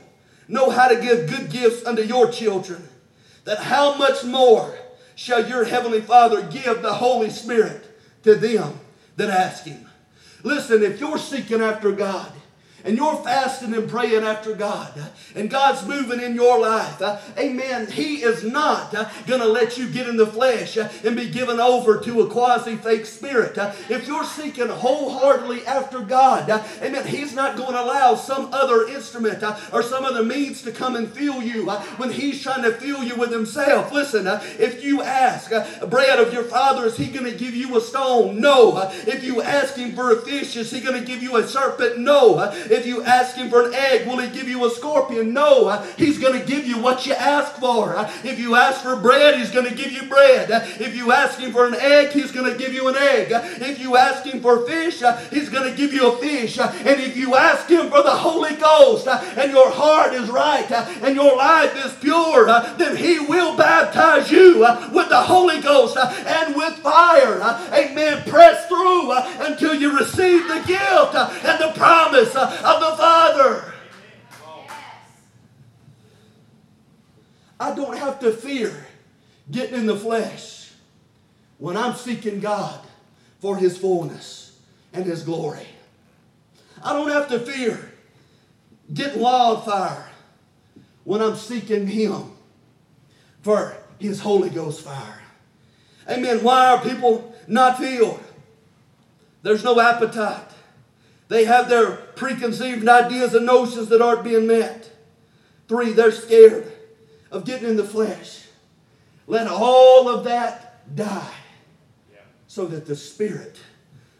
know 0.47 0.71
how 0.71 0.87
to 0.87 0.99
give 0.99 1.29
good 1.29 1.51
gifts 1.51 1.85
unto 1.85 2.01
your 2.01 2.31
children, 2.31 2.89
that 3.45 3.59
how 3.59 3.95
much 3.97 4.23
more 4.23 4.75
shall 5.13 5.47
your 5.47 5.65
heavenly 5.65 6.01
Father 6.01 6.41
give 6.41 6.81
the 6.81 6.93
Holy 6.93 7.29
Spirit 7.29 7.85
to 8.23 8.35
them 8.35 8.79
that 9.15 9.29
ask 9.29 9.65
him? 9.65 9.85
Listen, 10.43 10.83
if 10.83 10.99
you're 10.99 11.17
seeking 11.17 11.61
after 11.61 11.91
God, 11.91 12.31
and 12.83 12.97
you're 12.97 13.15
fasting 13.17 13.73
and 13.73 13.89
praying 13.89 14.23
after 14.23 14.55
God, 14.55 14.93
and 15.35 15.49
God's 15.49 15.87
moving 15.87 16.19
in 16.21 16.35
your 16.35 16.59
life, 16.59 17.01
amen, 17.37 17.91
He 17.91 18.23
is 18.23 18.43
not 18.43 18.91
going 19.27 19.41
to 19.41 19.47
let 19.47 19.77
you 19.77 19.89
get 19.89 20.07
in 20.07 20.17
the 20.17 20.27
flesh 20.27 20.77
and 20.77 21.15
be 21.15 21.29
given 21.29 21.59
over 21.59 21.99
to 21.99 22.21
a 22.21 22.29
quasi 22.29 22.75
fake 22.75 23.05
spirit. 23.05 23.57
If 23.89 24.07
you're 24.07 24.23
seeking 24.23 24.67
wholeheartedly 24.69 25.65
after 25.65 25.99
God, 26.01 26.49
amen, 26.81 27.07
He's 27.07 27.33
not 27.33 27.57
going 27.57 27.73
to 27.73 27.83
allow 27.83 28.15
some 28.15 28.49
other 28.53 28.87
instrument 28.87 29.43
or 29.71 29.83
some 29.83 30.05
other 30.05 30.23
means 30.23 30.61
to 30.63 30.71
come 30.71 30.95
and 30.95 31.11
fill 31.11 31.41
you 31.41 31.69
when 31.97 32.11
He's 32.11 32.41
trying 32.41 32.63
to 32.63 32.71
fill 32.71 33.03
you 33.03 33.15
with 33.15 33.31
Himself. 33.31 33.91
Listen, 33.91 34.25
if 34.59 34.83
you 34.83 35.01
ask 35.01 35.51
bread 35.89 36.19
of 36.19 36.33
your 36.33 36.43
Father, 36.43 36.85
is 36.85 36.97
He 36.97 37.07
going 37.07 37.31
to 37.31 37.37
give 37.37 37.55
you 37.55 37.77
a 37.77 37.81
stone? 37.81 38.39
No. 38.39 38.89
If 39.05 39.23
you 39.23 39.41
ask 39.41 39.75
Him 39.75 39.93
for 39.93 40.11
a 40.11 40.21
fish, 40.21 40.55
is 40.55 40.71
He 40.71 40.81
going 40.81 40.99
to 40.99 41.05
give 41.05 41.21
you 41.21 41.37
a 41.37 41.47
serpent? 41.47 41.99
No. 41.99 42.39
If 42.69 42.85
you 42.85 43.03
ask 43.03 43.35
him 43.35 43.49
for 43.49 43.67
an 43.67 43.73
egg, 43.73 44.07
will 44.07 44.19
he 44.19 44.29
give 44.29 44.47
you 44.47 44.65
a 44.65 44.69
scorpion? 44.69 45.33
No. 45.33 45.69
He's 45.97 46.19
going 46.19 46.39
to 46.39 46.45
give 46.45 46.65
you 46.65 46.79
what 46.79 47.05
you 47.05 47.13
ask 47.13 47.55
for. 47.55 47.95
If 48.23 48.39
you 48.39 48.55
ask 48.55 48.81
for 48.81 48.95
bread, 48.95 49.37
he's 49.37 49.51
going 49.51 49.67
to 49.67 49.75
give 49.75 49.91
you 49.91 50.07
bread. 50.07 50.49
If 50.79 50.95
you 50.95 51.11
ask 51.11 51.39
him 51.39 51.51
for 51.51 51.65
an 51.65 51.75
egg, 51.75 52.11
he's 52.11 52.31
going 52.31 52.51
to 52.51 52.57
give 52.57 52.73
you 52.73 52.87
an 52.87 52.95
egg. 52.95 53.29
If 53.31 53.79
you 53.79 53.97
ask 53.97 54.25
him 54.25 54.41
for 54.41 54.65
fish, 54.67 55.01
he's 55.29 55.49
going 55.49 55.69
to 55.69 55.75
give 55.75 55.93
you 55.93 56.11
a 56.11 56.17
fish. 56.17 56.57
And 56.59 56.99
if 56.99 57.15
you 57.17 57.35
ask 57.35 57.69
him 57.69 57.89
for 57.89 58.03
the 58.03 58.11
Holy 58.11 58.55
Ghost 58.55 59.07
and 59.07 59.51
your 59.51 59.69
heart 59.71 60.13
is 60.13 60.29
right 60.29 60.69
and 60.71 61.15
your 61.15 61.35
life 61.35 61.85
is 61.85 61.93
pure, 61.95 62.45
then 62.77 62.95
he 62.95 63.19
will 63.19 63.57
baptize 63.57 64.31
you 64.31 64.59
with 64.93 65.09
the 65.09 65.21
Holy 65.21 65.61
Ghost 65.61 65.97
and 65.97 66.55
with 66.55 66.73
fire. 66.75 67.41
Amen. 67.73 68.23
Press 68.29 68.67
through 68.67 69.11
until 69.45 69.73
you 69.73 69.97
receive 69.97 70.47
the 70.47 70.63
gift 70.67 71.15
and 71.15 71.59
the 71.59 71.71
promise 71.75 72.35
of 72.63 72.79
the 72.79 72.97
Father. 72.97 73.73
I 77.59 77.75
don't 77.75 77.97
have 77.97 78.19
to 78.21 78.31
fear 78.31 78.73
getting 79.51 79.79
in 79.79 79.85
the 79.85 79.97
flesh 79.97 80.71
when 81.57 81.75
I'm 81.75 81.95
seeking 81.95 82.39
God 82.39 82.79
for 83.39 83.57
His 83.57 83.77
fullness 83.77 84.57
and 84.93 85.05
His 85.05 85.23
glory. 85.23 85.67
I 86.81 86.93
don't 86.93 87.09
have 87.09 87.27
to 87.29 87.39
fear 87.39 87.91
getting 88.93 89.19
wildfire 89.19 90.09
when 91.03 91.21
I'm 91.21 91.35
seeking 91.35 91.87
Him 91.87 92.31
for 93.41 93.75
His 93.99 94.21
Holy 94.21 94.49
Ghost 94.49 94.81
fire. 94.81 95.21
Amen. 96.07 96.43
Why 96.43 96.71
are 96.71 96.81
people 96.81 97.35
not 97.47 97.77
filled? 97.77 98.23
There's 99.41 99.63
no 99.63 99.79
appetite. 99.79 100.49
They 101.27 101.45
have 101.45 101.69
their 101.69 101.99
preconceived 102.19 102.87
ideas 102.87 103.33
and 103.33 103.45
notions 103.45 103.87
that 103.87 104.01
aren't 104.01 104.25
being 104.25 104.45
met. 104.45 104.91
Three, 105.67 105.93
they're 105.93 106.11
scared 106.11 106.71
of 107.31 107.45
getting 107.45 107.69
in 107.69 107.77
the 107.77 107.83
flesh. 107.83 108.45
Let 109.25 109.47
all 109.47 110.09
of 110.09 110.25
that 110.25 110.95
die 110.95 111.33
Yeah. 112.11 112.19
so 112.47 112.65
that 112.65 112.85
the 112.85 112.95
Spirit 112.95 113.57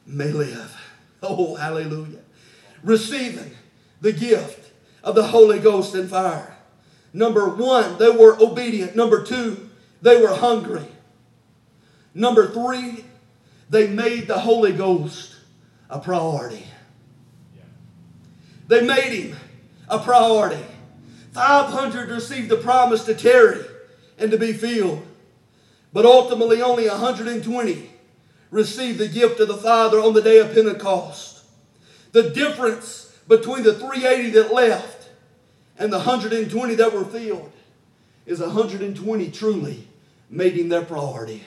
may 0.05 0.31
live. 0.31 0.75
Oh, 1.21 1.55
hallelujah. 1.55 2.21
Receiving 2.83 3.51
the 3.99 4.13
gift 4.13 4.71
of 5.03 5.15
the 5.15 5.27
Holy 5.27 5.59
Ghost 5.59 5.93
and 5.93 6.09
fire. 6.09 6.55
Number 7.11 7.49
one, 7.49 7.97
they 7.97 8.09
were 8.09 8.41
obedient. 8.41 8.95
Number 8.95 9.23
two, 9.23 9.69
they 10.01 10.21
were 10.21 10.33
hungry. 10.33 10.87
Number 12.13 12.47
three, 12.47 13.03
they 13.69 13.87
made 13.87 14.27
the 14.27 14.39
Holy 14.39 14.71
Ghost 14.71 15.35
a 15.89 15.99
priority. 15.99 16.65
They 18.69 18.85
made 18.85 19.11
him 19.11 19.35
a 19.89 19.97
priority. 19.97 20.63
500 21.33 22.09
received 22.09 22.49
the 22.49 22.57
promise 22.57 23.03
to 23.05 23.15
tarry 23.15 23.65
and 24.19 24.29
to 24.29 24.37
be 24.37 24.53
filled. 24.53 25.05
But 25.91 26.05
ultimately, 26.05 26.61
only 26.61 26.87
120 26.87 27.89
received 28.51 28.99
the 28.99 29.07
gift 29.07 29.39
of 29.39 29.47
the 29.47 29.57
Father 29.57 29.99
on 29.99 30.13
the 30.13 30.21
day 30.21 30.37
of 30.37 30.53
Pentecost. 30.53 31.43
The 32.11 32.29
difference 32.29 33.17
between 33.27 33.63
the 33.63 33.73
380 33.73 34.29
that 34.31 34.53
left 34.53 35.09
and 35.79 35.91
the 35.91 35.97
120 35.97 36.75
that 36.75 36.93
were 36.93 37.05
filled 37.05 37.51
is 38.27 38.39
120 38.39 39.31
truly 39.31 39.87
made 40.29 40.53
him 40.53 40.69
their 40.69 40.85
priority. 40.85 41.43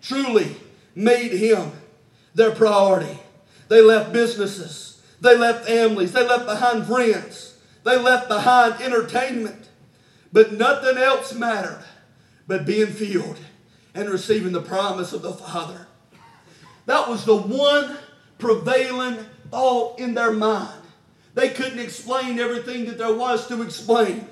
Truly 0.00 0.54
made 0.94 1.32
him 1.32 1.72
their 2.34 2.52
priority. 2.52 3.18
They 3.68 3.80
left 3.80 4.12
businesses, 4.12 4.89
they 5.20 5.36
left 5.36 5.66
families, 5.66 6.12
they 6.12 6.26
left 6.26 6.46
behind 6.46 6.86
friends, 6.86 7.58
they 7.84 7.98
left 7.98 8.28
behind 8.28 8.80
entertainment. 8.80 9.68
But 10.32 10.52
nothing 10.52 10.96
else 10.96 11.34
mattered 11.34 11.84
but 12.46 12.64
being 12.64 12.86
filled 12.86 13.38
and 13.94 14.08
receiving 14.08 14.52
the 14.52 14.62
promise 14.62 15.12
of 15.12 15.22
the 15.22 15.32
Father. 15.32 15.86
That 16.86 17.08
was 17.08 17.24
the 17.24 17.36
one 17.36 17.96
prevailing 18.38 19.18
thought 19.50 19.98
in 19.98 20.14
their 20.14 20.32
mind. 20.32 20.82
They 21.34 21.50
couldn't 21.50 21.78
explain 21.78 22.38
everything 22.38 22.86
that 22.86 22.98
there 22.98 23.14
was 23.14 23.46
to 23.48 23.62
explain. 23.62 24.26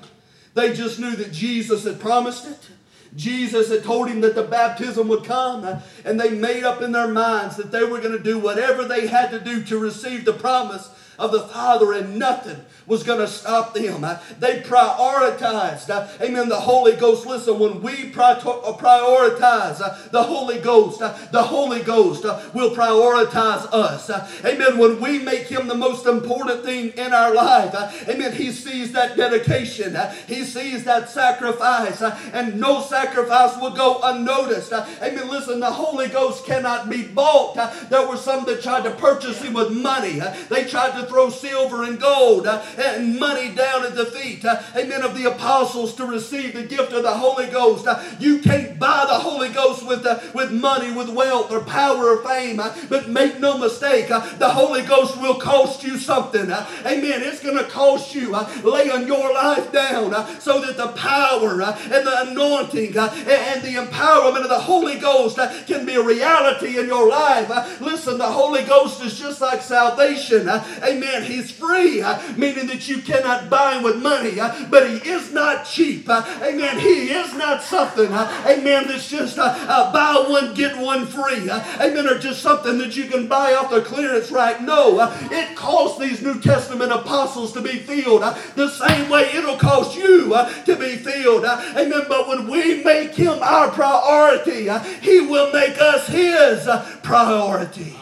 They 0.53 0.73
just 0.73 0.99
knew 0.99 1.15
that 1.15 1.31
Jesus 1.31 1.83
had 1.83 1.99
promised 1.99 2.47
it. 2.47 2.69
Jesus 3.15 3.69
had 3.69 3.83
told 3.83 4.07
him 4.09 4.21
that 4.21 4.35
the 4.35 4.43
baptism 4.43 5.07
would 5.07 5.23
come, 5.23 5.65
and 6.05 6.19
they 6.19 6.29
made 6.29 6.63
up 6.63 6.81
in 6.81 6.91
their 6.91 7.07
minds 7.07 7.57
that 7.57 7.71
they 7.71 7.83
were 7.83 7.99
going 7.99 8.17
to 8.17 8.23
do 8.23 8.39
whatever 8.39 8.85
they 8.85 9.07
had 9.07 9.31
to 9.31 9.39
do 9.39 9.63
to 9.65 9.79
receive 9.79 10.25
the 10.25 10.33
promise 10.33 10.89
of 11.19 11.31
the 11.31 11.41
Father, 11.41 11.91
and 11.91 12.17
nothing 12.17 12.57
was 12.87 13.03
going 13.03 13.19
to 13.19 13.27
stop 13.27 13.73
them. 13.73 14.03
Uh, 14.03 14.17
They 14.39 14.61
prioritized, 14.61 15.89
uh, 15.89 16.07
amen, 16.21 16.49
the 16.49 16.59
Holy 16.59 16.95
Ghost. 16.95 17.25
Listen, 17.25 17.59
when 17.59 17.81
we 17.81 18.11
prioritize 18.11 19.81
uh, 19.81 19.83
uh 19.83 19.97
the 20.11 20.23
Holy 20.23 20.59
Ghost, 20.59 21.01
uh, 21.01 21.13
the 21.31 21.43
Holy 21.43 21.83
Ghost 21.83 22.25
uh, 22.25 22.39
will 22.53 22.71
prioritize 22.71 23.67
us. 23.71 24.09
Amen. 24.43 24.77
When 24.77 24.99
we 24.99 25.19
make 25.19 25.47
Him 25.47 25.67
the 25.67 25.75
most 25.75 26.05
important 26.05 26.63
thing 26.63 26.89
in 26.89 27.13
our 27.13 27.33
life, 27.33 27.75
amen, 28.07 28.33
He 28.33 28.51
sees 28.51 28.93
that 28.93 29.17
dedication, 29.17 29.95
He 30.27 30.43
sees 30.45 30.85
that 30.85 31.09
sacrifice, 31.09 32.01
and 32.01 32.59
no 32.59 32.81
sacrifice 32.81 33.59
will 33.59 33.75
go 33.75 33.99
unnoticed. 34.01 34.71
Amen. 34.71 35.29
Listen, 35.29 35.59
the 35.59 35.71
Holy 35.71 36.07
Ghost 36.07 36.45
cannot 36.45 36.89
be 36.89 37.03
bought. 37.03 37.55
There 37.89 38.07
were 38.07 38.17
some 38.17 38.45
that 38.45 38.63
tried 38.63 38.85
to 38.85 38.91
purchase 38.91 39.41
Him 39.41 39.53
with 39.53 39.71
money, 39.71 40.21
they 40.49 40.63
tried 40.63 40.99
to 40.99 41.08
throw 41.09 41.29
silver 41.29 41.83
and 41.83 41.99
gold 41.99 42.47
uh, 42.47 42.63
and 42.77 43.19
money 43.19 43.49
down 43.53 43.83
at 43.85 43.95
the 43.95 44.05
feet, 44.05 44.45
uh, 44.45 44.61
amen, 44.75 45.01
of 45.01 45.17
the 45.17 45.25
apostles 45.25 45.93
to 45.95 46.05
receive 46.05 46.53
the 46.53 46.63
gift 46.63 46.93
of 46.93 47.03
the 47.03 47.11
Holy 47.11 47.47
Ghost. 47.47 47.87
Uh, 47.87 48.01
You 48.19 48.39
can't 48.39 48.79
buy 48.79 49.05
the 49.07 49.19
Holy 49.19 49.49
Ghost 49.49 49.85
with, 49.85 50.05
uh, 50.05 50.19
with 50.33 50.51
money, 50.51 50.91
with 50.91 51.09
wealth, 51.09 51.51
or 51.51 51.61
power, 51.61 52.17
or 52.17 52.23
fame. 52.23 52.59
Uh, 52.59 52.73
but 52.89 53.09
make 53.09 53.39
no 53.39 53.57
mistake, 53.57 54.09
uh, 54.11 54.19
the 54.37 54.49
Holy 54.49 54.83
Ghost 54.83 55.19
will 55.19 55.39
cost 55.39 55.83
you 55.83 55.97
something. 55.97 56.51
Amen. 56.51 57.23
It's 57.23 57.41
going 57.41 57.57
to 57.57 57.63
cost 57.65 58.13
you 58.15 58.37
laying 58.63 59.07
your 59.07 59.33
life 59.33 59.71
down 59.71 60.13
so 60.39 60.61
that 60.61 60.77
the 60.77 60.89
power 60.89 61.61
and 61.61 62.07
the 62.07 62.29
anointing 62.29 62.95
and 62.97 63.61
the 63.63 63.75
empowerment 63.75 64.43
of 64.43 64.49
the 64.49 64.59
Holy 64.59 64.97
Ghost 64.97 65.37
can 65.67 65.85
be 65.85 65.95
a 65.95 66.03
reality 66.03 66.77
in 66.77 66.87
your 66.87 67.09
life. 67.09 67.49
Listen, 67.81 68.17
the 68.17 68.31
Holy 68.31 68.63
Ghost 68.63 69.01
is 69.03 69.17
just 69.19 69.41
like 69.41 69.61
salvation. 69.61 70.47
Uh, 70.47 70.63
Amen. 70.99 71.23
He's 71.23 71.49
free, 71.49 72.01
uh, 72.01 72.19
meaning 72.35 72.67
that 72.67 72.89
you 72.89 73.01
cannot 73.01 73.49
buy 73.49 73.81
with 73.81 74.01
money, 74.01 74.37
uh, 74.37 74.65
but 74.69 74.89
he 74.89 74.97
is 75.09 75.31
not 75.31 75.65
cheap. 75.65 76.09
Uh, 76.09 76.25
Amen. 76.41 76.77
He 76.77 77.09
is 77.09 77.33
not 77.35 77.63
something, 77.63 78.11
uh, 78.11 78.43
amen, 78.45 78.87
that's 78.87 79.09
just 79.09 79.37
uh, 79.37 79.43
uh, 79.43 79.93
buy 79.93 80.29
one, 80.29 80.53
get 80.55 80.77
one 80.77 81.05
free. 81.05 81.49
Amen. 81.49 82.05
Or 82.05 82.19
just 82.19 82.41
something 82.41 82.77
that 82.79 82.97
you 82.97 83.05
can 83.05 83.27
buy 83.27 83.53
off 83.53 83.71
the 83.71 83.81
clearance 83.81 84.29
rack. 84.29 84.61
No, 84.61 84.99
it 85.31 85.55
cost 85.55 86.01
these 86.01 86.21
New 86.21 86.41
Testament 86.41 86.91
apostles 86.91 87.53
to 87.53 87.61
be 87.61 87.77
filled 87.77 88.21
the 88.55 88.69
same 88.69 89.09
way 89.09 89.29
it'll 89.33 89.57
cost 89.57 89.95
you 89.97 90.29
to 90.65 90.75
be 90.77 90.97
filled. 90.97 91.45
Amen. 91.45 92.03
But 92.09 92.27
when 92.27 92.49
we 92.49 92.83
make 92.83 93.15
him 93.15 93.39
our 93.41 93.69
priority, 93.69 94.69
he 95.01 95.21
will 95.21 95.51
make 95.53 95.79
us 95.79 96.07
his 96.07 96.67
priority. 97.03 97.98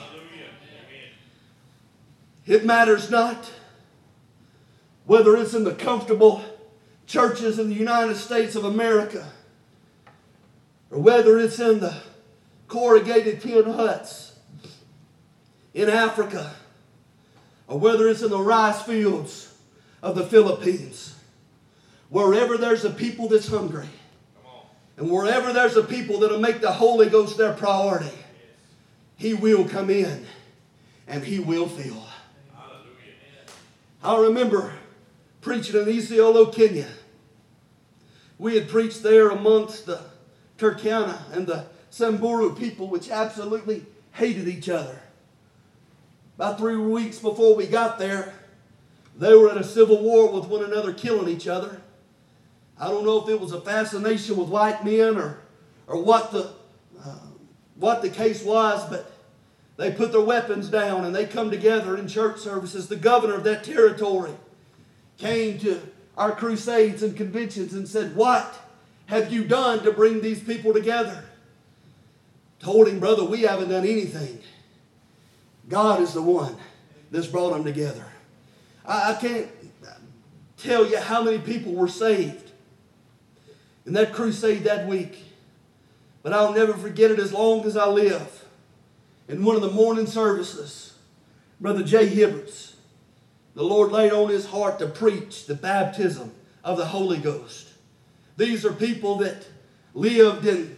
It 2.48 2.66
matters 2.66 3.12
not 3.12 3.52
whether 5.06 5.36
it's 5.36 5.54
in 5.54 5.66
the 5.66 5.76
comfortable 5.76 6.44
churches 7.06 7.60
in 7.60 7.70
the 7.70 7.76
United 7.76 8.16
States 8.16 8.56
of 8.56 8.64
America 8.64 9.28
or 10.90 11.00
whether 11.00 11.38
it's 11.38 11.60
in 11.60 11.80
the 11.80 11.94
corrugated 12.68 13.42
tin 13.42 13.66
huts 13.66 14.40
in 15.74 15.90
Africa 15.90 16.54
or 17.68 17.80
whether 17.80 18.08
it's 18.08 18.22
in 18.22 18.30
the 18.30 18.40
rice 18.40 18.82
fields 18.82 19.54
of 20.02 20.16
the 20.16 20.26
Philippines. 20.26 21.16
Wherever 22.10 22.58
there's 22.58 22.86
a 22.86 22.90
people 22.90 23.28
that's 23.28 23.48
hungry 23.48 23.90
and 24.96 25.12
wherever 25.12 25.52
there's 25.52 25.76
a 25.76 25.84
people 25.84 26.20
that'll 26.20 26.40
make 26.40 26.62
the 26.62 26.72
Holy 26.72 27.10
Ghost 27.10 27.38
their 27.38 27.54
priority, 27.54 28.18
He 29.18 29.34
will 29.34 29.68
come 29.68 29.90
in 29.90 30.26
and 31.08 31.26
He 31.26 31.40
will 31.40 31.68
fill. 31.68 32.07
I 34.04 34.20
remember 34.20 34.74
preaching 35.42 35.80
in 35.80 35.86
Isiolo, 35.88 36.54
Kenya. 36.54 36.88
We 38.38 38.56
had 38.56 38.70
preached 38.70 39.02
there 39.02 39.30
amongst 39.30 39.86
the 39.86 40.02
Turkana 40.58 41.20
and 41.32 41.48
the 41.48 41.66
Samburu 41.90 42.56
people, 42.56 42.88
which 42.88 43.10
absolutely 43.10 43.86
hated 44.14 44.48
each 44.48 44.70
other. 44.70 45.00
About 46.36 46.60
three 46.60 46.78
weeks 46.78 47.18
before 47.18 47.56
we 47.56 47.66
got 47.66 47.98
there, 47.98 48.34
they 49.18 49.34
were 49.34 49.52
in 49.52 49.58
a 49.58 49.64
civil 49.64 50.04
war 50.04 50.32
with 50.32 50.46
one 50.46 50.64
another, 50.64 50.94
killing 50.94 51.28
each 51.28 51.48
other. 51.48 51.82
I 52.80 52.90
don't 52.90 53.06
know 53.06 53.24
if 53.24 53.30
it 53.30 53.40
was 53.40 53.54
a 53.54 53.62
fascination 53.62 54.38
with 54.38 54.50
white 54.50 54.86
men 54.86 55.18
or, 55.18 55.40
or 55.88 56.04
what, 56.04 56.32
the, 56.32 56.52
uh, 57.04 57.16
what 57.76 58.04
the 58.04 58.10
case 58.10 58.44
was, 58.44 58.88
but 58.88 59.12
they 59.78 59.92
put 59.92 60.12
their 60.12 60.22
weapons 60.22 60.70
down 60.70 61.06
and 61.06 61.16
they 61.16 61.26
come 61.26 61.52
together 61.52 61.96
in 61.96 62.08
church 62.08 62.40
services. 62.40 62.88
The 62.88 62.96
governor 62.96 63.36
of 63.36 63.44
that 63.44 63.64
territory 63.64 64.34
came 65.18 65.60
to 65.60 65.80
our 66.18 66.36
crusades 66.36 67.04
and 67.04 67.16
conventions 67.16 67.74
and 67.74 67.88
said, 67.88 68.16
What 68.16 68.60
have 69.06 69.32
you 69.32 69.46
done 69.46 69.84
to 69.84 69.92
bring 69.92 70.22
these 70.22 70.42
people 70.42 70.74
together? 70.74 71.24
Told 72.60 72.88
him, 72.88 73.00
Brother, 73.00 73.24
we 73.24 73.42
haven't 73.42 73.70
done 73.70 73.86
anything. 73.86 74.40
God 75.70 76.02
is 76.02 76.14
the 76.14 76.24
one 76.24 76.58
that's 77.12 77.28
brought 77.28 77.52
them 77.52 77.64
together. 77.64 78.06
I, 78.84 79.12
I 79.12 79.22
can't 79.22 79.48
tell 80.58 80.88
you 80.88 80.98
how 80.98 81.22
many 81.22 81.38
people 81.38 81.74
were 81.74 81.88
saved 81.88 82.52
in 83.86 83.94
that 83.94 84.12
crusade 84.12 84.64
that 84.64 84.88
week, 84.88 85.24
but 86.24 86.34
I'll 86.34 86.54
never 86.54 86.74
forget 86.74 87.12
it 87.12 87.20
as 87.20 87.32
long 87.32 87.64
as 87.66 87.78
I 87.78 87.88
live 87.88 88.47
in 89.28 89.44
one 89.44 89.56
of 89.56 89.62
the 89.62 89.72
morning 89.72 90.06
services, 90.06 90.94
Brother 91.60 91.84
Jay 91.84 92.08
Hibberts, 92.08 92.76
the 93.56 93.64
Lord 93.64 93.92
laid 93.92 94.14
on 94.14 94.30
his 94.30 94.46
heart 94.46 94.80
to 94.80 94.88
preach 94.88 95.46
the 95.46 95.56
baptism 95.56 96.32
of 96.64 96.78
the 96.78 96.86
Holy 96.86 97.18
Ghost. 97.18 97.68
These 98.38 98.66
are 98.66 98.74
people 98.74 99.16
that 99.18 99.48
lived 99.94 100.46
in 100.46 100.78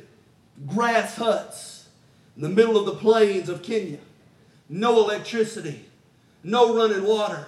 grass 0.66 1.16
huts 1.18 1.90
in 2.36 2.42
the 2.42 2.50
middle 2.50 2.78
of 2.78 2.86
the 2.86 2.96
plains 2.96 3.50
of 3.50 3.64
Kenya. 3.64 4.00
No 4.70 5.04
electricity, 5.04 5.86
no 6.44 6.76
running 6.76 7.04
water. 7.04 7.46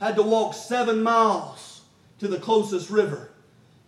Had 0.00 0.16
to 0.16 0.22
walk 0.22 0.54
seven 0.54 1.02
miles 1.02 1.82
to 2.20 2.28
the 2.28 2.38
closest 2.38 2.90
river 2.90 3.30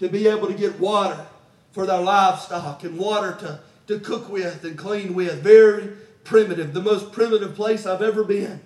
to 0.01 0.09
be 0.09 0.27
able 0.27 0.49
to 0.49 0.55
get 0.55 0.81
water 0.81 1.27
for 1.71 1.87
their 1.87 2.01
livestock 2.01 2.83
and 2.83 2.99
water 2.99 3.37
to, 3.41 3.61
to 3.87 4.01
cook 4.01 4.29
with 4.29 4.65
and 4.65 4.77
clean 4.77 5.15
with. 5.15 5.43
Very 5.43 5.91
primitive, 6.25 6.73
the 6.73 6.83
most 6.83 7.13
primitive 7.13 7.55
place 7.55 7.87
I've 7.87 8.03
ever 8.03 8.25
been. 8.25 8.61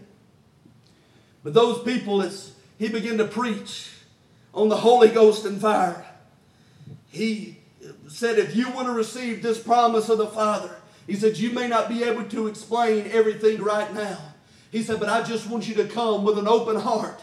But 1.43 1.55
those 1.55 1.83
people, 1.83 2.23
as 2.23 2.53
he 2.79 2.89
began 2.89 3.19
to 3.19 3.27
preach 3.27 3.91
on 4.53 4.69
the 4.69 4.77
Holy 4.77 5.09
Ghost 5.09 5.45
and 5.45 5.61
fire, 5.61 6.07
he 7.11 7.59
said, 8.09 8.39
if 8.39 8.57
you 8.57 8.71
want 8.71 8.89
to 8.89 8.93
receive 8.93 9.43
this 9.43 9.63
promise 9.63 10.09
of 10.09 10.19
the 10.19 10.27
Father, 10.27 10.77
he 11.07 11.15
said, 11.15 11.39
you 11.39 11.51
may 11.51 11.69
not 11.69 11.89
be 11.89 12.03
able 12.03 12.25
to 12.25 12.49
explain 12.49 13.09
everything 13.13 13.63
right 13.63 13.95
now. 13.95 14.19
He 14.73 14.83
said, 14.83 14.99
but 14.99 15.09
I 15.09 15.23
just 15.23 15.49
want 15.49 15.69
you 15.69 15.75
to 15.77 15.85
come 15.85 16.25
with 16.25 16.39
an 16.39 16.49
open 16.49 16.77
heart 16.77 17.23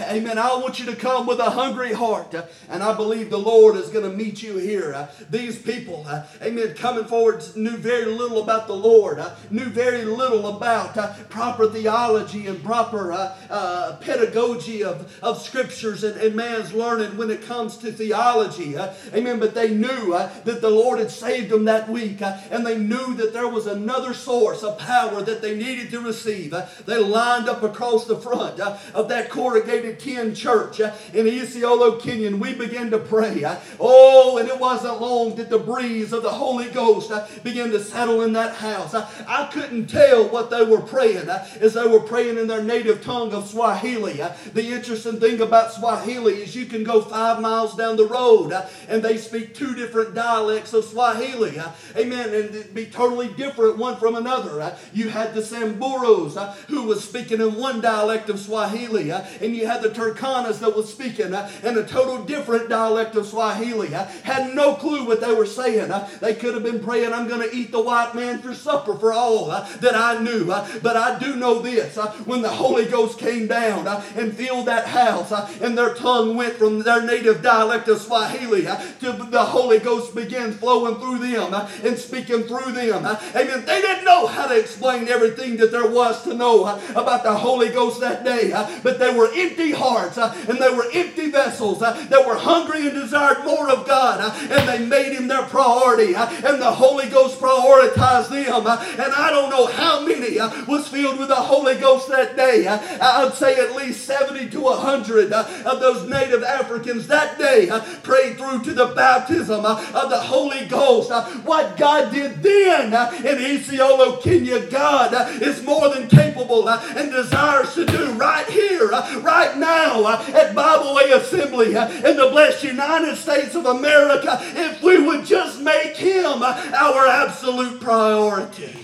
Amen. 0.00 0.38
I 0.38 0.54
want 0.56 0.78
you 0.78 0.86
to 0.86 0.94
come 0.96 1.26
with 1.26 1.40
a 1.40 1.50
hungry 1.50 1.92
heart. 1.92 2.34
uh, 2.34 2.42
And 2.70 2.82
I 2.82 2.94
believe 2.94 3.30
the 3.30 3.38
Lord 3.38 3.76
is 3.76 3.88
going 3.88 4.08
to 4.08 4.16
meet 4.16 4.42
you 4.42 4.56
here. 4.58 4.94
Uh, 4.94 5.08
These 5.28 5.58
people, 5.58 6.04
uh, 6.06 6.22
amen, 6.40 6.74
coming 6.74 7.04
forward 7.04 7.42
knew 7.56 7.76
very 7.76 8.04
little 8.04 8.42
about 8.42 8.66
the 8.68 8.76
Lord, 8.76 9.18
uh, 9.18 9.30
knew 9.50 9.64
very 9.64 10.04
little 10.04 10.56
about 10.56 10.96
uh, 10.96 11.14
proper 11.28 11.68
theology 11.68 12.46
and 12.46 12.62
proper 12.62 13.12
uh, 13.12 13.96
pedagogy 14.00 14.84
of, 14.84 15.12
of 15.22 15.42
scriptures 15.42 16.04
and, 16.04 16.20
and 16.20 16.34
man's 16.36 16.72
learning 16.72 17.16
when 17.16 17.30
it 17.30 17.42
comes 17.42 17.76
to 17.78 17.90
theology. 17.90 18.76
Amen. 19.14 19.40
But 19.40 19.54
they 19.54 19.70
knew 19.74 20.12
that 20.12 20.60
the 20.60 20.70
Lord 20.70 20.98
had 20.98 21.10
saved 21.10 21.50
them 21.50 21.64
that 21.64 21.88
week, 21.88 22.20
and 22.22 22.64
they 22.64 22.78
knew 22.78 23.14
that 23.14 23.32
there 23.32 23.48
was 23.48 23.66
another 23.66 24.14
source 24.14 24.62
of 24.62 24.78
power 24.78 25.22
that 25.22 25.42
they 25.42 25.56
needed 25.56 25.90
to 25.90 26.00
receive. 26.00 26.54
They 26.86 26.98
lined 26.98 27.48
up 27.48 27.62
across 27.62 28.06
the 28.06 28.16
front 28.16 28.60
of 28.60 29.08
that 29.08 29.30
corrugated 29.30 29.87
tin 29.96 30.34
church 30.34 30.80
uh, 30.80 30.92
in 31.12 31.26
Isiolo, 31.26 32.00
Kenya, 32.00 32.28
and 32.28 32.40
we 32.40 32.54
began 32.54 32.90
to 32.90 32.98
pray. 32.98 33.44
Uh, 33.44 33.56
Oh, 33.80 34.38
and 34.38 34.48
it 34.48 34.58
wasn't 34.58 35.00
long 35.00 35.36
that 35.36 35.50
the 35.50 35.58
breeze 35.58 36.12
of 36.12 36.22
the 36.22 36.30
Holy 36.30 36.68
Ghost 36.68 37.10
uh, 37.10 37.26
began 37.42 37.70
to 37.70 37.82
settle 37.82 38.22
in 38.22 38.32
that 38.32 38.56
house. 38.56 38.94
I 38.94 39.48
couldn't 39.52 39.86
tell 39.86 40.28
what 40.28 40.50
they 40.50 40.64
were 40.64 40.80
praying 40.80 41.28
as 41.28 41.74
they 41.74 41.86
were 41.86 42.00
praying 42.00 42.38
in 42.38 42.48
their 42.48 42.62
native 42.62 43.02
tongue 43.04 43.32
of 43.32 43.48
Swahili. 43.48 44.20
The 44.52 44.72
interesting 44.72 45.20
thing 45.20 45.40
about 45.40 45.72
Swahili 45.72 46.42
is 46.42 46.56
you 46.56 46.66
can 46.66 46.84
go 46.84 47.00
five 47.00 47.40
miles 47.40 47.76
down 47.76 47.96
the 47.96 48.06
road 48.06 48.52
and 48.88 49.02
they 49.02 49.16
speak 49.16 49.54
two 49.54 49.74
different 49.74 50.14
dialects 50.14 50.72
of 50.72 50.84
Swahili. 50.84 51.60
Amen. 51.96 52.34
And 52.34 52.54
it'd 52.54 52.74
be 52.74 52.86
totally 52.86 53.28
different 53.28 53.78
one 53.78 53.96
from 53.96 54.16
another. 54.16 54.76
You 54.92 55.08
had 55.08 55.34
the 55.34 55.40
Samburus 55.40 56.36
uh, 56.36 56.52
who 56.68 56.84
was 56.84 57.04
speaking 57.04 57.40
in 57.40 57.54
one 57.54 57.80
dialect 57.80 58.28
of 58.28 58.38
Swahili, 58.38 59.10
and 59.10 59.56
you 59.56 59.66
had 59.68 59.82
the 59.82 59.90
Turkanas 59.90 60.58
that 60.60 60.74
was 60.74 60.90
speaking 60.90 61.34
uh, 61.34 61.50
in 61.62 61.76
a 61.76 61.84
total 61.86 62.24
different 62.24 62.68
dialect 62.68 63.14
of 63.16 63.26
Swahili. 63.26 63.94
uh, 63.94 64.06
Had 64.24 64.54
no 64.54 64.74
clue 64.74 65.04
what 65.06 65.20
they 65.20 65.32
were 65.32 65.46
saying. 65.46 65.90
uh, 65.90 66.08
They 66.20 66.34
could 66.34 66.54
have 66.54 66.62
been 66.64 66.80
praying, 66.82 67.12
I'm 67.12 67.28
going 67.28 67.48
to 67.48 67.54
eat 67.54 67.70
the 67.70 67.80
white 67.82 68.14
man 68.14 68.40
for 68.40 68.54
supper 68.54 68.94
for 68.96 69.12
all 69.12 69.50
uh, 69.50 69.68
that 69.80 69.94
I 69.94 70.20
knew. 70.22 70.50
uh, 70.50 70.66
But 70.82 70.96
I 70.96 71.18
do 71.18 71.36
know 71.36 71.60
this 71.60 71.98
uh, 71.98 72.10
when 72.24 72.40
the 72.42 72.48
Holy 72.48 72.86
Ghost 72.86 73.18
came 73.18 73.46
down 73.46 73.86
uh, 73.86 74.02
and 74.16 74.34
filled 74.34 74.66
that 74.66 74.86
house, 74.86 75.32
and 75.60 75.76
their 75.76 75.94
tongue 75.94 76.34
went 76.36 76.54
from 76.54 76.80
their 76.80 77.02
native 77.02 77.42
dialect 77.42 77.88
of 77.88 78.00
Swahili 78.00 78.62
to 79.00 79.12
the 79.30 79.44
Holy 79.44 79.78
Ghost 79.78 80.14
began 80.14 80.52
flowing 80.52 80.96
through 80.96 81.18
them 81.18 81.52
and 81.84 81.98
speaking 81.98 82.44
through 82.44 82.72
them. 82.72 83.04
Amen. 83.04 83.64
They 83.66 83.80
didn't 83.82 84.04
know 84.04 84.26
how 84.26 84.46
to 84.46 84.58
explain 84.58 85.08
everything 85.08 85.56
that 85.58 85.70
there 85.70 85.88
was 85.90 86.22
to 86.24 86.32
know 86.34 86.64
about 86.94 87.22
the 87.22 87.34
Holy 87.34 87.68
Ghost 87.68 88.00
that 88.00 88.24
day, 88.24 88.50
but 88.82 88.98
they 88.98 89.14
were 89.14 89.28
empty 89.34 89.57
hearts 89.72 90.16
uh, 90.18 90.34
and 90.48 90.58
they 90.58 90.70
were 90.70 90.86
empty 90.92 91.30
vessels 91.30 91.82
uh, 91.82 91.92
that 92.08 92.26
were 92.26 92.36
hungry 92.36 92.86
and 92.86 92.92
desired 92.92 93.44
more 93.44 93.68
of 93.70 93.86
God, 93.86 94.20
uh, 94.20 94.54
and 94.54 94.68
they 94.68 94.84
made 94.84 95.14
Him 95.16 95.28
their 95.28 95.42
priority, 95.44 96.14
uh, 96.14 96.26
and 96.46 96.60
the 96.60 96.70
Holy 96.70 97.08
Ghost 97.08 97.40
prioritized 97.40 98.30
them. 98.30 98.66
uh, 98.66 98.84
And 98.98 99.12
I 99.12 99.30
don't 99.30 99.50
know 99.50 99.66
how 99.66 100.00
many 100.06 100.38
uh, 100.38 100.64
was 100.66 100.88
filled 100.88 101.18
with 101.18 101.28
the 101.28 101.34
Holy 101.36 101.74
Ghost 101.76 102.08
that 102.08 102.36
day. 102.36 102.66
I'd 102.68 103.34
say 103.34 103.56
at 103.56 103.74
least 103.74 104.04
70 104.06 104.50
to 104.50 104.60
100 104.60 105.32
uh, 105.32 105.46
of 105.66 105.80
those 105.80 106.08
native 106.08 106.42
Africans 106.42 107.06
that 107.08 107.38
day 107.38 107.68
prayed 108.02 108.38
through 108.38 108.62
to 108.64 108.72
the 108.72 108.86
baptism 108.94 109.64
of 109.64 110.10
the 110.10 110.18
Holy 110.18 110.66
Ghost. 110.66 111.10
What 111.44 111.76
God 111.76 112.12
did 112.12 112.42
then 112.42 112.86
in 112.88 113.38
Isiolo, 113.38 114.22
Kenya, 114.22 114.60
God 114.66 115.42
is 115.42 115.62
more 115.62 115.88
than 115.88 116.08
capable 116.08 116.68
and 116.68 117.10
desires 117.10 117.74
to 117.74 117.84
do 117.86 118.12
right 118.12 118.46
here, 118.48 118.90
uh, 118.92 119.20
right 119.48 119.58
now 119.58 120.04
uh, 120.04 120.24
at 120.34 120.54
Bible 120.54 120.94
Way 120.94 121.10
Assembly 121.12 121.76
uh, 121.76 121.88
in 121.88 122.16
the 122.16 122.28
blessed 122.30 122.64
United 122.64 123.16
States 123.16 123.54
of 123.54 123.66
America 123.66 124.38
if 124.40 124.82
we 124.82 125.00
would 125.00 125.24
just 125.24 125.60
make 125.60 125.96
Him 125.96 126.42
uh, 126.42 126.70
our 126.76 127.06
absolute 127.06 127.80
priority. 127.80 128.76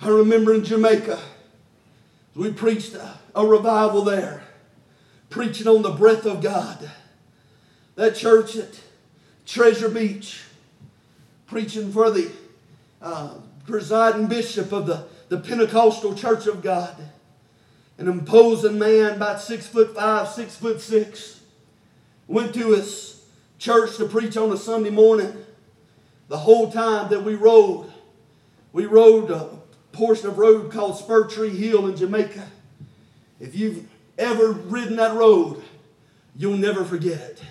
I 0.00 0.08
remember 0.08 0.52
in 0.54 0.64
Jamaica, 0.64 1.20
we 2.34 2.52
preached 2.52 2.94
a, 2.94 3.14
a 3.36 3.46
revival 3.46 4.02
there, 4.02 4.42
preaching 5.30 5.68
on 5.68 5.82
the 5.82 5.92
breath 5.92 6.26
of 6.26 6.42
God. 6.42 6.90
That 7.94 8.16
church 8.16 8.56
at 8.56 8.80
Treasure 9.46 9.88
Beach, 9.88 10.42
preaching 11.46 11.92
for 11.92 12.10
the 12.10 12.32
uh, 13.00 13.34
presiding 13.64 14.26
bishop 14.26 14.72
of 14.72 14.86
the, 14.86 15.06
the 15.32 15.38
Pentecostal 15.38 16.14
Church 16.14 16.46
of 16.46 16.60
God, 16.62 16.94
an 17.96 18.06
imposing 18.06 18.78
man, 18.78 19.12
about 19.12 19.40
six 19.40 19.66
foot 19.66 19.94
five, 19.94 20.28
six 20.28 20.56
foot 20.56 20.78
six, 20.78 21.40
went 22.28 22.52
to 22.52 22.72
his 22.72 23.24
church 23.58 23.96
to 23.96 24.04
preach 24.04 24.36
on 24.36 24.52
a 24.52 24.58
Sunday 24.58 24.90
morning. 24.90 25.34
The 26.28 26.36
whole 26.36 26.70
time 26.70 27.08
that 27.08 27.24
we 27.24 27.34
rode, 27.34 27.90
we 28.74 28.84
rode 28.84 29.30
a 29.30 29.48
portion 29.92 30.28
of 30.28 30.36
road 30.36 30.70
called 30.70 30.98
Spur 30.98 31.26
Tree 31.26 31.48
Hill 31.48 31.86
in 31.86 31.96
Jamaica. 31.96 32.46
If 33.40 33.56
you've 33.56 33.88
ever 34.18 34.52
ridden 34.52 34.96
that 34.96 35.14
road, 35.14 35.62
you'll 36.36 36.58
never 36.58 36.84
forget 36.84 37.18
it. 37.18 37.42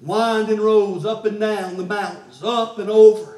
Winding 0.00 0.60
roads 0.60 1.04
up 1.04 1.26
and 1.26 1.38
down 1.38 1.76
the 1.76 1.84
mountains, 1.84 2.42
up 2.42 2.78
and 2.78 2.88
over. 2.88 3.35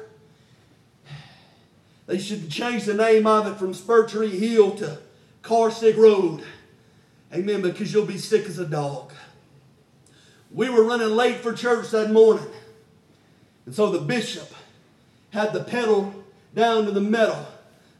They 2.09 2.17
should 2.17 2.49
change 2.49 2.85
the 2.85 2.95
name 2.95 3.27
of 3.27 3.45
it 3.45 3.59
from 3.59 3.71
Spur 3.71 4.07
Tree 4.07 4.35
Hill 4.35 4.71
to 4.77 4.97
Car 5.43 5.69
Sick 5.69 5.95
Road. 5.95 6.43
Amen, 7.31 7.61
because 7.61 7.93
you'll 7.93 8.07
be 8.07 8.17
sick 8.17 8.47
as 8.47 8.57
a 8.57 8.65
dog. 8.65 9.13
We 10.49 10.71
were 10.71 10.83
running 10.83 11.11
late 11.11 11.35
for 11.35 11.53
church 11.53 11.91
that 11.91 12.09
morning. 12.09 12.47
And 13.67 13.75
so 13.75 13.91
the 13.91 13.99
bishop 13.99 14.51
had 15.29 15.53
the 15.53 15.63
pedal 15.63 16.11
down 16.55 16.85
to 16.85 16.91
the 16.91 16.99
metal 16.99 17.45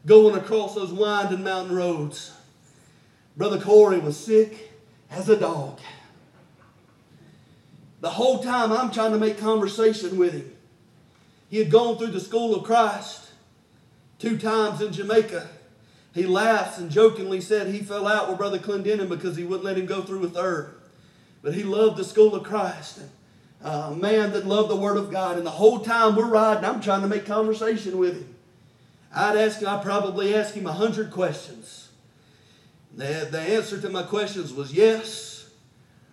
going 0.04 0.34
across 0.34 0.74
those 0.74 0.92
winding 0.92 1.44
mountain 1.44 1.76
roads. 1.76 2.32
Brother 3.36 3.60
Cory 3.60 4.00
was 4.00 4.16
sick 4.16 4.72
as 5.08 5.28
a 5.28 5.36
dog. 5.36 5.78
The 8.00 8.10
whole 8.10 8.42
time 8.42 8.72
I'm 8.72 8.90
trying 8.90 9.12
to 9.12 9.18
make 9.18 9.38
conversation 9.38 10.18
with 10.18 10.32
him. 10.32 10.50
He 11.48 11.58
had 11.58 11.70
gone 11.70 11.96
through 11.96 12.08
the 12.08 12.18
school 12.18 12.56
of 12.56 12.64
Christ 12.64 13.29
two 14.20 14.38
times 14.38 14.80
in 14.80 14.92
Jamaica. 14.92 15.48
He 16.14 16.26
laughs 16.26 16.78
and 16.78 16.90
jokingly 16.90 17.40
said 17.40 17.68
he 17.68 17.80
fell 17.80 18.06
out 18.06 18.28
with 18.28 18.38
Brother 18.38 18.58
Clendenin 18.58 19.08
because 19.08 19.36
he 19.36 19.44
wouldn't 19.44 19.64
let 19.64 19.78
him 19.78 19.86
go 19.86 20.02
through 20.02 20.24
a 20.24 20.28
third. 20.28 20.74
But 21.42 21.54
he 21.54 21.62
loved 21.62 21.96
the 21.96 22.04
school 22.04 22.34
of 22.34 22.44
Christ. 22.44 22.98
And 22.98 23.10
uh, 23.64 23.90
a 23.92 23.96
man 23.96 24.32
that 24.32 24.46
loved 24.46 24.70
the 24.70 24.76
Word 24.76 24.96
of 24.96 25.10
God. 25.10 25.36
And 25.36 25.46
the 25.46 25.50
whole 25.50 25.80
time 25.80 26.16
we're 26.16 26.28
riding, 26.28 26.64
I'm 26.64 26.80
trying 26.80 27.02
to 27.02 27.08
make 27.08 27.26
conversation 27.26 27.98
with 27.98 28.14
him. 28.14 28.34
I'd 29.14 29.36
ask 29.36 29.60
him, 29.60 29.68
I'd 29.68 29.82
probably 29.82 30.34
ask 30.34 30.54
him 30.54 30.66
a 30.66 30.72
hundred 30.72 31.10
questions. 31.10 31.88
The, 32.94 33.28
the 33.30 33.40
answer 33.40 33.80
to 33.80 33.88
my 33.88 34.02
questions 34.02 34.52
was 34.52 34.72
yes 34.72 35.50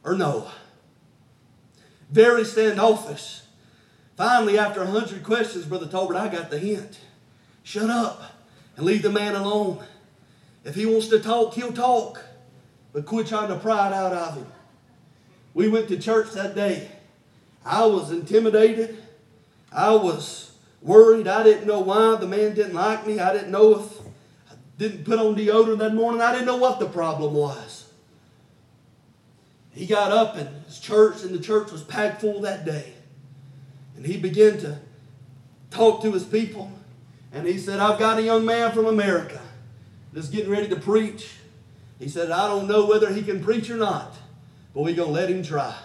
or 0.04 0.16
no. 0.16 0.50
Very 2.12 2.46
standoffish. 2.46 3.42
Finally, 4.16 4.58
after 4.58 4.82
a 4.82 4.88
hundred 4.88 5.24
questions, 5.24 5.66
Brother 5.66 5.88
Talbert, 5.88 6.16
I 6.16 6.28
got 6.30 6.50
the 6.50 6.60
hint. 6.60 7.00
Shut 7.68 7.90
up 7.90 8.22
and 8.78 8.86
leave 8.86 9.02
the 9.02 9.12
man 9.12 9.36
alone. 9.36 9.84
If 10.64 10.76
he 10.76 10.86
wants 10.86 11.10
to 11.10 11.20
talk, 11.20 11.54
he'll 11.54 11.74
talk. 11.74 12.24
But 12.94 13.06
quit 13.06 13.28
trying 13.28 13.50
to 13.50 13.58
pry 13.58 13.88
it 13.88 13.94
out 13.94 14.14
of 14.14 14.36
him. 14.38 14.48
We 15.54 15.68
went 15.68 15.90
to 15.90 15.98
church 15.98 16.32
that 16.32 16.56
day. 16.56 16.90
I 17.66 17.86
was 17.86 18.10
intimidated. 18.10 19.04
I 19.70 19.94
was 19.96 20.54
worried. 20.82 21.28
I 21.28 21.44
didn't 21.44 21.68
know 21.68 21.82
why 21.82 22.16
the 22.16 22.26
man 22.26 22.56
didn't 22.56 22.74
like 22.74 23.06
me. 23.06 23.20
I 23.20 23.34
didn't 23.34 23.52
know 23.52 23.82
if 23.82 24.00
I 24.50 24.56
didn't 24.78 25.04
put 25.04 25.20
on 25.20 25.36
deodorant 25.36 25.80
that 25.80 25.94
morning. 25.94 26.22
I 26.22 26.32
didn't 26.32 26.48
know 26.48 26.56
what 26.56 26.80
the 26.80 26.88
problem 26.88 27.34
was. 27.34 27.92
He 29.72 29.86
got 29.86 30.14
up 30.14 30.38
in 30.38 30.48
his 30.68 30.80
church, 30.80 31.22
and 31.22 31.36
the 31.36 31.44
church 31.44 31.74
was 31.74 31.84
packed 31.84 32.22
full 32.22 32.40
that 32.44 32.64
day. 32.64 32.94
And 33.98 34.06
he 34.06 34.16
began 34.16 34.58
to 34.60 34.80
talk 35.70 36.02
to 36.04 36.14
his 36.14 36.24
people. 36.24 36.72
And 37.32 37.48
he 37.48 37.58
said, 37.58 37.80
I've 37.80 38.00
got 38.00 38.20
a 38.20 38.24
young 38.24 38.46
man 38.46 38.72
from 38.72 38.86
America 38.86 39.42
that's 40.14 40.30
getting 40.30 40.50
ready 40.50 40.68
to 40.70 40.76
preach. 40.76 41.36
He 42.00 42.08
said, 42.08 42.32
I 42.32 42.48
don't 42.48 42.68
know 42.68 42.86
whether 42.86 43.12
he 43.12 43.22
can 43.22 43.44
preach 43.44 43.70
or 43.70 43.78
not, 43.78 44.14
but 44.74 44.84
we're 44.84 44.96
going 44.96 45.10
to 45.10 45.14
let 45.14 45.30
him 45.30 45.44
try. 45.44 45.76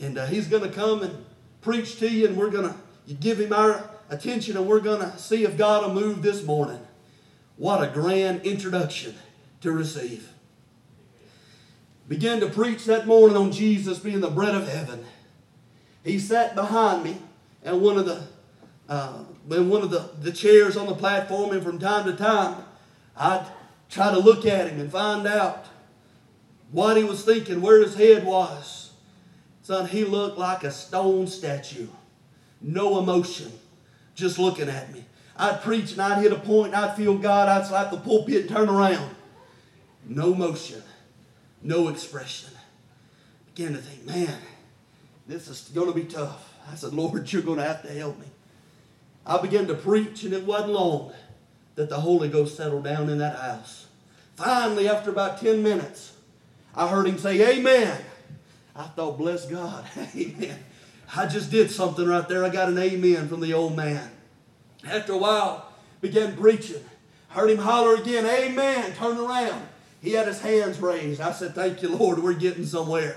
And 0.00 0.18
uh, 0.18 0.26
he's 0.26 0.46
going 0.46 0.62
to 0.62 0.70
come 0.70 1.02
and 1.02 1.24
preach 1.60 1.98
to 1.98 2.08
you, 2.08 2.26
and 2.26 2.36
we're 2.36 2.50
going 2.50 2.68
to 2.68 3.14
give 3.14 3.38
him 3.38 3.52
our 3.52 3.88
attention, 4.08 4.56
and 4.56 4.66
we're 4.66 4.80
going 4.80 5.00
to 5.00 5.18
see 5.18 5.44
if 5.44 5.56
God 5.56 5.86
will 5.86 5.94
move 5.94 6.22
this 6.22 6.44
morning. 6.44 6.80
What 7.56 7.82
a 7.82 7.92
grand 7.92 8.42
introduction 8.42 9.14
to 9.60 9.70
receive. 9.70 10.30
Began 12.08 12.40
to 12.40 12.48
preach 12.48 12.86
that 12.86 13.06
morning 13.06 13.36
on 13.36 13.52
Jesus 13.52 13.98
being 13.98 14.20
the 14.20 14.30
bread 14.30 14.54
of 14.54 14.66
heaven. 14.66 15.04
He 16.02 16.18
sat 16.18 16.54
behind 16.54 17.04
me 17.04 17.18
and 17.62 17.80
one 17.80 17.98
of 17.98 18.06
the 18.06 18.24
uh, 18.90 19.22
in 19.50 19.70
one 19.70 19.82
of 19.82 19.90
the, 19.90 20.10
the 20.20 20.32
chairs 20.32 20.76
on 20.76 20.86
the 20.86 20.94
platform, 20.94 21.52
and 21.52 21.62
from 21.62 21.78
time 21.78 22.04
to 22.06 22.12
time, 22.12 22.56
I'd 23.16 23.46
try 23.88 24.10
to 24.10 24.18
look 24.18 24.44
at 24.44 24.68
him 24.68 24.80
and 24.80 24.90
find 24.90 25.26
out 25.26 25.66
what 26.72 26.96
he 26.96 27.04
was 27.04 27.24
thinking, 27.24 27.62
where 27.62 27.80
his 27.80 27.94
head 27.94 28.26
was. 28.26 28.92
Son, 29.62 29.86
he 29.86 30.04
looked 30.04 30.38
like 30.38 30.64
a 30.64 30.70
stone 30.72 31.28
statue. 31.28 31.86
No 32.60 32.98
emotion. 32.98 33.52
Just 34.16 34.38
looking 34.38 34.68
at 34.68 34.92
me. 34.92 35.04
I'd 35.36 35.62
preach 35.62 35.92
and 35.92 36.02
I'd 36.02 36.22
hit 36.22 36.32
a 36.32 36.38
point 36.38 36.74
and 36.74 36.84
I'd 36.84 36.96
feel 36.96 37.16
God. 37.16 37.48
I'd 37.48 37.66
slap 37.66 37.90
the 37.90 37.96
pulpit 37.96 38.42
and 38.42 38.48
turn 38.48 38.68
around. 38.68 39.14
No 40.06 40.34
motion. 40.34 40.82
No 41.62 41.88
expression. 41.88 42.50
Began 43.54 43.72
to 43.72 43.78
think, 43.78 44.04
man, 44.06 44.38
this 45.26 45.48
is 45.48 45.70
going 45.72 45.86
to 45.86 45.94
be 45.94 46.04
tough. 46.04 46.52
I 46.70 46.74
said, 46.74 46.92
Lord, 46.92 47.32
you're 47.32 47.42
going 47.42 47.58
to 47.58 47.64
have 47.64 47.82
to 47.82 47.88
help 47.88 48.18
me. 48.18 48.26
I 49.26 49.40
began 49.40 49.66
to 49.66 49.74
preach, 49.74 50.24
and 50.24 50.32
it 50.32 50.44
wasn't 50.44 50.72
long 50.72 51.12
that 51.76 51.88
the 51.88 52.00
Holy 52.00 52.28
Ghost 52.28 52.56
settled 52.56 52.84
down 52.84 53.08
in 53.08 53.18
that 53.18 53.36
house. 53.36 53.86
Finally, 54.36 54.88
after 54.88 55.10
about 55.10 55.40
10 55.40 55.62
minutes, 55.62 56.14
I 56.74 56.88
heard 56.88 57.06
him 57.06 57.18
say, 57.18 57.58
Amen. 57.58 58.00
I 58.74 58.84
thought, 58.84 59.18
bless 59.18 59.46
God. 59.46 59.84
Amen. 60.16 60.58
I 61.14 61.26
just 61.26 61.50
did 61.50 61.70
something 61.70 62.06
right 62.06 62.26
there. 62.28 62.44
I 62.44 62.50
got 62.50 62.68
an 62.68 62.78
amen 62.78 63.28
from 63.28 63.40
the 63.40 63.52
old 63.52 63.76
man. 63.76 64.10
After 64.86 65.12
a 65.12 65.18
while, 65.18 65.72
began 66.00 66.36
preaching. 66.36 66.84
Heard 67.28 67.50
him 67.50 67.58
holler 67.58 67.96
again, 67.96 68.24
Amen. 68.26 68.92
Turn 68.94 69.18
around. 69.18 69.66
He 70.00 70.12
had 70.12 70.26
his 70.28 70.40
hands 70.40 70.80
raised. 70.80 71.20
I 71.20 71.32
said, 71.32 71.54
Thank 71.54 71.82
you, 71.82 71.94
Lord. 71.94 72.22
We're 72.22 72.32
getting 72.32 72.64
somewhere. 72.64 73.16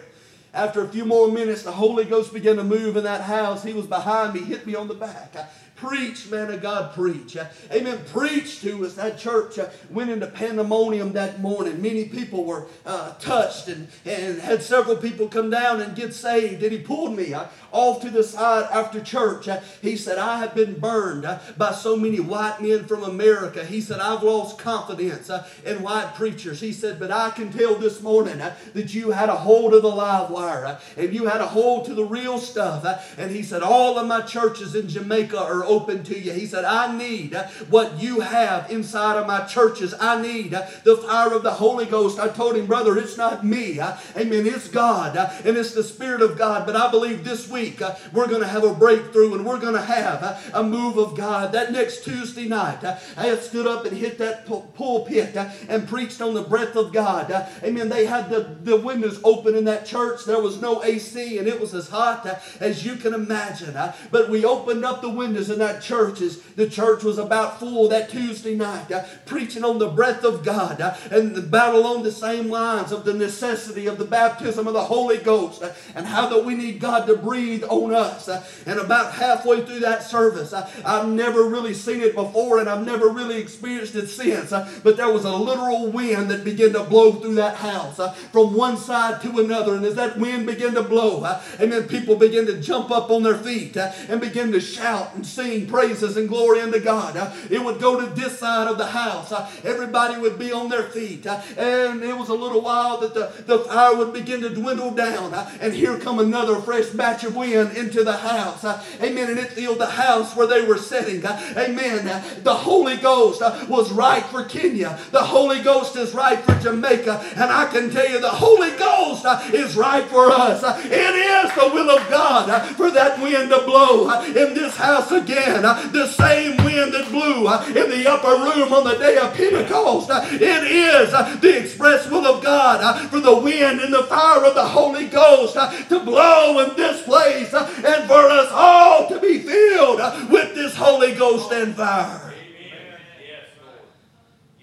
After 0.53 0.83
a 0.83 0.87
few 0.87 1.05
more 1.05 1.31
minutes, 1.31 1.63
the 1.63 1.71
Holy 1.71 2.05
Ghost 2.05 2.33
began 2.33 2.57
to 2.57 2.63
move 2.63 2.97
in 2.97 3.03
that 3.05 3.21
house. 3.21 3.63
He 3.63 3.73
was 3.73 3.87
behind 3.87 4.33
me, 4.33 4.41
hit 4.41 4.67
me 4.67 4.75
on 4.75 4.87
the 4.87 4.93
back. 4.93 5.35
I, 5.35 5.47
Preach, 5.83 6.29
man 6.29 6.49
of 6.49 6.61
God, 6.61 6.93
preach. 6.93 7.35
Amen. 7.69 7.99
Preach 8.13 8.61
to 8.61 8.85
us. 8.85 8.93
That 8.93 9.17
church 9.17 9.59
uh, 9.59 9.69
went 9.89 10.11
into 10.11 10.27
pandemonium 10.27 11.11
that 11.11 11.41
morning. 11.41 11.81
Many 11.81 12.05
people 12.05 12.45
were 12.45 12.67
uh, 12.85 13.15
touched 13.15 13.67
and, 13.67 13.89
and 14.05 14.39
had 14.39 14.63
several 14.63 14.95
people 14.95 15.27
come 15.27 15.49
down 15.49 15.81
and 15.81 15.93
get 15.93 16.13
saved. 16.13 16.63
And 16.63 16.71
he 16.71 16.79
pulled 16.79 17.17
me 17.17 17.33
uh, 17.33 17.47
off 17.73 18.01
to 18.01 18.09
the 18.09 18.23
side 18.23 18.69
after 18.71 19.01
church. 19.01 19.49
Uh, 19.49 19.59
he 19.81 19.97
said, 19.97 20.17
I 20.17 20.37
have 20.37 20.55
been 20.55 20.79
burned 20.79 21.27
by 21.57 21.73
so 21.73 21.97
many 21.97 22.21
white 22.21 22.61
men 22.61 22.85
from 22.85 23.03
America. 23.03 23.65
He 23.65 23.81
said, 23.81 23.99
I've 23.99 24.23
lost 24.23 24.57
confidence 24.57 25.29
in 25.65 25.81
white 25.81 26.13
preachers. 26.15 26.61
He 26.61 26.71
said, 26.71 26.97
but 26.97 27.11
I 27.11 27.31
can 27.31 27.51
tell 27.51 27.75
this 27.75 28.01
morning 28.01 28.37
that 28.37 28.93
you 28.93 29.11
had 29.11 29.27
a 29.27 29.35
hold 29.35 29.73
of 29.73 29.81
the 29.81 29.89
live 29.89 30.29
wire 30.29 30.79
and 30.95 31.13
you 31.13 31.25
had 31.25 31.41
a 31.41 31.47
hold 31.47 31.85
to 31.87 31.93
the 31.93 32.05
real 32.05 32.37
stuff. 32.37 32.85
and 33.17 33.31
he 33.31 33.43
said, 33.43 33.61
all 33.61 33.99
of 33.99 34.07
my 34.07 34.21
churches 34.21 34.75
in 34.75 34.87
Jamaica 34.87 35.37
are 35.37 35.72
open 35.73 36.03
to 36.03 36.19
you. 36.19 36.33
He 36.33 36.45
said, 36.45 36.65
I 36.65 36.95
need 36.95 37.33
what 37.69 37.99
you 37.99 38.19
have 38.19 38.69
inside 38.69 39.17
of 39.17 39.25
my 39.25 39.45
churches. 39.45 39.93
I 39.99 40.21
need 40.21 40.51
the 40.51 40.97
fire 40.97 41.33
of 41.33 41.43
the 41.43 41.51
Holy 41.51 41.85
Ghost. 41.85 42.19
I 42.19 42.27
told 42.27 42.55
him, 42.55 42.67
brother, 42.67 42.97
it's 42.97 43.17
not 43.17 43.43
me. 43.43 43.79
Amen. 43.79 44.45
It's 44.45 44.67
God 44.67 45.17
and 45.17 45.57
it's 45.57 45.73
the 45.73 45.83
Spirit 45.83 46.21
of 46.21 46.37
God. 46.37 46.65
But 46.65 46.75
I 46.75 46.91
believe 46.91 47.23
this 47.23 47.49
week 47.49 47.81
we're 48.11 48.27
going 48.27 48.41
to 48.41 48.47
have 48.47 48.63
a 48.63 48.73
breakthrough 48.73 49.33
and 49.33 49.45
we're 49.45 49.59
going 49.59 49.73
to 49.73 49.81
have 49.81 50.51
a 50.53 50.63
move 50.63 50.97
of 50.97 51.17
God. 51.17 51.51
That 51.51 51.71
next 51.71 52.03
Tuesday 52.03 52.47
night, 52.47 52.83
I 52.83 53.25
had 53.25 53.41
stood 53.41 53.67
up 53.67 53.85
and 53.85 53.97
hit 53.97 54.17
that 54.19 54.45
pulpit 54.45 55.35
and 55.67 55.87
preached 55.87 56.21
on 56.21 56.33
the 56.33 56.43
breath 56.43 56.75
of 56.75 56.93
God. 56.93 57.31
Amen. 57.63 57.89
They 57.89 58.05
had 58.05 58.29
the, 58.29 58.55
the 58.63 58.77
windows 58.77 59.19
open 59.23 59.55
in 59.55 59.65
that 59.65 59.85
church. 59.85 60.25
There 60.25 60.41
was 60.41 60.61
no 60.61 60.83
AC 60.83 61.37
and 61.37 61.47
it 61.47 61.59
was 61.59 61.73
as 61.73 61.89
hot 61.89 62.27
as 62.59 62.85
you 62.85 62.95
can 62.95 63.13
imagine. 63.13 63.73
But 64.11 64.29
we 64.29 64.45
opened 64.45 64.85
up 64.85 65.01
the 65.01 65.09
windows 65.09 65.49
in 65.49 65.59
that 65.63 65.81
church 65.81 66.21
as 66.21 66.43
the 66.55 66.69
church 66.69 67.03
was 67.03 67.17
about 67.17 67.59
full 67.59 67.87
that 67.89 68.09
Tuesday 68.09 68.55
night, 68.55 68.91
uh, 68.91 69.03
preaching 69.25 69.63
on 69.63 69.79
the 69.79 69.87
breath 69.87 70.23
of 70.23 70.43
God 70.43 70.81
uh, 70.81 70.95
and 71.11 71.49
battle 71.49 71.85
on 71.85 72.03
the 72.03 72.11
same 72.11 72.49
lines 72.49 72.91
of 72.91 73.05
the 73.05 73.13
necessity 73.13 73.87
of 73.87 73.97
the 73.97 74.05
baptism 74.05 74.67
of 74.67 74.73
the 74.73 74.83
Holy 74.83 75.17
Ghost 75.17 75.63
uh, 75.63 75.71
and 75.95 76.05
how 76.05 76.27
that 76.27 76.45
we 76.45 76.55
need 76.55 76.79
God 76.79 77.05
to 77.07 77.15
breathe 77.15 77.63
on 77.63 77.93
us. 77.93 78.27
Uh, 78.27 78.43
and 78.65 78.79
about 78.79 79.13
halfway 79.13 79.65
through 79.65 79.79
that 79.79 80.03
service, 80.03 80.53
uh, 80.53 80.69
I've 80.85 81.07
never 81.07 81.43
really 81.43 81.73
seen 81.73 82.01
it 82.01 82.15
before 82.15 82.59
and 82.59 82.69
I've 82.69 82.85
never 82.85 83.09
really 83.09 83.39
experienced 83.39 83.95
it 83.95 84.07
since, 84.07 84.51
uh, 84.51 84.69
but 84.83 84.97
there 84.97 85.11
was 85.11 85.25
a 85.25 85.35
literal 85.35 85.91
wind 85.91 86.29
that 86.29 86.43
began 86.43 86.73
to 86.73 86.83
blow 86.83 87.13
through 87.13 87.35
that 87.35 87.55
house 87.55 87.99
from 88.31 88.53
one 88.53 88.77
side 88.77 89.21
to 89.21 89.39
another. 89.39 89.75
And 89.75 89.85
as 89.85 89.95
that 89.95 90.17
wind 90.17 90.45
began 90.45 90.73
to 90.75 90.83
blow, 90.83 91.23
and 91.59 91.71
then 91.71 91.87
people 91.87 92.15
began 92.15 92.45
to 92.47 92.59
jump 92.59 92.91
up 92.91 93.09
on 93.09 93.23
their 93.23 93.37
feet 93.37 93.75
and 93.77 94.19
begin 94.21 94.51
to 94.51 94.59
shout 94.59 95.15
and 95.15 95.25
sing 95.25 95.42
sing 95.43 95.67
praises 95.67 96.17
and 96.17 96.29
glory 96.29 96.61
unto 96.61 96.79
God. 96.79 97.15
It 97.49 97.63
would 97.63 97.79
go 97.79 97.99
to 97.99 98.07
this 98.13 98.39
side 98.39 98.67
of 98.67 98.77
the 98.77 98.85
house. 98.85 99.33
Everybody 99.63 100.19
would 100.19 100.39
be 100.39 100.51
on 100.51 100.69
their 100.69 100.83
feet. 100.83 101.25
And 101.25 102.03
it 102.03 102.17
was 102.17 102.29
a 102.29 102.33
little 102.33 102.61
while 102.61 102.99
that 102.99 103.13
the, 103.13 103.31
the 103.45 103.59
fire 103.59 103.95
would 103.95 104.13
begin 104.13 104.41
to 104.41 104.49
dwindle 104.49 104.91
down. 104.91 105.33
And 105.59 105.73
here 105.73 105.99
come 105.99 106.19
another 106.19 106.59
fresh 106.61 106.87
batch 106.87 107.23
of 107.23 107.35
wind 107.35 107.75
into 107.77 108.03
the 108.03 108.17
house. 108.17 108.63
Amen. 109.01 109.29
And 109.29 109.39
it 109.39 109.51
filled 109.51 109.79
the 109.79 109.85
house 109.85 110.35
where 110.35 110.47
they 110.47 110.65
were 110.65 110.77
sitting. 110.77 111.25
Amen. 111.25 112.05
The 112.43 112.53
Holy 112.53 112.97
Ghost 112.97 113.41
was 113.69 113.91
right 113.91 114.23
for 114.25 114.43
Kenya. 114.45 114.99
The 115.11 115.23
Holy 115.23 115.61
Ghost 115.61 115.95
is 115.95 116.13
right 116.13 116.39
for 116.39 116.55
Jamaica. 116.59 117.23
And 117.35 117.51
I 117.51 117.65
can 117.65 117.89
tell 117.89 118.09
you 118.09 118.19
the 118.19 118.29
Holy 118.29 118.71
Ghost 118.77 119.25
is 119.53 119.75
right 119.75 120.05
for 120.05 120.29
us. 120.29 120.63
It 120.85 120.91
is 120.93 121.55
the 121.55 121.73
will 121.73 121.89
of 121.89 122.09
God 122.09 122.75
for 122.75 122.91
that 122.91 123.21
wind 123.21 123.49
to 123.49 123.61
blow 123.65 124.09
in 124.23 124.53
this 124.53 124.75
house 124.75 125.11
again 125.11 125.32
the 125.35 126.07
same 126.07 126.57
wind 126.63 126.93
that 126.93 127.09
blew 127.09 127.47
uh, 127.47 127.65
in 127.67 127.89
the 127.89 128.09
upper 128.09 128.27
room 128.43 128.73
on 128.73 128.83
the 128.83 128.95
day 128.95 129.17
of 129.17 129.33
Pentecost. 129.33 130.09
Uh, 130.09 130.21
it 130.31 130.41
is 130.41 131.13
uh, 131.13 131.35
the 131.41 131.59
express 131.59 132.09
will 132.09 132.25
of 132.25 132.43
God 132.43 133.09
for 133.09 133.19
the 133.19 133.35
wind 133.35 133.79
and 133.79 133.93
the 133.93 134.03
fire 134.03 134.45
of 134.45 134.55
the 134.55 134.65
Holy 134.65 135.07
Ghost 135.07 135.53
to 135.53 135.99
blow 135.99 136.59
in 136.59 136.75
this 136.75 137.03
place 137.03 137.53
and 137.53 138.07
for 138.07 138.29
us 138.29 138.49
all 138.51 139.07
to 139.09 139.19
be 139.19 139.39
filled 139.39 139.99
with 140.29 140.55
this 140.55 140.75
Holy 140.75 141.13
Ghost 141.13 141.51
and 141.51 141.75
fire. 141.75 142.33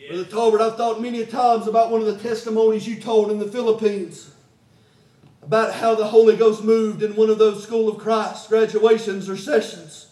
Brother 0.08 0.24
Talbert, 0.24 0.60
I've 0.60 0.76
thought 0.76 1.00
many 1.00 1.24
times 1.24 1.68
about 1.68 1.92
one 1.92 2.00
of 2.00 2.06
the 2.08 2.18
testimonies 2.18 2.86
you 2.88 2.98
told 3.00 3.30
in 3.30 3.38
the 3.38 3.46
Philippines 3.46 4.32
about 5.40 5.72
how 5.72 5.94
the 5.94 6.06
Holy 6.06 6.36
Ghost 6.36 6.64
moved 6.64 7.02
in 7.02 7.14
one 7.14 7.30
of 7.30 7.38
those 7.38 7.62
School 7.62 7.88
of 7.88 7.98
Christ 7.98 8.48
graduations 8.48 9.28
or 9.28 9.36
sessions. 9.36 10.09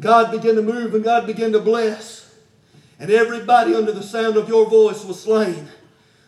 God 0.00 0.30
began 0.30 0.54
to 0.56 0.62
move 0.62 0.94
and 0.94 1.04
God 1.04 1.26
began 1.26 1.52
to 1.52 1.60
bless. 1.60 2.34
And 2.98 3.10
everybody 3.10 3.74
under 3.74 3.92
the 3.92 4.02
sound 4.02 4.36
of 4.36 4.48
your 4.48 4.68
voice 4.68 5.04
was 5.04 5.22
slain. 5.22 5.68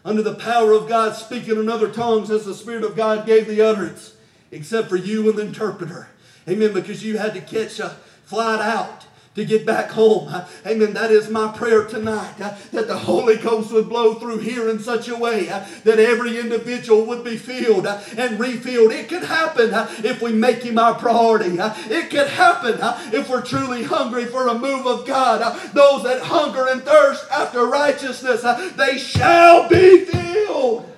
Under 0.05 0.23
the 0.23 0.35
power 0.35 0.73
of 0.73 0.89
God 0.89 1.15
speaking 1.15 1.59
in 1.59 1.69
other 1.69 1.91
tongues 1.91 2.31
as 2.31 2.45
the 2.45 2.55
Spirit 2.55 2.85
of 2.85 2.97
God 2.97 3.27
gave 3.27 3.47
the 3.47 3.61
utterance. 3.61 4.15
Except 4.51 4.89
for 4.89 4.97
you 4.97 5.29
and 5.29 5.39
the 5.39 5.47
interpreter. 5.47 6.09
Amen. 6.49 6.73
Because 6.73 7.05
you 7.05 7.19
had 7.19 7.35
to 7.35 7.41
catch 7.41 7.79
a 7.79 7.97
flight 8.25 8.61
out 8.61 9.00
to 9.37 9.45
get 9.45 9.65
back 9.65 9.91
home. 9.91 10.29
Amen. 10.67 10.93
That 10.93 11.13
is 11.13 11.31
my 11.31 11.53
prayer 11.53 11.85
tonight. 11.85 12.41
Uh, 12.41 12.57
that 12.73 12.89
the 12.89 12.99
Holy 12.99 13.37
Ghost 13.37 13.73
would 13.73 13.89
blow 13.89 14.15
through 14.15 14.39
here 14.39 14.69
in 14.69 14.81
such 14.81 15.09
a 15.09 15.17
way 15.17 15.49
uh, 15.49 15.65
that 15.85 16.01
every 16.01 16.39
individual 16.39 17.07
would 17.07 17.23
be 17.23 17.37
filled 17.37 17.87
uh, 17.87 18.01
and 18.17 18.41
refilled. 18.41 18.91
It 18.91 19.09
can 19.09 19.23
happen 19.23 19.71
if 20.05 20.21
we 20.21 20.33
make 20.33 20.65
Him 20.65 20.79
our 20.79 20.95
priority. 20.95 21.57
It 21.59 22.11
can 22.11 22.27
happen 22.27 22.79
if 23.15 23.31
we're 23.31 23.43
truly 23.43 23.85
hungry 23.85 24.25
for 24.25 24.49
a 24.49 24.55
move 24.55 24.87
of 24.87 25.07
God. 25.07 25.41
Those 25.75 26.03
that 26.03 26.23
hunger 26.23 26.67
and 26.67 26.83
thirst 26.83 27.25
after 27.31 27.67
righteousness, 27.67 28.43
they 28.77 28.99
shall 28.99 29.69
be 29.69 30.07
filled. 30.07 30.91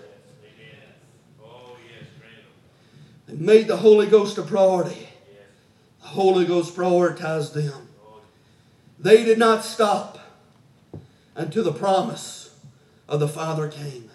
They 3.26 3.34
made 3.34 3.66
the 3.66 3.76
Holy 3.76 4.06
Ghost 4.06 4.38
a 4.38 4.42
priority. 4.42 5.08
The 6.00 6.08
Holy 6.08 6.46
Ghost 6.46 6.74
prioritized 6.74 7.52
them. 7.52 7.88
They 9.02 9.24
did 9.24 9.36
not 9.36 9.64
stop 9.64 10.20
until 11.34 11.64
the 11.64 11.72
promise 11.72 12.54
of 13.08 13.18
the 13.18 13.26
Father 13.26 13.66
came. 13.66 14.08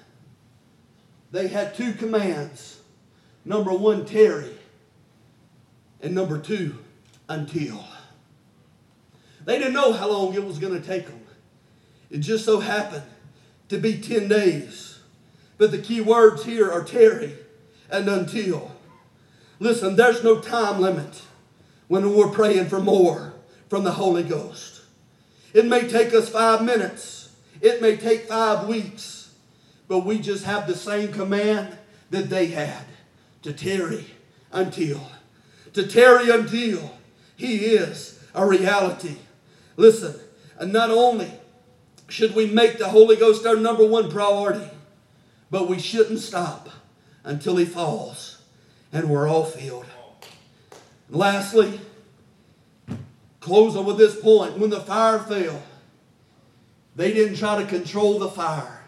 They 1.31 1.49
had 1.49 1.75
two 1.75 1.91
commands. 1.91 2.79
Number 3.43 3.73
one, 3.73 4.05
tarry. 4.05 4.57
And 6.01 6.15
number 6.15 6.39
two, 6.39 6.77
until. 7.27 7.83
They 9.43 9.57
didn't 9.57 9.73
know 9.73 9.91
how 9.91 10.09
long 10.09 10.33
it 10.33 10.45
was 10.45 10.57
going 10.57 10.79
to 10.79 10.87
take 10.87 11.07
them. 11.07 11.19
It 12.09 12.19
just 12.19 12.45
so 12.45 12.61
happened 12.61 13.03
to 13.67 13.77
be 13.77 13.97
10 13.97 14.29
days. 14.29 14.99
But 15.57 15.71
the 15.71 15.79
key 15.79 15.99
words 15.99 16.45
here 16.45 16.71
are 16.71 16.83
tarry 16.83 17.35
and 17.89 18.07
until. 18.07 18.71
Listen, 19.59 19.97
there's 19.97 20.23
no 20.23 20.39
time 20.39 20.79
limit 20.79 21.23
when 21.89 22.15
we're 22.15 22.29
praying 22.29 22.69
for 22.69 22.79
more 22.79 23.33
from 23.67 23.83
the 23.83 23.91
Holy 23.91 24.23
Ghost. 24.23 24.76
It 25.57 25.65
may 25.65 25.87
take 25.87 26.13
us 26.13 26.29
five 26.29 26.63
minutes. 26.63 27.35
It 27.61 27.81
may 27.81 27.97
take 27.97 28.25
five 28.25 28.67
weeks. 28.67 29.33
But 29.87 30.05
we 30.05 30.19
just 30.19 30.45
have 30.45 30.67
the 30.67 30.75
same 30.75 31.11
command 31.11 31.75
that 32.11 32.29
they 32.29 32.45
had 32.45 32.83
to 33.41 33.53
tarry 33.53 34.05
until. 34.51 35.01
To 35.73 35.87
tarry 35.87 36.29
until 36.29 36.93
He 37.35 37.65
is 37.65 38.23
a 38.35 38.45
reality. 38.45 39.15
Listen, 39.77 40.13
and 40.59 40.71
not 40.71 40.91
only 40.91 41.31
should 42.07 42.35
we 42.35 42.45
make 42.45 42.77
the 42.77 42.89
Holy 42.89 43.15
Ghost 43.15 43.43
our 43.47 43.55
number 43.55 43.83
one 43.83 44.11
priority. 44.11 44.69
But 45.49 45.67
we 45.67 45.79
shouldn't 45.79 46.19
stop 46.19 46.69
until 47.23 47.55
he 47.55 47.65
falls 47.65 48.43
and 48.93 49.09
we're 49.09 49.27
all 49.27 49.45
filled. 49.45 49.85
And 51.07 51.17
lastly, 51.17 51.79
closing 53.47 53.85
with 53.85 53.97
this 53.97 54.19
point 54.19 54.59
when 54.59 54.69
the 54.69 54.81
fire 54.81 55.19
fell, 55.19 55.63
they 56.97 57.13
didn't 57.13 57.37
try 57.37 57.61
to 57.61 57.67
control 57.67 58.19
the 58.19 58.27
fire, 58.27 58.83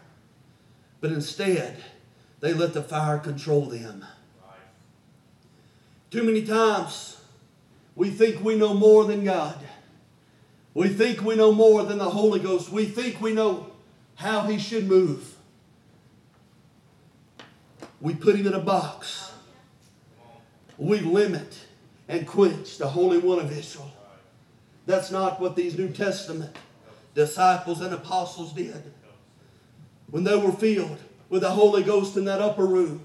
but 0.99 1.13
instead, 1.13 1.81
they 2.41 2.53
let 2.53 2.73
the 2.73 2.83
fire 2.83 3.17
control 3.17 3.65
them. 3.67 4.05
Too 6.11 6.23
many 6.23 6.45
times, 6.45 7.21
we 7.95 8.09
think 8.09 8.43
we 8.43 8.55
know 8.55 8.73
more 8.73 9.05
than 9.05 9.23
God. 9.23 9.57
We 10.73 10.89
think 10.89 11.21
we 11.21 11.35
know 11.35 11.53
more 11.53 11.83
than 11.83 11.97
the 11.97 12.09
Holy 12.09 12.39
Ghost. 12.39 12.69
We 12.69 12.85
think 12.85 13.21
we 13.21 13.33
know 13.33 13.71
how 14.15 14.41
He 14.41 14.59
should 14.59 14.87
move. 14.87 15.35
We 18.01 18.13
put 18.13 18.35
Him 18.35 18.47
in 18.47 18.53
a 18.53 18.59
box. 18.59 19.31
We 20.77 20.99
limit 20.99 21.59
and 22.09 22.27
quench 22.27 22.77
the 22.77 22.89
Holy 22.89 23.19
One 23.19 23.39
of 23.39 23.57
Israel. 23.57 23.93
That's 24.89 25.11
not 25.11 25.39
what 25.39 25.55
these 25.55 25.77
New 25.77 25.89
Testament 25.89 26.57
disciples 27.13 27.79
and 27.79 27.93
apostles 27.93 28.53
did. 28.53 28.91
When 30.09 30.23
they 30.23 30.35
were 30.35 30.51
filled 30.51 30.97
with 31.29 31.43
the 31.43 31.51
Holy 31.51 31.83
Ghost 31.83 32.17
in 32.17 32.25
that 32.25 32.41
upper 32.41 32.65
room, 32.65 32.99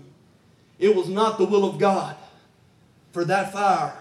it 0.79 0.97
was 0.97 1.11
not 1.11 1.37
the 1.37 1.45
will 1.45 1.67
of 1.67 1.79
God 1.79 2.17
for 3.13 3.27
that 3.27 3.53
fire 3.53 3.95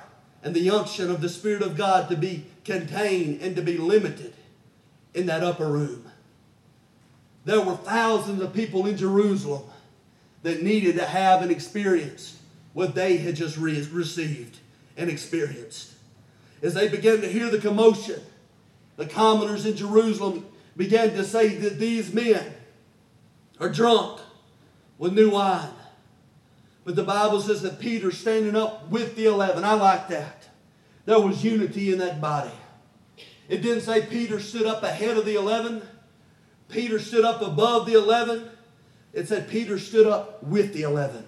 and 0.44 0.56
the 0.56 0.70
unction 0.70 1.12
of 1.12 1.20
the 1.20 1.28
Spirit 1.28 1.62
of 1.62 1.76
God 1.76 2.08
to 2.08 2.16
be 2.16 2.46
contained 2.64 3.42
and 3.42 3.54
to 3.58 3.62
be 3.62 3.78
limited 3.78 4.34
in 5.14 5.26
that 5.26 5.44
upper 5.44 5.68
room. 5.68 6.10
There 7.44 7.60
were 7.60 7.76
thousands 7.76 8.42
of 8.42 8.54
people 8.54 8.86
in 8.86 8.96
Jerusalem 8.96 9.64
that 10.44 10.64
needed 10.64 10.96
to 10.96 11.06
have 11.06 11.42
and 11.42 11.52
experience 11.52 12.40
what 12.72 12.96
they 12.96 13.18
had 13.18 13.36
just 13.36 13.58
re- 13.58 13.86
received 13.92 14.60
and 14.96 15.10
experienced. 15.10 15.93
As 16.64 16.74
they 16.74 16.88
began 16.88 17.20
to 17.22 17.28
hear 17.28 17.50
the 17.50 17.60
commotion, 17.60 18.22
the 18.96 19.06
commoners 19.06 19.66
in 19.66 19.76
Jerusalem 19.76 20.46
began 20.78 21.10
to 21.10 21.26
say 21.26 21.50
that 21.50 21.78
these 21.78 22.14
men 22.14 22.54
are 23.60 23.70
drunk 23.70 24.22
with 24.98 25.14
new 25.14 25.32
wine. 25.32 25.70
But 26.86 26.96
the 26.96 27.04
Bible 27.04 27.42
says 27.42 27.62
that 27.64 27.80
Peter 27.80 28.12
standing 28.12 28.56
up 28.56 28.90
with 28.90 29.16
the 29.16 29.26
eleven. 29.26 29.66
I 29.66 29.74
like 29.74 30.08
that. 30.08 30.48
There 31.06 31.20
was 31.20 31.44
unity 31.44 31.92
in 31.92 32.00
that 32.00 32.22
body. 32.22 32.52
It 33.50 33.62
didn't 33.62 33.82
say 33.82 34.06
Peter 34.06 34.40
stood 34.40 34.66
up 34.66 34.84
ahead 34.84 35.18
of 35.18 35.26
the 35.26 35.36
eleven. 35.36 35.82
Peter 36.70 36.98
stood 36.98 37.26
up 37.26 37.42
above 37.42 37.86
the 37.86 37.94
eleven. 37.94 38.50
It 39.12 39.28
said 39.28 39.50
Peter 39.50 39.78
stood 39.78 40.08
up 40.08 40.42
with 40.44 40.74
the 40.74 40.84
eleven. 40.84 41.26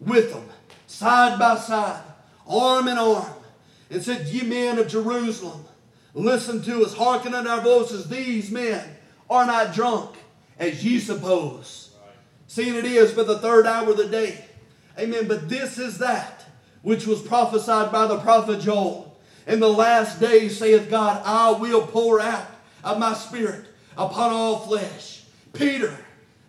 With 0.00 0.32
them, 0.32 0.48
side 0.86 1.38
by 1.38 1.56
side, 1.56 2.02
arm 2.46 2.88
in 2.88 2.98
arm. 2.98 3.32
And 3.94 4.02
said, 4.02 4.26
Ye 4.26 4.42
men 4.42 4.80
of 4.80 4.88
Jerusalem, 4.88 5.64
listen 6.14 6.60
to 6.62 6.82
us, 6.82 6.94
hearken 6.94 7.32
unto 7.32 7.48
our 7.48 7.60
voices. 7.60 8.08
These 8.08 8.50
men 8.50 8.84
are 9.30 9.46
not 9.46 9.72
drunk, 9.72 10.16
as 10.58 10.84
ye 10.84 10.98
suppose. 10.98 11.94
Seeing 12.48 12.74
it 12.74 12.86
is 12.86 13.12
but 13.12 13.28
the 13.28 13.38
third 13.38 13.66
hour 13.66 13.90
of 13.90 13.96
the 13.96 14.08
day. 14.08 14.44
Amen. 14.98 15.28
But 15.28 15.48
this 15.48 15.78
is 15.78 15.98
that 15.98 16.44
which 16.82 17.06
was 17.06 17.22
prophesied 17.22 17.92
by 17.92 18.08
the 18.08 18.18
prophet 18.18 18.60
Joel. 18.60 19.16
In 19.46 19.60
the 19.60 19.68
last 19.68 20.18
days, 20.18 20.58
saith 20.58 20.90
God, 20.90 21.22
I 21.24 21.52
will 21.52 21.86
pour 21.86 22.20
out 22.20 22.48
of 22.82 22.98
my 22.98 23.14
spirit 23.14 23.64
upon 23.96 24.32
all 24.32 24.58
flesh. 24.58 25.22
Peter, 25.52 25.96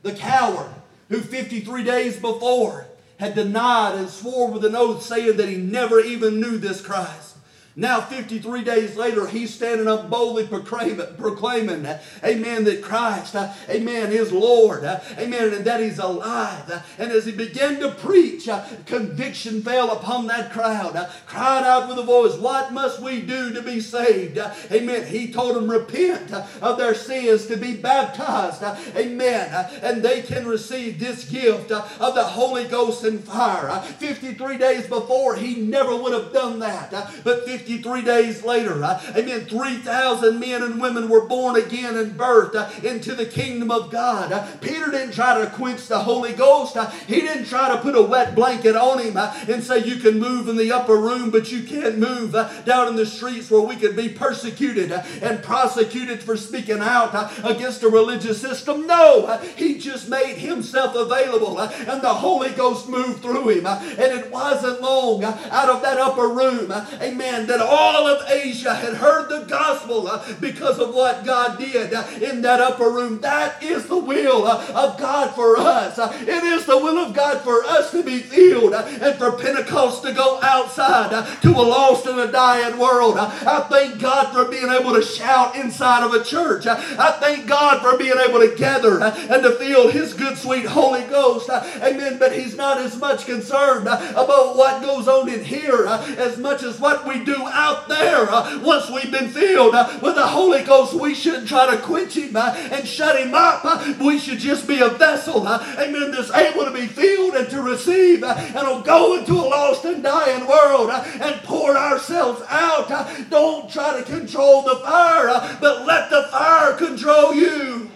the 0.01 0.13
coward, 0.13 0.71
who 1.09 1.21
53 1.21 1.83
days 1.83 2.19
before 2.19 2.87
had 3.19 3.35
denied 3.35 3.99
and 3.99 4.09
swore 4.09 4.49
with 4.49 4.65
an 4.65 4.75
oath, 4.75 5.03
saying 5.03 5.37
that 5.37 5.47
he 5.47 5.57
never 5.57 5.99
even 5.99 6.41
knew 6.41 6.57
this 6.57 6.81
Christ. 6.81 7.34
Now, 7.77 7.99
53 7.99 8.63
days 8.63 8.95
later, 8.95 9.27
he's 9.27 9.53
standing 9.53 9.89
up 9.89 10.09
boldly 10.09 10.47
proclaiming, 10.47 11.85
amen, 12.23 12.63
that 12.63 12.81
Christ, 12.81 13.35
amen, 13.69 14.13
is 14.13 14.31
Lord, 14.31 14.85
amen, 14.85 15.53
and 15.53 15.65
that 15.65 15.81
he's 15.81 15.99
alive. 15.99 16.85
And 16.97 17.11
as 17.11 17.25
he 17.25 17.33
began 17.33 17.81
to 17.81 17.91
preach, 17.91 18.47
conviction 18.85 19.61
fell 19.61 19.91
upon 19.91 20.27
that 20.27 20.53
crowd. 20.53 21.09
Cried 21.27 21.65
out 21.65 21.89
with 21.89 21.99
a 21.99 22.03
voice, 22.03 22.37
What 22.37 22.71
must 22.71 23.01
we 23.01 23.21
do 23.21 23.51
to 23.53 23.61
be 23.61 23.81
saved? 23.81 24.37
Amen. 24.71 25.07
He 25.07 25.33
told 25.33 25.57
them, 25.57 25.69
Repent 25.69 26.31
of 26.31 26.77
their 26.77 26.95
sins, 26.95 27.45
to 27.47 27.57
be 27.57 27.75
baptized, 27.75 28.63
amen, 28.95 29.69
and 29.81 30.01
they 30.01 30.21
can 30.21 30.47
receive 30.47 30.97
this 30.97 31.29
gift 31.29 31.71
of 31.71 32.15
the 32.15 32.23
Holy 32.23 32.69
Ghost 32.69 33.03
and 33.03 33.21
fire. 33.21 33.69
Uh, 33.69 33.81
53 33.81 34.57
days 34.57 34.87
before, 34.87 35.35
he 35.35 35.55
never 35.55 35.93
would 35.93 36.13
have 36.13 36.31
done 36.31 36.59
that, 36.59 36.91
but 37.25 37.45
53 37.45 37.64
days 37.65 38.43
later, 38.43 38.83
uh, 38.83 39.01
amen, 39.15 39.45
3,000 39.45 40.39
men 40.39 40.63
and 40.63 40.79
women 40.79 41.09
were 41.09 41.25
born 41.25 41.55
again 41.55 41.97
and 41.97 42.17
birthed 42.17 42.55
uh, 42.55 42.69
into 42.87 43.15
the 43.15 43.25
kingdom 43.25 43.71
of 43.71 43.91
God. 43.91 44.31
Uh, 44.31 44.45
Peter 44.61 44.91
didn't 44.91 45.13
try 45.13 45.39
to 45.39 45.49
quench 45.51 45.87
the 45.87 45.99
Holy 45.99 46.33
Ghost. 46.33 46.77
Uh, 46.77 46.89
he 47.07 47.21
didn't 47.21 47.45
try 47.45 47.69
to 47.69 47.81
put 47.81 47.95
a 47.95 48.01
wet 48.01 48.35
blanket 48.35 48.75
on 48.75 48.99
him 48.99 49.17
uh, 49.17 49.33
and 49.47 49.63
say, 49.63 49.83
You 49.83 49.97
can 49.97 50.19
move 50.19 50.47
in 50.47 50.57
the 50.57 50.71
upper 50.71 50.95
room, 50.95 51.31
but 51.31 51.51
you 51.51 51.63
can't 51.63 51.97
move 51.97 52.35
uh, 52.35 52.49
down 52.61 52.87
in 52.87 52.95
the 52.95 53.05
streets 53.05 53.49
where 53.49 53.61
we 53.61 53.75
could 53.75 53.95
be 53.95 54.09
persecuted 54.09 54.91
and 54.91 55.43
prosecuted 55.43 56.21
for 56.21 56.37
speaking 56.37 56.79
out 56.79 57.13
against 57.43 57.83
a 57.83 57.89
religious 57.89 58.39
system. 58.39 58.87
No, 58.87 59.37
he 59.55 59.77
just 59.77 60.09
made 60.09 60.35
himself 60.35 60.95
available, 60.95 61.59
and 61.59 62.01
the 62.01 62.13
Holy 62.13 62.51
Ghost 62.51 62.87
moved 62.87 63.21
through 63.21 63.49
him. 63.49 63.65
And 63.65 63.99
it 63.99 64.31
wasn't 64.31 64.81
long 64.81 65.23
out 65.23 65.69
of 65.69 65.81
that 65.81 65.97
upper 65.97 66.27
room, 66.27 66.71
amen, 67.01 67.47
that 67.55 67.65
all 67.65 68.05
of 68.05 68.29
Asia 68.29 68.73
had 68.73 68.95
heard 68.95 69.29
the 69.29 69.45
gospel 69.45 70.07
uh, 70.07 70.25
because 70.41 70.77
of 70.79 70.93
what 70.93 71.25
God 71.25 71.57
did 71.57 71.93
uh, 71.93 72.05
in 72.21 72.41
that 72.41 72.59
upper 72.59 72.89
room. 72.89 73.21
That 73.21 73.63
is 73.63 73.87
the 73.87 73.97
will 73.97 74.45
uh, 74.45 74.65
of 74.75 74.99
God 74.99 75.33
for 75.33 75.57
us. 75.57 75.97
Uh, 75.97 76.11
it 76.21 76.43
is 76.43 76.65
the 76.65 76.77
will 76.77 76.97
of 76.97 77.13
God 77.13 77.41
for 77.41 77.63
us 77.63 77.91
to 77.91 78.03
be 78.03 78.19
filled 78.19 78.73
uh, 78.73 78.85
and 79.01 79.17
for 79.17 79.31
Pentecost 79.33 80.03
to 80.03 80.11
go 80.11 80.39
outside 80.41 81.13
uh, 81.13 81.25
to 81.41 81.49
a 81.51 81.63
lost 81.63 82.05
and 82.07 82.19
a 82.19 82.29
dying 82.29 82.77
world. 82.77 83.17
I 83.17 83.65
thank 83.69 84.01
God 84.01 84.33
for 84.33 84.51
being 84.51 84.69
able 84.69 84.93
to 84.93 85.01
shout 85.01 85.55
inside 85.55 86.03
of 86.03 86.13
a 86.13 86.23
church. 86.23 86.67
I 86.67 87.17
thank 87.21 87.47
God 87.47 87.81
for 87.81 87.97
being 87.97 88.17
able 88.27 88.39
to 88.39 88.53
gather 88.57 89.01
and 89.01 89.43
to 89.43 89.51
feel 89.51 89.89
His 89.89 90.13
good, 90.13 90.37
sweet 90.37 90.65
Holy 90.65 91.03
Ghost. 91.03 91.49
Amen. 91.49 92.17
But 92.19 92.33
He's 92.33 92.57
not 92.57 92.79
as 92.79 92.97
much 92.97 93.25
concerned 93.25 93.87
about 93.87 94.57
what 94.57 94.81
goes 94.81 95.07
on 95.07 95.29
in 95.29 95.43
here 95.43 95.85
as 95.87 96.37
much 96.37 96.63
as 96.63 96.79
what 96.79 97.07
we 97.07 97.23
do 97.23 97.44
out 97.47 97.87
there. 97.87 98.29
Uh, 98.29 98.59
Once 98.63 98.89
we've 98.89 99.11
been 99.11 99.29
filled 99.29 99.75
uh, 99.75 99.99
with 100.01 100.15
the 100.15 100.25
Holy 100.25 100.63
Ghost, 100.63 100.93
we 100.93 101.13
shouldn't 101.13 101.47
try 101.47 101.75
to 101.75 101.81
quench 101.81 102.15
Him 102.15 102.35
uh, 102.35 102.53
and 102.71 102.87
shut 102.87 103.19
Him 103.19 103.33
up. 103.33 103.63
We 103.99 104.19
should 104.19 104.39
just 104.39 104.67
be 104.67 104.81
a 104.81 104.89
vessel, 104.89 105.47
amen, 105.47 106.11
that's 106.11 106.31
able 106.31 106.65
to 106.65 106.71
be 106.71 106.87
filled 106.87 107.35
and 107.35 107.49
to 107.49 107.61
receive 107.61 108.23
and 108.23 108.67
will 108.67 108.81
go 108.81 109.17
into 109.17 109.33
a 109.33 109.45
lost 109.45 109.85
and 109.85 110.03
dying 110.03 110.47
world 110.47 110.89
and 110.89 111.41
pour 111.43 111.77
ourselves 111.77 112.41
out. 112.49 112.89
Don't 113.29 113.69
try 113.69 113.99
to 113.99 114.03
control 114.03 114.63
the 114.63 114.75
fire, 114.77 115.57
but 115.59 115.85
let 115.85 116.09
the 116.09 116.23
fire 116.31 116.73
control 116.73 117.33
you. 117.33 117.91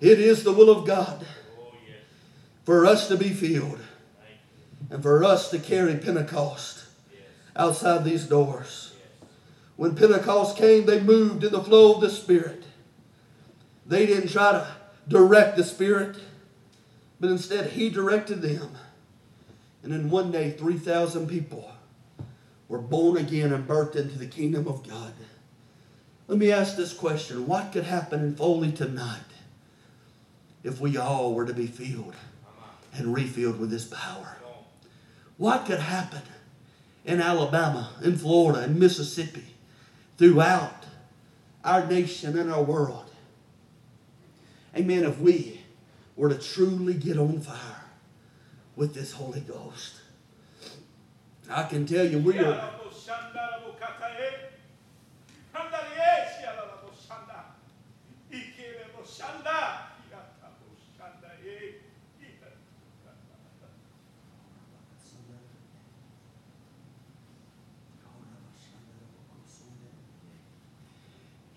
It 0.00 0.18
is 0.18 0.42
the 0.42 0.52
will 0.52 0.68
of 0.68 0.84
God 0.84 1.24
for 2.64 2.86
us 2.86 3.06
to 3.08 3.16
be 3.16 3.30
filled. 3.30 3.78
And 4.92 5.02
for 5.02 5.24
us 5.24 5.50
to 5.50 5.58
carry 5.58 5.96
Pentecost 5.96 6.84
outside 7.56 8.04
these 8.04 8.26
doors. 8.26 8.92
When 9.76 9.96
Pentecost 9.96 10.58
came, 10.58 10.84
they 10.84 11.00
moved 11.00 11.42
in 11.42 11.50
the 11.50 11.64
flow 11.64 11.94
of 11.94 12.02
the 12.02 12.10
Spirit. 12.10 12.64
They 13.86 14.04
didn't 14.04 14.28
try 14.28 14.52
to 14.52 14.68
direct 15.08 15.56
the 15.56 15.64
Spirit, 15.64 16.16
but 17.18 17.30
instead 17.30 17.70
He 17.70 17.88
directed 17.88 18.42
them. 18.42 18.76
And 19.82 19.92
then 19.92 20.10
one 20.10 20.30
day, 20.30 20.50
3,000 20.50 21.26
people 21.26 21.72
were 22.68 22.78
born 22.78 23.16
again 23.16 23.52
and 23.54 23.66
birthed 23.66 23.96
into 23.96 24.18
the 24.18 24.26
kingdom 24.26 24.68
of 24.68 24.86
God. 24.86 25.14
Let 26.28 26.38
me 26.38 26.52
ask 26.52 26.76
this 26.76 26.92
question 26.92 27.46
What 27.46 27.72
could 27.72 27.84
happen 27.84 28.20
in 28.20 28.36
Foley 28.36 28.72
tonight 28.72 29.20
if 30.62 30.80
we 30.80 30.98
all 30.98 31.32
were 31.32 31.46
to 31.46 31.54
be 31.54 31.66
filled 31.66 32.14
and 32.92 33.14
refilled 33.14 33.58
with 33.58 33.70
this 33.70 33.86
power? 33.86 34.36
what 35.36 35.66
could 35.66 35.80
happen 35.80 36.22
in 37.04 37.20
Alabama, 37.20 37.90
in 38.02 38.16
Florida, 38.16 38.64
in 38.64 38.78
Mississippi, 38.78 39.44
throughout 40.18 40.86
our 41.64 41.86
nation 41.86 42.38
and 42.38 42.52
our 42.52 42.62
world. 42.62 43.10
Amen. 44.76 45.04
If 45.04 45.18
we 45.18 45.60
were 46.16 46.28
to 46.28 46.38
truly 46.38 46.94
get 46.94 47.18
on 47.18 47.40
fire 47.40 47.84
with 48.76 48.94
this 48.94 49.12
Holy 49.12 49.40
Ghost, 49.40 49.96
I 51.50 51.64
can 51.64 51.86
tell 51.86 52.06
you 52.06 52.18
we 52.18 52.38
are. 52.38 52.70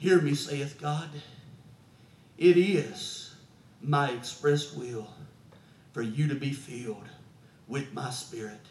Hear 0.06 0.22
me, 0.22 0.36
saith 0.36 0.80
God. 0.80 1.10
It 2.38 2.58
is 2.58 3.34
my 3.82 4.12
express 4.12 4.72
will 4.72 5.08
for 5.94 6.04
you 6.04 6.28
to 6.28 6.36
be 6.36 6.54
filled 6.54 7.10
with 7.68 7.92
my 7.92 8.12
spirit. 8.12 8.62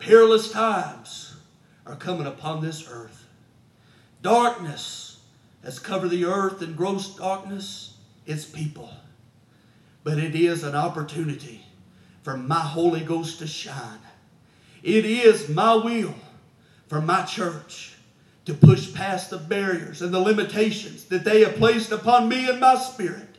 Perilous 0.00 0.50
times 0.50 1.36
are 1.86 1.94
coming 1.94 2.26
upon 2.26 2.60
this 2.60 2.88
earth. 2.90 3.28
Darkness 4.20 5.20
has 5.62 5.78
covered 5.78 6.08
the 6.08 6.24
earth, 6.24 6.60
and 6.60 6.76
gross 6.76 7.14
darkness 7.14 7.96
its 8.26 8.44
people. 8.44 8.90
But 10.02 10.18
it 10.18 10.34
is 10.34 10.64
an 10.64 10.74
opportunity 10.74 11.66
for 12.24 12.36
my 12.36 12.58
Holy 12.58 13.02
Ghost 13.02 13.38
to 13.38 13.46
shine. 13.46 14.00
It 14.82 15.04
is 15.04 15.48
my 15.48 15.76
will 15.76 16.16
for 16.88 17.00
my 17.00 17.22
church 17.22 17.93
to 18.44 18.54
push 18.54 18.92
past 18.92 19.30
the 19.30 19.38
barriers 19.38 20.02
and 20.02 20.12
the 20.12 20.20
limitations 20.20 21.04
that 21.06 21.24
they 21.24 21.40
have 21.40 21.56
placed 21.56 21.92
upon 21.92 22.28
me 22.28 22.48
and 22.48 22.60
my 22.60 22.76
spirit, 22.76 23.36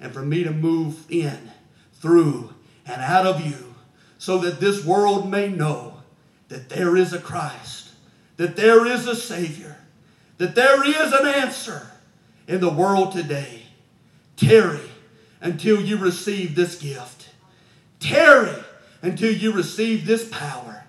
and 0.00 0.12
for 0.12 0.22
me 0.22 0.42
to 0.42 0.50
move 0.50 1.04
in, 1.10 1.50
through, 1.94 2.52
and 2.86 3.00
out 3.02 3.26
of 3.26 3.44
you, 3.44 3.74
so 4.18 4.38
that 4.38 4.60
this 4.60 4.84
world 4.84 5.30
may 5.30 5.48
know 5.48 5.98
that 6.48 6.68
there 6.68 6.96
is 6.96 7.12
a 7.12 7.20
Christ, 7.20 7.90
that 8.36 8.56
there 8.56 8.86
is 8.86 9.06
a 9.06 9.16
Savior, 9.16 9.76
that 10.38 10.54
there 10.54 10.84
is 10.84 11.12
an 11.12 11.26
answer 11.26 11.88
in 12.48 12.60
the 12.60 12.70
world 12.70 13.12
today. 13.12 13.62
Tarry 14.36 14.90
until 15.40 15.80
you 15.80 15.96
receive 15.96 16.54
this 16.54 16.80
gift. 16.80 17.28
Tarry 18.00 18.62
until 19.02 19.32
you 19.32 19.52
receive 19.52 20.06
this 20.06 20.28
power. 20.28 20.84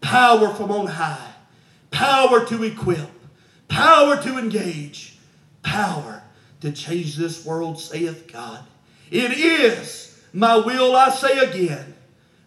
Power 0.00 0.52
from 0.54 0.70
on 0.70 0.86
high. 0.86 1.29
Power 2.00 2.46
to 2.46 2.64
equip. 2.64 3.10
Power 3.68 4.16
to 4.22 4.38
engage. 4.38 5.18
Power 5.62 6.22
to 6.62 6.72
change 6.72 7.14
this 7.14 7.44
world, 7.44 7.78
saith 7.78 8.26
God. 8.32 8.64
It 9.10 9.32
is 9.32 10.18
my 10.32 10.56
will, 10.56 10.96
I 10.96 11.10
say 11.10 11.40
again, 11.40 11.94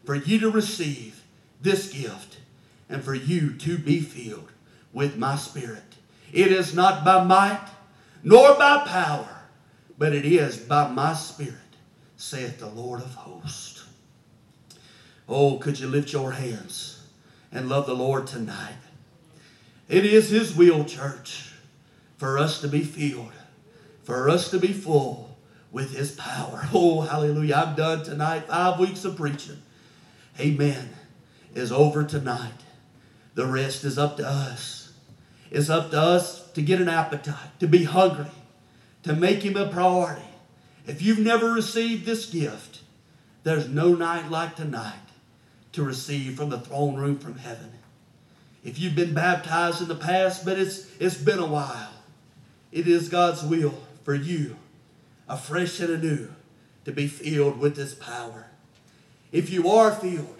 for 0.05 0.15
you 0.15 0.39
to 0.39 0.49
receive 0.49 1.21
this 1.61 1.93
gift 1.93 2.39
and 2.89 3.03
for 3.03 3.13
you 3.13 3.53
to 3.57 3.77
be 3.77 3.99
filled 3.99 4.51
with 4.91 5.17
my 5.17 5.35
spirit. 5.35 5.97
It 6.31 6.51
is 6.51 6.73
not 6.73 7.05
by 7.05 7.23
might 7.23 7.69
nor 8.23 8.55
by 8.55 8.87
power, 8.87 9.43
but 9.99 10.13
it 10.13 10.25
is 10.25 10.57
by 10.57 10.87
my 10.87 11.13
spirit, 11.13 11.53
saith 12.17 12.57
the 12.57 12.69
Lord 12.69 13.01
of 13.01 13.13
hosts. 13.13 13.85
Oh, 15.29 15.59
could 15.59 15.79
you 15.79 15.87
lift 15.87 16.11
your 16.11 16.31
hands 16.31 17.05
and 17.51 17.69
love 17.69 17.85
the 17.85 17.93
Lord 17.93 18.25
tonight? 18.25 18.77
It 19.89 20.05
is 20.05 20.29
His 20.29 20.55
will, 20.55 20.85
church, 20.85 21.51
for 22.17 22.37
us 22.37 22.61
to 22.61 22.67
be 22.67 22.83
filled, 22.83 23.33
for 24.03 24.29
us 24.29 24.49
to 24.51 24.59
be 24.59 24.71
full 24.73 25.37
with 25.71 25.95
His 25.95 26.11
power. 26.11 26.67
Oh, 26.73 27.01
hallelujah. 27.01 27.55
I'm 27.55 27.75
done 27.75 28.03
tonight. 28.03 28.47
Five 28.47 28.79
weeks 28.79 29.05
of 29.05 29.17
preaching. 29.17 29.61
Amen. 30.39 30.89
Is 31.53 31.71
over 31.71 32.03
tonight. 32.03 32.51
The 33.35 33.45
rest 33.45 33.83
is 33.83 33.97
up 33.97 34.17
to 34.17 34.27
us. 34.27 34.93
It's 35.51 35.69
up 35.69 35.91
to 35.91 35.99
us 35.99 36.51
to 36.51 36.61
get 36.61 36.81
an 36.81 36.89
appetite, 36.89 37.59
to 37.59 37.67
be 37.67 37.83
hungry, 37.83 38.31
to 39.03 39.13
make 39.13 39.43
Him 39.43 39.57
a 39.57 39.67
priority. 39.67 40.21
If 40.87 41.01
you've 41.01 41.19
never 41.19 41.51
received 41.51 42.05
this 42.05 42.25
gift, 42.25 42.81
there's 43.43 43.67
no 43.67 43.93
night 43.93 44.31
like 44.31 44.55
tonight 44.55 44.93
to 45.73 45.83
receive 45.83 46.37
from 46.37 46.49
the 46.49 46.59
throne 46.59 46.95
room 46.95 47.19
from 47.19 47.37
heaven. 47.37 47.71
If 48.63 48.79
you've 48.79 48.95
been 48.95 49.13
baptized 49.13 49.81
in 49.81 49.87
the 49.87 49.95
past, 49.95 50.45
but 50.45 50.57
it's, 50.57 50.87
it's 50.99 51.17
been 51.17 51.39
a 51.39 51.45
while, 51.45 51.91
it 52.71 52.87
is 52.87 53.09
God's 53.09 53.43
will 53.43 53.73
for 54.03 54.15
you, 54.15 54.55
afresh 55.27 55.79
and 55.79 55.89
anew, 55.89 56.29
to 56.85 56.91
be 56.91 57.07
filled 57.07 57.59
with 57.59 57.75
this 57.75 57.93
power. 57.93 58.47
If 59.31 59.49
you 59.49 59.69
are 59.69 59.91
filled, 59.91 60.37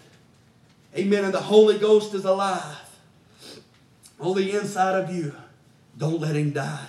amen, 0.96 1.26
and 1.26 1.34
the 1.34 1.42
Holy 1.42 1.78
Ghost 1.78 2.14
is 2.14 2.26
alive 2.26 2.78
on 4.20 4.36
the 4.36 4.52
inside 4.52 4.96
of 4.96 5.14
you, 5.14 5.36
don't 5.98 6.22
let 6.22 6.36
him 6.36 6.52
die, 6.52 6.88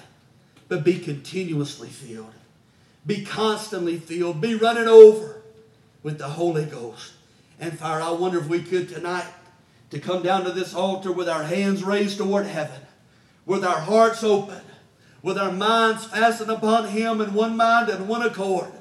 but 0.69 0.85
be 0.85 0.99
continuously 0.99 1.89
filled. 1.89 2.33
Be 3.07 3.25
constantly 3.25 3.99
filled. 3.99 4.41
Be 4.41 4.55
running 4.55 4.89
over 4.89 5.43
with 6.03 6.19
the 6.19 6.29
Holy 6.29 6.65
Ghost 6.65 7.13
and 7.61 7.79
fire. 7.79 8.01
I 8.01 8.11
wonder 8.13 8.39
if 8.39 8.49
we 8.49 8.63
could 8.63 8.89
tonight 8.89 9.27
to 9.95 10.01
come 10.01 10.25
down 10.25 10.43
to 10.43 10.51
this 10.51 10.75
altar 10.75 11.13
with 11.13 11.29
our 11.29 11.45
hands 11.45 11.85
raised 11.85 12.19
toward 12.19 12.47
heaven, 12.47 12.81
with 13.47 13.65
our 13.65 13.79
hearts 13.79 14.25
open, 14.25 14.61
with 15.23 15.39
our 15.39 15.53
minds 15.53 16.07
fastened 16.07 16.51
upon 16.51 16.89
Him 16.89 17.21
in 17.21 17.33
one 17.33 17.57
mind 17.57 17.89
and 17.89 18.09
one 18.09 18.23
accord. 18.23 18.73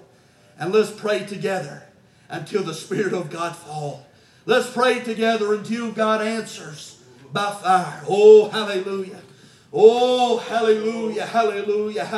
And 0.57 0.73
let's 0.73 0.89
pray 0.89 1.23
together 1.23 1.83
until 2.29 2.63
the 2.63 2.73
Spirit 2.73 3.13
of 3.13 3.29
God 3.29 3.55
fall. 3.55 4.07
Let's 4.47 4.71
pray 4.71 5.01
together 5.01 5.53
until 5.53 5.91
God 5.91 6.21
answers 6.21 6.99
by 7.31 7.51
fire. 7.51 8.01
Oh, 8.09 8.49
hallelujah. 8.49 9.21
Oh, 9.71 10.39
hallelujah, 10.39 11.27
hallelujah. 11.27 12.05